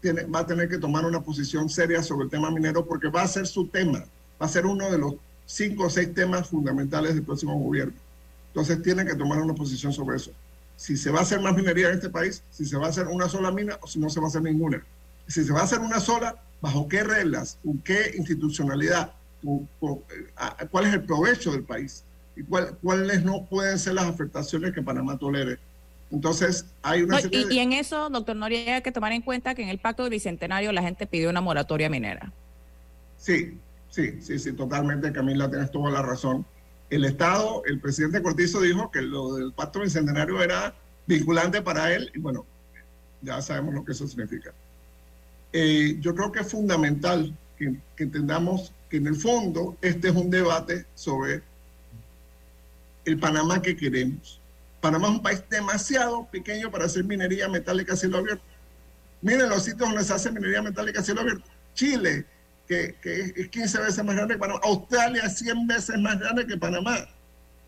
tiene, 0.02 0.24
va 0.24 0.40
a 0.40 0.46
tener 0.48 0.70
que 0.70 0.78
tomar 0.78 1.06
una 1.06 1.22
posición 1.22 1.70
seria 1.70 2.02
sobre 2.02 2.26
el 2.26 2.30
tema 2.32 2.50
minero 2.50 2.86
porque 2.86 3.10
va 3.10 3.24
a 3.24 3.28
ser 3.28 3.46
su 3.46 3.68
tema, 3.68 4.00
va 4.42 4.46
a 4.46 4.50
ser 4.50 4.66
uno 4.66 4.90
de 4.90 4.98
los 4.98 5.16
cinco 5.46 5.86
o 5.86 5.90
seis 5.90 6.14
temas 6.14 6.48
fundamentales 6.50 7.14
del 7.16 7.24
próximo 7.24 7.58
gobierno. 7.60 7.94
Entonces 8.48 8.82
tiene 8.82 9.06
que 9.06 9.16
tomar 9.16 9.40
una 9.40 9.54
posición 9.54 9.92
sobre 9.94 10.18
eso. 10.18 10.32
Si 10.78 10.98
se 10.98 11.12
va 11.12 11.20
a 11.20 11.22
hacer 11.24 11.40
más 11.40 11.56
minería 11.56 11.90
en 11.90 11.96
este 11.96 12.10
país, 12.10 12.42
si 12.52 12.66
se 12.66 12.78
va 12.78 12.88
a 12.88 12.90
hacer 12.90 13.08
una 13.08 13.30
sola 13.30 13.52
mina 13.52 13.78
o 13.82 13.88
si 13.88 14.00
no 14.00 14.10
se 14.10 14.20
va 14.20 14.26
a 14.26 14.30
hacer 14.30 14.42
ninguna. 14.42 14.84
Si 15.28 15.44
se 15.44 15.52
va 15.54 15.62
a 15.62 15.64
hacer 15.64 15.80
una 15.80 16.00
sola, 16.00 16.36
¿bajo 16.62 16.88
qué 16.88 17.04
reglas? 17.04 17.58
¿Con 17.64 17.80
qué 17.80 18.14
institucionalidad? 18.18 19.12
¿Con- 19.44 19.68
con- 19.80 20.00
eh, 20.10 20.28
a- 20.36 20.66
¿Cuál 20.70 20.86
es 20.88 20.94
el 20.94 21.04
provecho 21.04 21.52
del 21.52 21.64
país? 21.64 22.04
¿Y 22.36 22.44
cuál- 22.44 22.78
cuáles 22.82 23.24
no 23.24 23.46
pueden 23.46 23.80
ser 23.80 23.94
las 23.94 24.06
afectaciones 24.06 24.74
que 24.74 24.82
Panamá 24.82 25.18
tolere? 25.18 25.58
Entonces, 26.12 26.66
hay 26.82 27.02
una 27.02 27.16
No, 27.16 27.22
serie 27.22 27.40
y, 27.42 27.46
de- 27.46 27.54
y 27.56 27.60
en 27.60 27.74
eso, 27.74 28.10
doctor 28.10 28.36
Noriega, 28.36 28.76
hay 28.76 28.82
que 28.82 28.92
tomar 28.92 29.12
en 29.14 29.22
cuenta 29.22 29.56
que 29.56 29.64
en 29.64 29.70
el 29.70 29.80
pacto 29.80 30.04
del 30.04 30.12
bicentenario 30.12 30.72
la 30.72 30.82
gente 30.82 31.08
pidió 31.08 31.30
una 31.30 31.42
moratoria 31.42 31.90
minera. 31.90 32.32
Sí, 33.18 33.58
sí, 33.96 34.22
sí, 34.22 34.38
sí, 34.40 34.52
totalmente, 34.52 35.14
Camila, 35.14 35.50
tienes 35.50 35.72
toda 35.72 35.90
la 35.90 36.02
razón. 36.02 36.46
El 36.90 37.06
Estado, 37.06 37.64
el 37.66 37.80
presidente 37.80 38.22
Cortizo 38.22 38.60
dijo 38.60 38.92
que 38.92 39.02
lo 39.02 39.36
del 39.36 39.54
pacto 39.54 39.80
bicentenario 39.80 40.44
era 40.44 40.76
vinculante 41.08 41.62
para 41.62 41.94
él, 41.94 42.12
y 42.14 42.20
bueno, 42.20 42.46
ya 43.22 43.42
sabemos 43.42 43.74
lo 43.74 43.86
que 43.86 43.94
eso 43.94 44.06
significa. 44.06 44.54
Eh, 45.54 45.98
yo 46.02 46.14
creo 46.14 46.30
que 46.32 46.42
es 46.42 46.52
fundamental 46.52 47.34
que, 47.58 47.78
que 47.96 48.04
entendamos 48.04 48.74
que 48.90 48.98
en 48.98 49.08
el 49.08 49.16
fondo 49.16 49.78
este 49.82 50.10
es 50.10 50.16
un 50.16 50.30
debate 50.30 50.86
sobre 50.94 51.42
el 53.06 53.18
Panamá 53.18 53.62
que 53.62 53.78
queremos. 53.78 54.42
Panamá 54.82 55.08
es 55.08 55.14
un 55.14 55.24
país 55.24 55.44
demasiado 55.50 56.28
pequeño 56.30 56.70
para 56.70 56.86
hacer 56.86 57.06
minería 57.06 57.48
metálica 57.48 57.94
a 57.94 57.96
cielo 57.96 58.18
abierto. 58.18 58.44
Miren 59.22 59.50
los 59.50 59.64
sitios 59.64 59.88
donde 59.88 60.04
se 60.04 60.14
hace 60.14 60.32
minería 60.32 60.62
metálica 60.62 61.00
a 61.00 61.04
cielo 61.04 61.22
abierto. 61.22 61.50
Chile, 61.74 62.26
que, 62.68 63.34
es 63.36 63.48
15 63.50 63.80
veces 63.80 64.04
más 64.04 64.16
grande 64.16 64.36
que 64.36 64.40
Panamá. 64.40 64.60
Australia, 64.64 65.30
100 65.30 65.68
veces 65.68 65.98
más 66.00 66.20
grande 66.20 66.46
que 66.46 66.58
Panamá. 66.58 67.08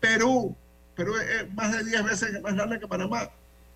Perú, 0.00 0.54
Perú 0.96 1.14
es 1.16 1.52
más 1.54 1.72
de 1.72 1.84
10 1.84 2.04
veces 2.04 2.42
más 2.42 2.54
grande 2.54 2.78
que 2.78 2.86
Panamá. 2.86 3.30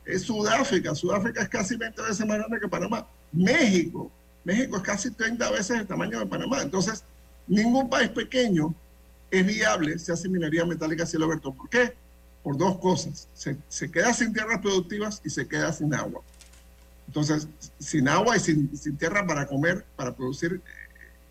Es 0.04 0.22
Sudáfrica. 0.22 0.94
Sudáfrica 0.94 1.42
es 1.42 1.48
casi 1.48 1.76
20 1.76 2.02
veces 2.02 2.26
más 2.26 2.38
grande 2.38 2.60
que 2.60 2.68
Panamá. 2.68 3.06
México. 3.30 4.10
México 4.44 4.76
es 4.76 4.82
casi 4.82 5.10
30 5.10 5.50
veces 5.50 5.80
el 5.80 5.86
tamaño 5.86 6.18
de 6.18 6.26
Panamá. 6.26 6.62
Entonces, 6.62 7.04
ningún 7.46 7.88
país 7.88 8.08
pequeño 8.10 8.74
es 9.30 9.46
viable 9.46 9.98
si 9.98 10.12
hace 10.12 10.28
minería 10.28 10.64
metálica 10.64 11.04
a 11.04 11.06
cielo 11.06 11.26
abierto. 11.26 11.52
¿Por 11.52 11.68
qué? 11.68 11.94
Por 12.42 12.56
dos 12.58 12.78
cosas. 12.78 13.28
Se, 13.34 13.56
se 13.68 13.90
queda 13.90 14.12
sin 14.12 14.32
tierras 14.32 14.58
productivas 14.60 15.20
y 15.24 15.30
se 15.30 15.46
queda 15.46 15.72
sin 15.72 15.94
agua. 15.94 16.22
Entonces, 17.06 17.46
sin 17.78 18.08
agua 18.08 18.36
y 18.36 18.40
sin, 18.40 18.76
sin 18.76 18.96
tierra 18.96 19.26
para 19.26 19.46
comer, 19.46 19.84
para 19.96 20.14
producir, 20.14 20.60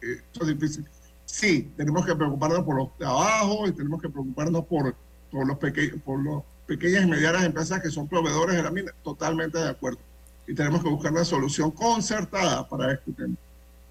esto 0.02 0.42
es 0.42 0.48
difícil. 0.48 0.86
Sí, 1.26 1.72
tenemos 1.78 2.06
que 2.06 2.16
preocuparnos 2.16 2.64
por 2.64 2.76
los 2.76 2.98
trabajos 2.98 3.70
y 3.70 3.72
tenemos 3.74 4.02
que 4.02 4.10
preocuparnos 4.10 4.66
por, 4.66 4.96
por, 5.32 5.48
los 5.48 5.58
pequeños, 5.58 6.02
por 6.04 6.22
los 6.22 6.44
pequeñas 6.66 7.04
y 7.04 7.08
medianas 7.08 7.44
empresas 7.44 7.82
que 7.82 7.90
son 7.90 8.08
proveedores 8.08 8.56
de 8.56 8.64
la 8.64 8.72
mina. 8.72 8.92
Totalmente 9.04 9.58
de 9.58 9.70
acuerdo. 9.70 10.00
Y 10.48 10.54
tenemos 10.54 10.84
que 10.84 10.90
buscar 10.90 11.12
una 11.12 11.24
solución 11.24 11.72
concertada 11.72 12.68
para 12.68 12.94
este 12.94 13.14
tema. 13.14 13.36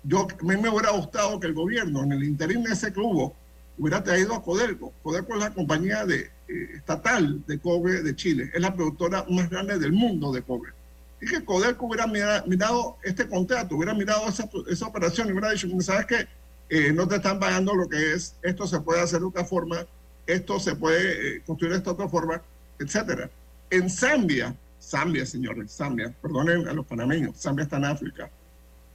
Yo, 0.03 0.27
a 0.29 0.45
mí 0.45 0.57
me 0.57 0.69
hubiera 0.69 0.91
gustado 0.91 1.39
que 1.41 1.47
el 1.47 1.55
gobierno, 1.55 2.03
en 2.03 2.13
el 2.13 2.25
interín 2.25 2.67
ese 2.67 2.93
que 2.93 3.01
hubo, 3.01 3.35
hubiera 3.79 4.03
traído 4.03 4.35
a 4.35 4.43
Codelco. 4.43 4.93
Codelco 5.03 5.35
es 5.35 5.41
la 5.41 5.55
compañía 5.55 6.05
de, 6.05 6.31
eh, 6.49 6.71
estatal 6.75 7.45
de 7.47 7.59
cobre 7.59 8.03
de 8.03 8.17
Chile. 8.17 8.51
Es 8.53 8.61
la 8.61 8.75
productora 8.75 9.25
más 9.31 9.49
grande 9.49 9.79
del 9.79 9.93
mundo 9.93 10.33
de 10.33 10.43
cobre 10.43 10.73
y 11.21 11.27
que 11.27 11.45
Codelco 11.45 11.87
hubiera 11.87 12.07
mirado 12.07 12.97
este 13.03 13.29
contrato, 13.29 13.77
hubiera 13.77 13.95
mirado 13.95 14.23
esa, 14.29 14.87
operación 14.87 15.29
y 15.29 15.33
hubiera 15.33 15.51
dicho, 15.51 15.69
¿sabes 15.81 16.07
qué? 16.07 16.29
Eh, 16.71 16.93
no 16.93 17.07
te 17.07 17.17
están 17.17 17.39
pagando 17.39 17.75
lo 17.75 17.89
que 17.89 18.15
es, 18.15 18.37
esto 18.43 18.67
se 18.67 18.81
puede 18.81 19.01
hacer 19.01 19.21
de 19.21 19.27
otra 19.27 19.45
forma, 19.45 19.87
esto 20.27 20.59
se 20.59 20.75
puede 20.77 21.37
eh, 21.37 21.43
construir 21.45 21.73
de 21.73 21.79
esta 21.79 21.91
otra 21.91 22.09
forma, 22.09 22.41
etcétera. 22.79 23.29
En 23.71 23.91
Zambia, 23.91 24.55
Zambia, 24.81 25.27
señores, 25.27 25.73
Zambia, 25.73 26.15
perdonen 26.23 26.69
a 26.69 26.73
los 26.73 26.87
panameños, 26.87 27.37
Zambia 27.37 27.65
está 27.65 27.77
en 27.77 27.85
África. 27.85 28.31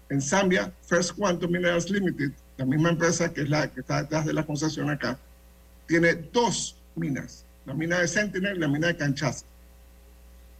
En 0.09 0.21
Zambia, 0.21 0.71
First 0.83 1.17
Quantum 1.17 1.51
Minerals 1.51 1.89
Limited, 1.89 2.31
la 2.57 2.65
misma 2.65 2.89
empresa 2.89 3.31
que 3.31 3.41
es 3.41 3.49
la 3.49 3.69
que 3.69 3.81
está 3.81 4.01
detrás 4.01 4.25
de 4.25 4.33
la 4.33 4.45
concesión 4.45 4.89
acá, 4.89 5.19
tiene 5.87 6.13
dos 6.13 6.77
minas, 6.95 7.45
la 7.65 7.73
mina 7.73 7.99
de 7.99 8.07
Sentinel 8.07 8.57
y 8.57 8.59
la 8.59 8.67
mina 8.67 8.87
de 8.87 8.97
Canchaza. 8.97 9.45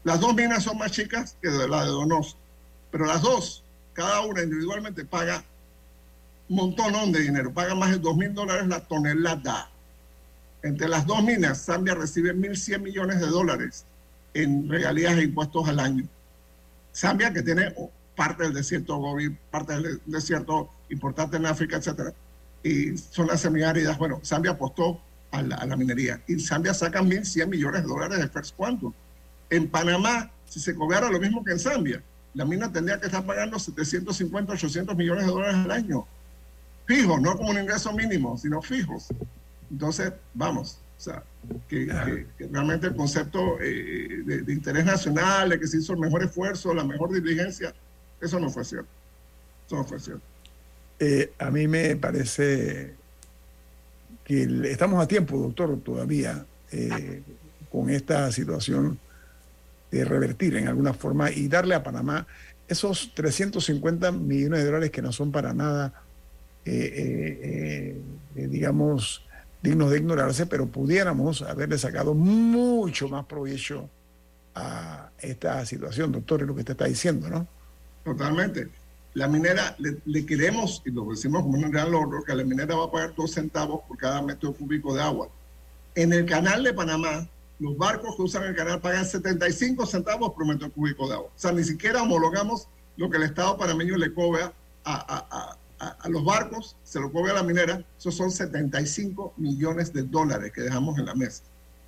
Las 0.06 0.20
dos 0.20 0.36
minas 0.36 0.64
son 0.64 0.78
más 0.78 0.92
chicas 0.92 1.36
que 1.42 1.50
la 1.50 1.84
de 1.84 1.90
Donoso, 1.90 2.38
pero 2.92 3.08
las 3.08 3.24
dos, 3.24 3.64
cada 3.94 4.22
una 4.22 4.44
individualmente 4.44 5.04
paga 5.04 5.44
un 6.48 6.58
montón 6.58 7.12
de 7.12 7.22
dinero, 7.22 7.52
paga 7.52 7.74
más 7.74 7.90
de 7.90 7.98
2 7.98 8.16
mil 8.16 8.32
dólares 8.32 8.68
la 8.68 8.82
tonelada. 8.82 9.68
Entre 10.62 10.88
las 10.88 11.08
dos 11.08 11.24
minas, 11.24 11.66
Zambia 11.66 11.96
recibe 11.96 12.36
1.100 12.36 12.82
millones 12.82 13.20
de 13.20 13.26
dólares 13.26 13.86
en 14.36 14.70
regalías 14.70 15.18
e 15.18 15.24
impuestos 15.24 15.68
al 15.68 15.80
año. 15.80 16.08
Zambia, 16.94 17.34
que 17.34 17.42
tiene 17.42 17.74
parte 18.16 18.44
del 18.44 18.54
desierto 18.54 19.02
parte 19.50 19.74
del 19.74 20.02
desierto 20.06 20.70
importante 20.90 21.38
en 21.38 21.48
África, 21.48 21.78
etcétera, 21.78 22.14
y 22.62 22.96
zonas 22.96 23.42
semiáridas. 23.42 23.98
Bueno, 23.98 24.22
Zambia 24.24 24.52
apostó 24.52 25.02
a 25.32 25.42
la, 25.42 25.56
a 25.56 25.66
la 25.66 25.76
minería 25.76 26.22
y 26.28 26.40
Zambia 26.40 26.76
saca 26.76 27.02
1.100 27.02 27.48
millones 27.48 27.82
de 27.82 27.88
dólares 27.88 28.20
de 28.20 28.28
First 28.28 28.56
Quantum. 28.56 28.94
En 29.50 29.68
Panamá, 29.70 30.32
si 30.48 30.60
se 30.60 30.76
cobrara 30.76 31.10
lo 31.10 31.20
mismo 31.20 31.44
que 31.44 31.52
en 31.52 31.60
Zambia, 31.60 32.02
la 32.34 32.46
mina 32.46 32.72
tendría 32.72 33.00
que 33.00 33.06
estar 33.06 33.26
pagando 33.26 33.58
750, 33.58 34.54
800 34.54 34.96
millones 34.96 35.26
de 35.26 35.32
dólares 35.32 35.56
al 35.56 35.72
año. 35.72 36.06
Fijos, 36.86 37.22
no 37.22 37.36
como 37.38 37.50
un 37.52 37.60
ingreso 37.60 37.94
mínimo, 37.94 38.38
sino 38.38 38.62
fijos. 38.62 39.08
Entonces, 39.72 40.12
vamos, 40.34 40.80
o 40.98 41.02
sea, 41.02 41.24
que, 41.68 41.88
realmente 42.52 42.88
el 42.88 42.96
concepto 42.96 43.58
eh, 43.62 44.22
de, 44.26 44.54
interés 44.54 44.86
nacional, 44.86 45.50
de 45.50 45.60
que 45.60 45.68
se 45.68 45.78
hizo 45.78 45.94
el 45.94 46.00
mejor 46.00 46.24
esfuerzo, 46.24 46.74
la 46.74 46.84
mejor 46.84 47.14
diligencia, 47.14 47.74
eso 48.22 48.40
no 48.40 48.50
fue 48.50 48.66
cierto. 48.66 48.90
Eso 49.66 49.76
no 49.78 49.84
fue 49.84 50.00
cierto. 50.00 50.24
Eh, 51.00 51.34
a 51.40 51.50
mí 51.52 51.68
me 51.68 51.96
parece 51.96 52.94
que 54.24 54.44
estamos 54.70 55.04
a 55.04 55.08
tiempo, 55.08 55.38
doctor, 55.38 55.80
todavía, 55.82 56.46
eh, 56.72 57.22
con 57.72 57.90
esta 57.90 58.32
situación 58.32 59.00
revertir 60.04 60.58
en 60.58 60.68
alguna 60.68 60.94
forma 60.94 61.32
y 61.32 61.48
darle 61.48 61.76
a 61.76 61.84
Panamá 61.84 62.28
esos 62.68 63.14
350 63.14 64.12
millones 64.12 64.60
de 64.60 64.66
dólares 64.66 64.92
que 64.92 65.02
no 65.02 65.12
son 65.12 65.32
para 65.32 65.54
nada, 65.54 65.94
eh, 66.66 66.72
eh, 66.74 68.02
eh, 68.36 68.48
digamos, 68.48 69.24
dignos 69.62 69.92
de 69.92 69.98
ignorarse, 69.98 70.46
pero 70.48 70.68
pudiéramos 70.68 71.42
haberle 71.44 71.78
sacado 71.78 72.14
mucho 72.14 73.08
más 73.08 73.26
provecho 73.26 73.90
a 74.56 75.10
esta 75.20 75.66
situación, 75.66 76.12
doctor, 76.12 76.42
es 76.42 76.48
lo 76.48 76.56
que 76.56 76.62
usted 76.62 76.74
está 76.74 76.86
diciendo, 76.86 77.30
¿no? 77.30 77.48
Totalmente. 78.04 78.70
La 79.14 79.28
minera, 79.28 79.76
le, 79.78 80.26
queremos, 80.26 80.82
y 80.86 80.92
lo 80.92 81.06
decimos 81.06 81.44
como 81.44 81.58
un 81.58 81.72
gran 81.72 81.92
logro, 81.92 82.24
que 82.24 82.36
la 82.36 82.44
minera 82.44 82.76
va 82.76 82.86
a 82.86 82.92
pagar 82.92 83.16
dos 83.16 83.32
centavos 83.32 83.82
por 83.88 83.98
cada 83.98 84.22
metro 84.22 84.54
cúbico 84.54 84.94
de 84.94 85.02
agua. 85.02 85.30
En 85.96 86.12
el 86.12 86.26
canal 86.26 86.64
de 86.64 86.74
Panamá, 86.74 87.28
los 87.60 87.78
barcos 87.78 88.16
que 88.16 88.22
usan 88.22 88.44
el 88.44 88.56
canal 88.56 88.82
pagan 88.82 89.06
75 89.06 89.86
centavos 89.86 90.34
por 90.34 90.46
metro 90.46 90.72
cúbico 90.72 91.08
de 91.08 91.16
agua. 91.16 91.28
O 91.28 91.40
sea, 91.40 91.52
ni 91.52 91.64
siquiera 91.64 92.04
homologamos 92.04 92.68
lo 92.98 93.10
que 93.10 93.18
el 93.18 93.24
Estado 93.24 93.58
panameño 93.58 93.98
le 93.98 94.14
cobra 94.14 94.54
a, 94.84 95.58
los 96.08 96.24
barcos, 96.24 96.78
se 96.84 97.00
lo 97.00 97.12
cobra 97.12 97.32
a 97.32 97.36
la 97.36 97.44
minera. 97.44 97.84
Esos 97.98 98.16
son 98.16 98.32
75 98.32 99.34
millones 99.38 99.94
de 99.94 100.04
dólares 100.04 100.52
que 100.52 100.62
dejamos 100.62 100.98
en 100.98 101.06
la 101.06 101.16
mesa. 101.16 101.44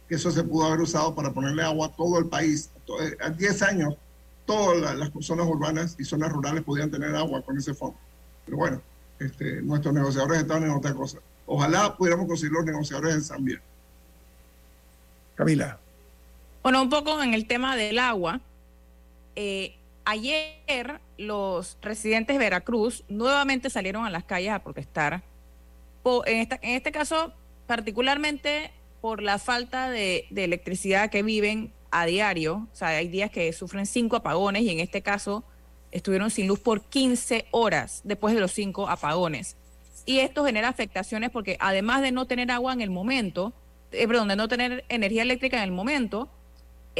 Que 0.07 0.15
eso 0.15 0.32
se 0.32 0.43
pudo 0.43 0.68
haber 0.68 0.82
usado 0.82 1.13
para 1.13 1.34
ponerle 1.34 1.63
agua 1.63 1.88
a 1.88 1.95
todo 1.95 2.18
el 2.20 2.28
país. 2.28 2.70
A 3.22 3.30
10 3.30 3.61
años, 3.63 3.95
todas 4.45 4.95
las 4.95 5.11
zonas 5.22 5.47
urbanas 5.47 5.95
y 5.99 6.05
zonas 6.05 6.32
rurales 6.32 6.63
podían 6.63 6.89
tener 6.89 7.15
agua 7.15 7.41
con 7.41 7.57
ese 7.57 7.74
fondo. 7.74 7.97
Pero 8.45 8.57
bueno, 8.57 8.82
este, 9.20 9.61
nuestros 9.61 9.93
negociadores 9.93 10.39
estaban 10.39 10.63
en 10.63 10.72
otra 10.72 10.93
cosa. 10.93 11.20
Ojalá 11.45 11.95
pudiéramos 11.95 12.28
conseguir 12.28 12.53
los 12.53 12.65
negociadores 12.65 13.13
en 13.13 13.22
Zambia. 13.22 13.61
Camila. 15.38 15.79
Bueno, 16.63 16.81
un 16.81 16.89
poco 16.89 17.21
en 17.21 17.33
el 17.33 17.45
tema 17.45 17.77
del 17.77 17.99
agua. 17.99 18.41
Eh, 19.35 19.75
ayer 20.03 20.99
los 21.17 21.77
residentes 21.81 22.35
de 22.35 22.39
Veracruz 22.39 23.03
nuevamente 23.07 23.69
salieron 23.69 24.05
a 24.05 24.09
las 24.09 24.23
calles 24.23 24.51
a 24.51 24.63
protestar. 24.63 25.21
en, 26.25 26.47
este 26.61 26.91
caso, 26.91 27.33
particularmente 27.67 28.71
por 28.99 29.21
la 29.21 29.38
falta 29.38 29.91
de, 29.91 30.25
electricidad 30.35 31.11
que 31.11 31.21
viven 31.21 31.71
a 31.91 32.07
diario. 32.07 32.67
O 32.73 32.75
sea, 32.75 32.89
hay 32.89 33.07
días 33.07 33.29
que 33.29 33.53
sufren 33.53 33.85
cinco 33.85 34.15
apagones 34.15 34.63
y 34.63 34.71
en 34.71 34.79
este 34.79 35.03
caso 35.03 35.43
estuvieron 35.91 36.31
sin 36.31 36.47
luz 36.47 36.59
por 36.59 36.81
15 36.81 37.45
horas 37.51 38.01
después 38.03 38.33
de 38.33 38.41
los 38.41 38.51
cinco 38.51 38.89
apagones. 38.89 39.55
Y 40.05 40.19
esto 40.19 40.43
genera 40.43 40.69
afectaciones 40.69 41.29
porque 41.29 41.57
además 41.59 42.01
de 42.01 42.11
no 42.11 42.25
tener 42.25 42.49
agua 42.49 42.73
en 42.73 42.81
el 42.81 42.89
momento, 42.89 43.53
eh, 43.91 44.07
perdón, 44.07 44.27
de 44.27 44.35
no 44.35 44.47
tener 44.47 44.85
energía 44.89 45.21
eléctrica 45.21 45.57
en 45.57 45.63
el 45.63 45.71
momento, 45.71 46.29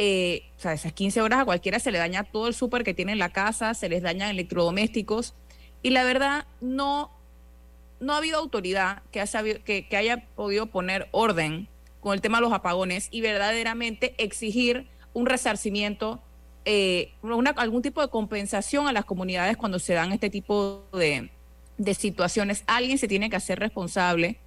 eh, 0.00 0.44
o 0.56 0.60
sea, 0.60 0.72
esas 0.74 0.92
15 0.92 1.20
horas 1.22 1.40
a 1.40 1.44
cualquiera 1.44 1.80
se 1.80 1.90
le 1.90 1.98
daña 1.98 2.22
todo 2.22 2.46
el 2.46 2.54
súper 2.54 2.84
que 2.84 2.94
tiene 2.94 3.12
en 3.12 3.18
la 3.18 3.30
casa, 3.30 3.74
se 3.74 3.88
les 3.88 4.00
dañan 4.00 4.30
electrodomésticos 4.30 5.34
y 5.82 5.90
la 5.90 6.04
verdad 6.04 6.46
no, 6.60 7.10
no 7.98 8.14
ha 8.14 8.18
habido 8.18 8.38
autoridad 8.38 9.02
que, 9.10 9.86
que, 9.88 9.96
haya 9.96 10.24
podido 10.36 10.66
poner 10.66 11.08
orden 11.10 11.66
con 12.00 12.14
el 12.14 12.20
tema 12.20 12.38
de 12.38 12.42
los 12.42 12.52
apagones 12.52 13.08
y 13.10 13.22
verdaderamente 13.22 14.14
exigir 14.18 14.86
un 15.14 15.26
resarcimiento, 15.26 16.22
eh, 16.64 17.12
algún 17.56 17.82
tipo 17.82 18.00
de 18.00 18.08
compensación 18.08 18.86
a 18.86 18.92
las 18.92 19.04
comunidades 19.04 19.56
cuando 19.56 19.80
se 19.80 19.94
dan 19.94 20.12
este 20.12 20.30
tipo 20.30 20.84
de, 20.92 21.28
de 21.76 21.94
situaciones. 21.94 22.62
Alguien 22.68 22.98
se 22.98 23.08
tiene 23.08 23.30
que 23.30 23.36
hacer 23.36 23.58
responsable 23.58 24.38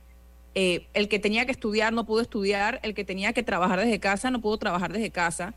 eh, 0.53 0.87
el 0.93 1.07
que 1.07 1.19
tenía 1.19 1.45
que 1.45 1.51
estudiar 1.51 1.93
no 1.93 2.05
pudo 2.05 2.21
estudiar, 2.21 2.79
el 2.83 2.93
que 2.93 3.05
tenía 3.05 3.33
que 3.33 3.43
trabajar 3.43 3.79
desde 3.79 3.99
casa 3.99 4.31
no 4.31 4.41
pudo 4.41 4.57
trabajar 4.57 4.91
desde 4.91 5.09
casa 5.11 5.53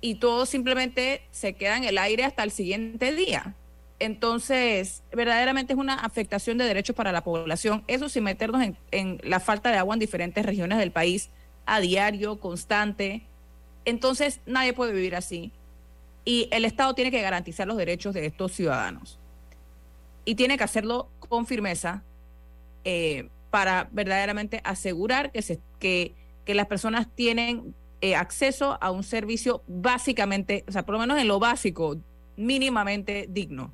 y 0.00 0.16
todo 0.16 0.46
simplemente 0.46 1.22
se 1.30 1.54
queda 1.54 1.76
en 1.76 1.84
el 1.84 1.98
aire 1.98 2.24
hasta 2.24 2.44
el 2.44 2.50
siguiente 2.50 3.14
día. 3.14 3.54
Entonces, 4.00 5.02
verdaderamente 5.12 5.72
es 5.72 5.78
una 5.78 5.94
afectación 5.94 6.56
de 6.56 6.64
derechos 6.64 6.94
para 6.94 7.10
la 7.10 7.24
población. 7.24 7.82
Eso 7.88 8.08
sin 8.08 8.22
meternos 8.22 8.64
en, 8.92 9.20
la 9.24 9.40
falta 9.40 9.72
de 9.72 9.78
agua 9.78 9.94
en 9.94 9.98
diferentes 9.98 10.46
regiones 10.46 10.78
del 10.78 10.92
país 10.92 11.30
a 11.66 11.80
diario, 11.80 12.38
constante. 12.38 13.22
Entonces, 13.84 14.40
nadie 14.46 14.72
puede 14.72 14.92
vivir 14.92 15.16
así. 15.16 15.50
Y 16.24 16.48
el 16.52 16.64
Estado 16.64 16.94
tiene 16.94 17.10
que 17.10 17.20
garantizar 17.20 17.66
los 17.66 17.76
derechos 17.76 18.14
de 18.14 18.26
estos 18.26 18.52
ciudadanos. 18.52 19.18
Y 20.24 20.36
tiene 20.36 20.56
que 20.56 20.64
hacerlo 20.64 21.08
con 21.18 21.46
firmeza. 21.46 22.04
Eh, 22.84 23.28
para 23.50 23.88
verdaderamente 23.92 24.60
asegurar 24.64 25.32
que, 25.32 25.42
se, 25.42 25.58
que, 25.78 26.14
que 26.44 26.54
las 26.54 26.66
personas 26.66 27.06
tienen 27.14 27.74
eh, 28.00 28.14
acceso 28.14 28.78
a 28.80 28.90
un 28.90 29.02
servicio 29.02 29.62
básicamente, 29.66 30.64
o 30.68 30.72
sea, 30.72 30.84
por 30.84 30.94
lo 30.94 30.98
menos 31.00 31.18
en 31.18 31.28
lo 31.28 31.38
básico, 31.40 31.96
mínimamente 32.36 33.26
digno. 33.30 33.72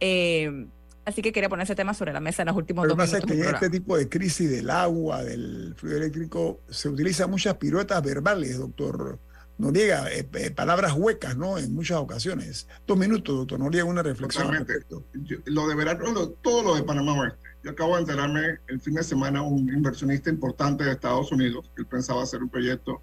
Eh, 0.00 0.66
así 1.04 1.22
que 1.22 1.32
quería 1.32 1.48
poner 1.48 1.64
ese 1.64 1.74
tema 1.74 1.94
sobre 1.94 2.12
la 2.12 2.20
mesa 2.20 2.42
en 2.42 2.48
los 2.48 2.56
últimos 2.56 2.86
dos 2.86 2.96
minutos. 2.96 3.12
Lo 3.12 3.18
que 3.18 3.26
pasa 3.26 3.32
es 3.32 3.40
que 3.42 3.48
en 3.48 3.54
este 3.54 3.70
tipo 3.70 3.96
de 3.96 4.08
crisis 4.08 4.50
del 4.50 4.70
agua, 4.70 5.22
del 5.22 5.74
fluido 5.76 5.98
eléctrico, 5.98 6.60
se 6.68 6.88
utilizan 6.88 7.30
muchas 7.30 7.54
piruetas 7.54 8.02
verbales, 8.02 8.58
doctor 8.58 9.18
Noriega, 9.56 10.10
eh, 10.12 10.28
eh, 10.34 10.50
palabras 10.50 10.94
huecas, 10.94 11.36
¿no? 11.36 11.58
En 11.58 11.72
muchas 11.74 11.98
ocasiones. 11.98 12.66
Dos 12.86 12.98
minutos, 12.98 13.36
doctor 13.36 13.58
Noriega, 13.60 13.86
una 13.86 14.02
reflexión. 14.02 14.48
al 14.48 14.64
Totalmente. 14.66 14.72
respecto. 14.72 15.04
Yo- 15.22 15.38
lo 15.46 15.68
de 15.68 15.74
Veracruz, 15.76 16.12
lo- 16.12 16.28
todo 16.30 16.62
lo 16.62 16.74
de 16.74 16.82
Panamá 16.82 17.12
Oeste. 17.20 17.38
Yo 17.64 17.70
acabo 17.70 17.94
de 17.94 18.02
enterarme 18.02 18.58
el 18.68 18.78
fin 18.78 18.92
de 18.94 19.02
semana 19.02 19.40
un 19.40 19.66
inversionista 19.70 20.28
importante 20.28 20.84
de 20.84 20.92
Estados 20.92 21.32
Unidos, 21.32 21.70
que 21.74 21.80
él 21.80 21.86
pensaba 21.86 22.22
hacer 22.22 22.42
un 22.42 22.50
proyecto 22.50 23.00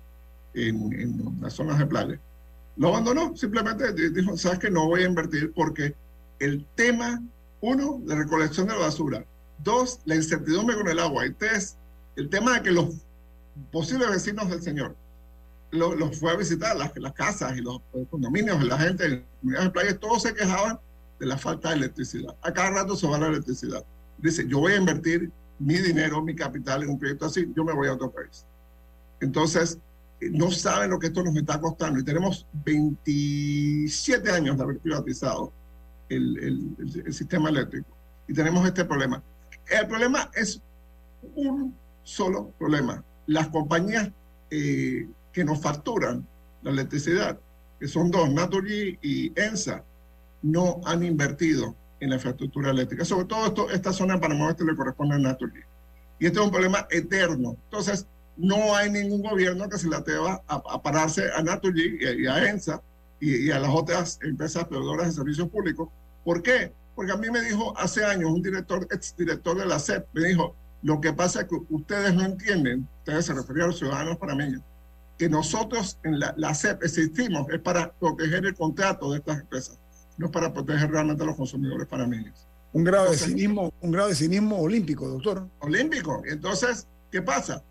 en, 0.54 0.94
en 0.94 1.38
las 1.42 1.54
zonas 1.54 1.80
de 1.80 1.88
playa. 1.88 2.20
Lo 2.78 2.90
abandonó, 2.90 3.36
simplemente 3.36 3.92
di- 3.92 4.10
dijo, 4.10 4.38
sabes 4.38 4.60
que 4.60 4.70
no 4.70 4.86
voy 4.86 5.02
a 5.02 5.08
invertir 5.08 5.52
porque 5.54 5.96
el 6.40 6.64
tema, 6.76 7.22
uno, 7.62 8.02
la 8.06 8.14
recolección 8.16 8.68
de 8.68 8.74
la 8.74 8.82
basura, 8.82 9.26
dos, 9.64 10.00
la 10.06 10.16
incertidumbre 10.16 10.76
con 10.76 10.88
el 10.88 11.00
agua, 11.00 11.26
y 11.26 11.34
tres, 11.34 11.78
el 12.16 12.30
tema 12.30 12.54
de 12.54 12.62
que 12.62 12.72
los 12.72 12.90
posibles 13.72 14.10
vecinos 14.12 14.48
del 14.48 14.62
señor 14.62 14.96
lo- 15.72 15.96
los 15.96 16.20
fue 16.20 16.32
a 16.34 16.36
visitar, 16.36 16.76
las, 16.78 16.96
las 16.98 17.14
casas 17.14 17.58
y 17.58 17.62
los, 17.62 17.82
los 17.96 18.08
condominios, 18.10 18.64
la 18.64 18.78
gente 18.78 19.06
en 19.06 19.12
las 19.12 19.22
comunidades 19.40 19.66
de 19.66 19.72
playa, 19.72 20.00
todos 20.00 20.22
se 20.22 20.34
quejaban 20.36 20.80
de 21.20 21.26
la 21.26 21.38
falta 21.38 21.70
de 21.70 21.78
electricidad. 21.78 22.36
A 22.44 22.52
cada 22.54 22.70
rato 22.70 22.96
se 22.96 23.08
va 23.08 23.18
la 23.18 23.28
electricidad. 23.28 23.84
Dice, 24.22 24.48
yo 24.48 24.60
voy 24.60 24.74
a 24.74 24.78
invertir 24.78 25.32
mi 25.60 25.76
dinero, 25.76 26.22
mi 26.22 26.36
capital 26.36 26.84
en 26.84 26.90
un 26.90 27.00
proyecto 27.00 27.26
así, 27.26 27.48
yo 27.56 27.64
me 27.64 27.74
voy 27.74 27.88
a 27.88 27.94
otro 27.94 28.12
país. 28.12 28.46
Entonces, 29.20 29.78
eh, 30.20 30.30
no 30.32 30.52
saben 30.52 30.90
lo 30.92 31.00
que 31.00 31.08
esto 31.08 31.24
nos 31.24 31.36
está 31.36 31.60
costando. 31.60 32.00
Y 32.00 32.04
tenemos 32.04 32.46
27 32.66 34.32
años 34.32 34.58
de 34.58 34.64
haber 34.64 34.80
privatizado 34.80 35.52
el, 36.10 36.38
el- 36.40 37.04
el- 37.06 37.14
sistema 37.14 37.50
eléctrico. 37.50 37.88
Y 38.28 38.34
tenemos 38.34 38.66
este 38.66 38.86
problema. 38.86 39.24
El 39.70 39.88
problema 39.88 40.30
es 40.34 40.62
un 41.36 41.76
solo 42.04 42.52
problema. 42.58 43.04
Las 43.28 43.48
compañías 43.50 44.10
eh, 44.50 45.08
que 45.32 45.44
nos 45.46 45.62
facturan 45.62 46.28
la 46.64 46.72
electricidad, 46.72 47.40
que 47.80 47.88
son 47.88 48.12
dos, 48.12 48.30
Naturgy 48.30 48.98
y 49.02 49.32
ENSA, 49.40 49.84
no 50.42 50.82
han 50.86 51.04
invertido 51.04 51.76
en 52.02 52.10
la 52.10 52.16
infraestructura 52.16 52.72
eléctrica. 52.72 53.06
Sobre 53.06 53.26
todo 53.26 53.46
esto, 53.46 53.70
esta 53.70 53.94
zona 53.94 54.16
de 54.16 54.20
Panamá 54.20 54.48
Oeste 54.48 54.66
le 54.66 54.76
corresponde 54.76 55.16
a 55.16 55.20
Naturgy. 55.20 55.62
Y 56.20 56.26
este 56.26 56.40
es 56.40 56.46
un 56.46 56.52
problema 56.52 56.86
eterno. 56.90 57.56
Entonces, 57.66 58.06
no 58.36 58.76
hay 58.76 58.90
ningún 58.90 59.22
gobierno 59.22 59.70
que 59.70 59.78
se 59.78 59.88
le 59.88 59.96
atreva 59.96 60.42
a, 60.48 60.56
a 60.56 60.82
pararse 60.82 61.32
a 61.34 61.42
Naturgy 61.42 61.98
y 62.02 62.24
y 62.24 62.28
a 62.28 62.50
ENSA 62.50 62.82
y, 63.20 63.48
y 63.48 63.52
a 63.52 63.60
las 63.60 63.72
otras 63.74 64.20
empresas 64.24 64.66
proveedoras 64.66 65.08
de 65.08 65.14
servicios 65.14 65.48
públicos. 65.48 65.90
¿Por 66.26 66.42
qué? 66.42 66.74
Porque 66.96 67.12
a 67.12 67.18
mí 67.18 67.30
me 67.30 67.42
dijo 67.42 67.78
hace 67.78 68.04
años 68.04 68.32
un 68.32 68.42
director, 68.42 68.88
exdirector 68.92 69.58
de 69.58 69.66
la 69.66 69.80
SEP, 69.80 70.08
me 70.14 70.28
dijo, 70.28 70.56
lo 70.82 71.00
que 71.00 71.14
pasa 71.14 71.42
es 71.42 71.48
que 71.48 71.56
ustedes 71.70 72.14
no 72.14 72.24
entienden, 72.24 72.88
ustedes 73.00 73.26
se 73.26 73.34
referían 73.34 73.66
a 73.66 73.68
los 73.68 73.80
ciudadanos 73.80 74.18
panameños, 74.18 74.62
que 75.18 75.30
nosotros 75.30 76.00
en 76.04 76.20
la, 76.20 76.34
la 76.38 76.54
SEP 76.56 76.84
existimos 76.84 77.48
es 77.52 77.60
para 77.60 77.92
proteger 77.94 78.46
el 78.46 78.56
contrato 78.56 79.12
de 79.12 79.20
estas 79.20 79.40
empresas, 79.40 79.80
no 80.22 80.28
es 80.28 80.32
para 80.32 80.54
proteger 80.54 80.92
realmente 80.92 81.24
a 81.24 81.26
los 81.26 81.36
consumidores 81.36 81.88
panameños. 81.88 82.48
Un 82.74 82.84
grado 82.84 83.06
de 83.06 83.12
Entonces- 83.14 83.28
cinismo, 83.36 83.74
un 83.82 83.92
grado 83.92 84.10
de 84.10 84.16
cinismo 84.16 84.60
olímpico, 84.62 85.08
doctor. 85.10 85.48
olímpico. 85.60 86.22
Entonces, 86.26 86.88
¿qué 87.12 87.22
pasa? 87.22 87.64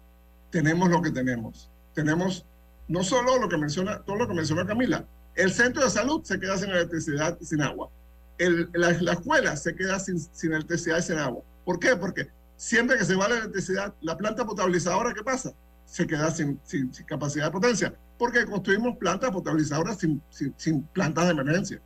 Tenemos 0.50 0.90
lo 0.90 1.00
que 1.00 1.10
tenemos. 1.12 1.70
Tenemos 1.94 2.44
no 2.88 3.04
solo 3.04 3.38
lo 3.38 3.48
que 3.48 3.56
menciona, 3.56 4.02
todo 4.02 4.16
lo 4.16 4.26
que 4.28 4.34
mencionó 4.34 4.66
Camila, 4.66 5.06
el 5.36 5.52
centro 5.52 5.84
de 5.84 5.90
salud 5.90 6.22
se 6.24 6.40
queda 6.40 6.58
sin 6.58 6.70
electricidad 6.70 7.38
y 7.40 7.44
sin 7.46 7.62
agua. 7.62 7.88
El- 8.36 8.68
la, 8.74 8.90
la 9.00 9.12
escuela 9.12 9.56
se 9.56 9.74
queda 9.76 9.98
sin, 10.00 10.18
sin 10.18 10.52
electricidad 10.52 10.98
y 10.98 11.02
sin 11.02 11.18
agua. 11.18 11.42
¿Por 11.64 11.78
qué? 11.78 11.94
Porque 11.94 12.28
siempre 12.56 12.98
que 12.98 13.04
se 13.04 13.14
va 13.14 13.28
la 13.28 13.38
electricidad, 13.38 13.94
la 14.00 14.16
planta 14.18 14.44
potabilizadora, 14.44 15.14
¿qué 15.14 15.22
pasa? 15.22 15.52
Se 15.86 16.04
queda 16.06 16.30
sin, 16.32 16.58
sin- 16.64 16.92
sin 16.92 17.06
capacidad 17.06 17.44
de 17.46 17.50
potencia. 17.52 17.94
Porque 18.18 18.44
construimos 18.44 18.96
plantas 18.98 19.30
potabilizadoras 19.30 19.98
sin, 19.98 20.20
sin 20.56 20.82
plantas 20.82 21.26
de 21.26 21.30
emergencia. 21.30 21.80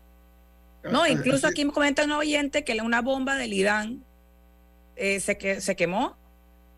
No, 0.92 1.06
incluso 1.06 1.46
Así- 1.46 1.52
aquí 1.54 1.64
me 1.64 1.72
comenta 1.72 2.04
un 2.04 2.12
oyente 2.12 2.64
que 2.64 2.80
una 2.82 3.00
bomba 3.02 3.36
del 3.36 3.52
IDAN 3.52 4.04
eh, 4.96 5.20
se, 5.20 5.36
que, 5.38 5.60
se 5.60 5.74
quemó. 5.76 6.16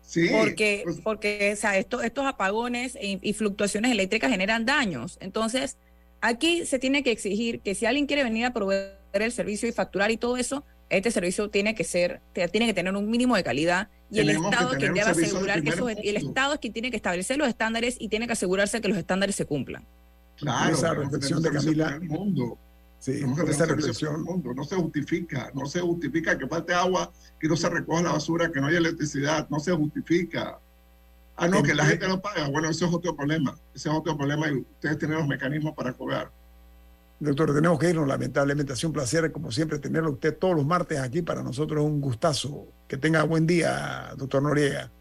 Sí, 0.01 0.29
porque, 0.31 0.81
pues- 0.85 1.01
porque 1.03 1.51
o 1.53 1.55
sea, 1.57 1.77
esto- 1.77 2.01
estos 2.01 2.25
apagones 2.25 2.95
e- 2.95 3.19
y 3.21 3.33
fluctuaciones 3.33 3.91
eléctricas 3.91 4.31
generan 4.31 4.65
daños. 4.65 5.17
Entonces, 5.19 5.77
aquí 6.21 6.65
se 6.65 6.79
tiene 6.79 7.03
que 7.03 7.11
exigir 7.11 7.59
que 7.59 7.75
si 7.75 7.85
alguien 7.85 8.05
quiere 8.05 8.23
venir 8.23 8.45
a 8.45 8.53
proveer 8.53 8.95
el 9.13 9.31
servicio 9.31 9.67
y 9.67 9.71
facturar 9.73 10.09
y 10.11 10.17
todo 10.17 10.37
eso, 10.37 10.63
este 10.89 11.11
servicio 11.11 11.49
tiene 11.49 11.75
que 11.75 11.83
ser, 11.83 12.21
tiene 12.33 12.65
que 12.65 12.73
tener 12.73 12.95
un 12.95 13.09
mínimo 13.09 13.35
de 13.35 13.43
calidad 13.43 13.89
y 14.09 14.19
el 14.19 14.27
que 14.27 14.33
Estado 14.35 14.71
es 14.71 14.77
quien 14.77 14.93
tener 14.93 15.05
un 15.07 15.13
debe 15.13 15.25
asegurar 15.25 15.61
que 15.63 15.69
esos, 15.69 15.91
el. 15.91 16.15
Estado 16.17 16.53
es 16.53 16.59
quien 16.61 16.71
tiene 16.73 16.89
que 16.91 16.95
establecer 16.97 17.37
los 17.37 17.47
estándares 17.49 17.97
y 17.99 18.07
tiene 18.07 18.25
que 18.27 18.33
asegurarse 18.33 18.79
que 18.79 18.87
los 18.87 18.97
estándares 18.97 19.35
se 19.35 19.45
cumplan. 19.45 19.85
Claro, 20.37 20.73
esa 20.73 20.91
que 20.91 20.99
reflexión 21.01 21.43
de 21.43 21.51
Camila. 21.51 21.99
mundo. 22.03 22.57
Sí, 22.99 23.21
tener 23.21 23.49
esa 23.49 23.65
reflexión. 23.65 24.23
mundo. 24.23 24.53
No 24.53 24.63
se 24.63 24.75
justifica, 24.75 25.51
no 25.53 25.65
se 25.65 25.79
justifica 25.81 26.37
que 26.37 26.47
falte 26.47 26.73
agua, 26.73 27.11
que 27.39 27.47
no 27.47 27.55
se 27.55 27.69
recoja 27.69 28.01
la 28.01 28.11
basura, 28.13 28.51
que 28.51 28.59
no 28.59 28.67
haya 28.67 28.79
electricidad, 28.79 29.47
no 29.49 29.59
se 29.59 29.71
justifica. 29.71 30.59
Ah, 31.35 31.47
no, 31.47 31.61
que 31.61 31.75
la 31.75 31.83
Ent- 31.83 31.89
gente 31.89 32.07
no 32.07 32.19
paga. 32.19 32.47
Bueno, 32.49 32.69
ese 32.69 32.85
es 32.85 32.93
otro 32.93 33.15
problema. 33.15 33.55
Ese 33.75 33.89
es 33.89 33.95
otro 33.95 34.17
problema 34.17 34.49
y 34.49 34.55
ustedes 34.57 34.97
tienen 34.97 35.17
los 35.19 35.27
mecanismos 35.27 35.75
para 35.75 35.93
cobrar. 35.93 36.31
Doctor, 37.19 37.53
tenemos 37.53 37.77
que 37.79 37.89
irnos, 37.91 38.07
lamentablemente. 38.07 38.73
Ha 38.73 38.75
sido 38.75 38.89
un 38.89 38.93
placer, 38.93 39.31
como 39.31 39.51
siempre, 39.51 39.77
tenerlo 39.79 40.11
usted 40.11 40.35
todos 40.37 40.55
los 40.55 40.65
martes 40.65 40.99
aquí. 40.99 41.21
Para 41.21 41.43
nosotros 41.43 41.79
es 41.81 41.85
un 41.87 42.01
gustazo. 42.01 42.65
Que 42.87 42.97
tenga 42.97 43.23
buen 43.23 43.45
día, 43.47 44.13
doctor 44.17 44.41
Noriega. 44.41 44.91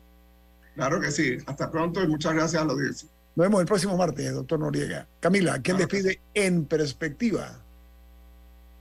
Claro 0.74 1.00
que 1.00 1.10
sí. 1.10 1.38
Hasta 1.46 1.70
pronto 1.70 2.02
y 2.02 2.06
muchas 2.08 2.34
gracias 2.34 2.62
a 2.62 2.66
la 2.66 2.72
audiencia. 2.72 3.08
Nos 3.34 3.44
vemos 3.46 3.60
el 3.60 3.66
próximo 3.66 3.96
martes, 3.96 4.32
doctor 4.32 4.58
Noriega. 4.60 5.06
Camila, 5.20 5.52
¿quién 5.62 5.76
Claro 5.76 5.90
despide 5.90 6.20
en 6.34 6.64
perspectiva? 6.66 7.62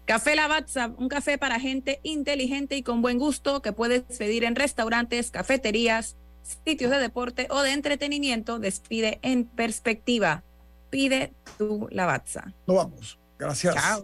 Café 0.06 0.36
Lavazza, 0.36 0.92
un 0.98 1.10
café 1.10 1.38
para 1.40 1.60
gente 1.60 2.00
inteligente 2.04 2.76
y 2.76 2.84
con 2.84 3.02
buen 3.02 3.18
gusto 3.18 3.62
que 3.64 3.74
puedes 3.74 4.04
pedir 4.04 4.44
en 4.44 4.56
restaurantes, 4.56 5.32
cafeterías, 5.32 6.16
sitios 6.44 6.92
de 6.92 7.00
deporte 7.00 7.48
o 7.50 7.62
de 7.62 7.72
entretenimiento. 7.72 8.60
Despide 8.60 9.20
en 9.24 9.46
perspectiva. 9.46 10.44
Pide 10.92 11.34
tu 11.58 11.88
Lavazza. 11.90 12.54
Nos 12.68 12.78
vamos. 12.78 13.20
Gracias. 13.40 13.74
Chao. 13.76 14.04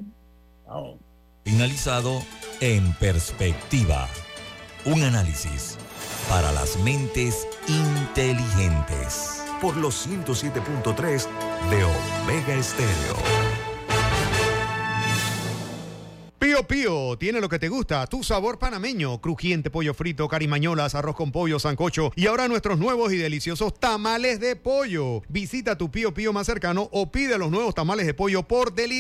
Chao. 0.66 1.00
Finalizado 1.46 2.24
en 2.62 2.94
perspectiva. 2.94 4.08
Un 4.86 5.04
análisis 5.04 5.78
para 6.28 6.52
las 6.52 6.78
mentes 6.78 7.48
inteligentes. 7.68 9.44
Por 9.62 9.78
los 9.78 10.08
107.3 10.08 11.28
de 11.70 11.84
Omega 11.84 12.56
Estéreo. 12.56 13.61
Pío 16.42 16.66
Pío 16.66 17.20
tiene 17.20 17.40
lo 17.40 17.50
que 17.50 17.60
te 17.60 17.70
gusta, 17.70 18.08
tu 18.08 18.24
sabor 18.24 18.58
panameño, 18.58 19.22
crujiente 19.22 19.70
pollo 19.70 19.94
frito, 19.94 20.28
carimañolas, 20.28 20.96
arroz 20.96 21.16
con 21.16 21.32
pollo, 21.32 21.60
sancocho 21.60 22.12
y 22.16 22.26
ahora 22.26 22.48
nuestros 22.48 22.80
nuevos 22.80 23.14
y 23.14 23.18
deliciosos 23.18 23.80
tamales 23.80 24.40
de 24.40 24.56
pollo. 24.56 25.22
Visita 25.30 25.78
tu 25.78 25.92
Pío 25.92 26.16
Pío 26.16 26.34
más 26.34 26.48
cercano 26.48 26.90
o 26.92 27.12
pide 27.12 27.38
los 27.38 27.52
nuevos 27.52 27.76
tamales 27.76 28.08
de 28.08 28.16
pollo 28.16 28.42
por 28.42 28.74
delivery. 28.74 29.00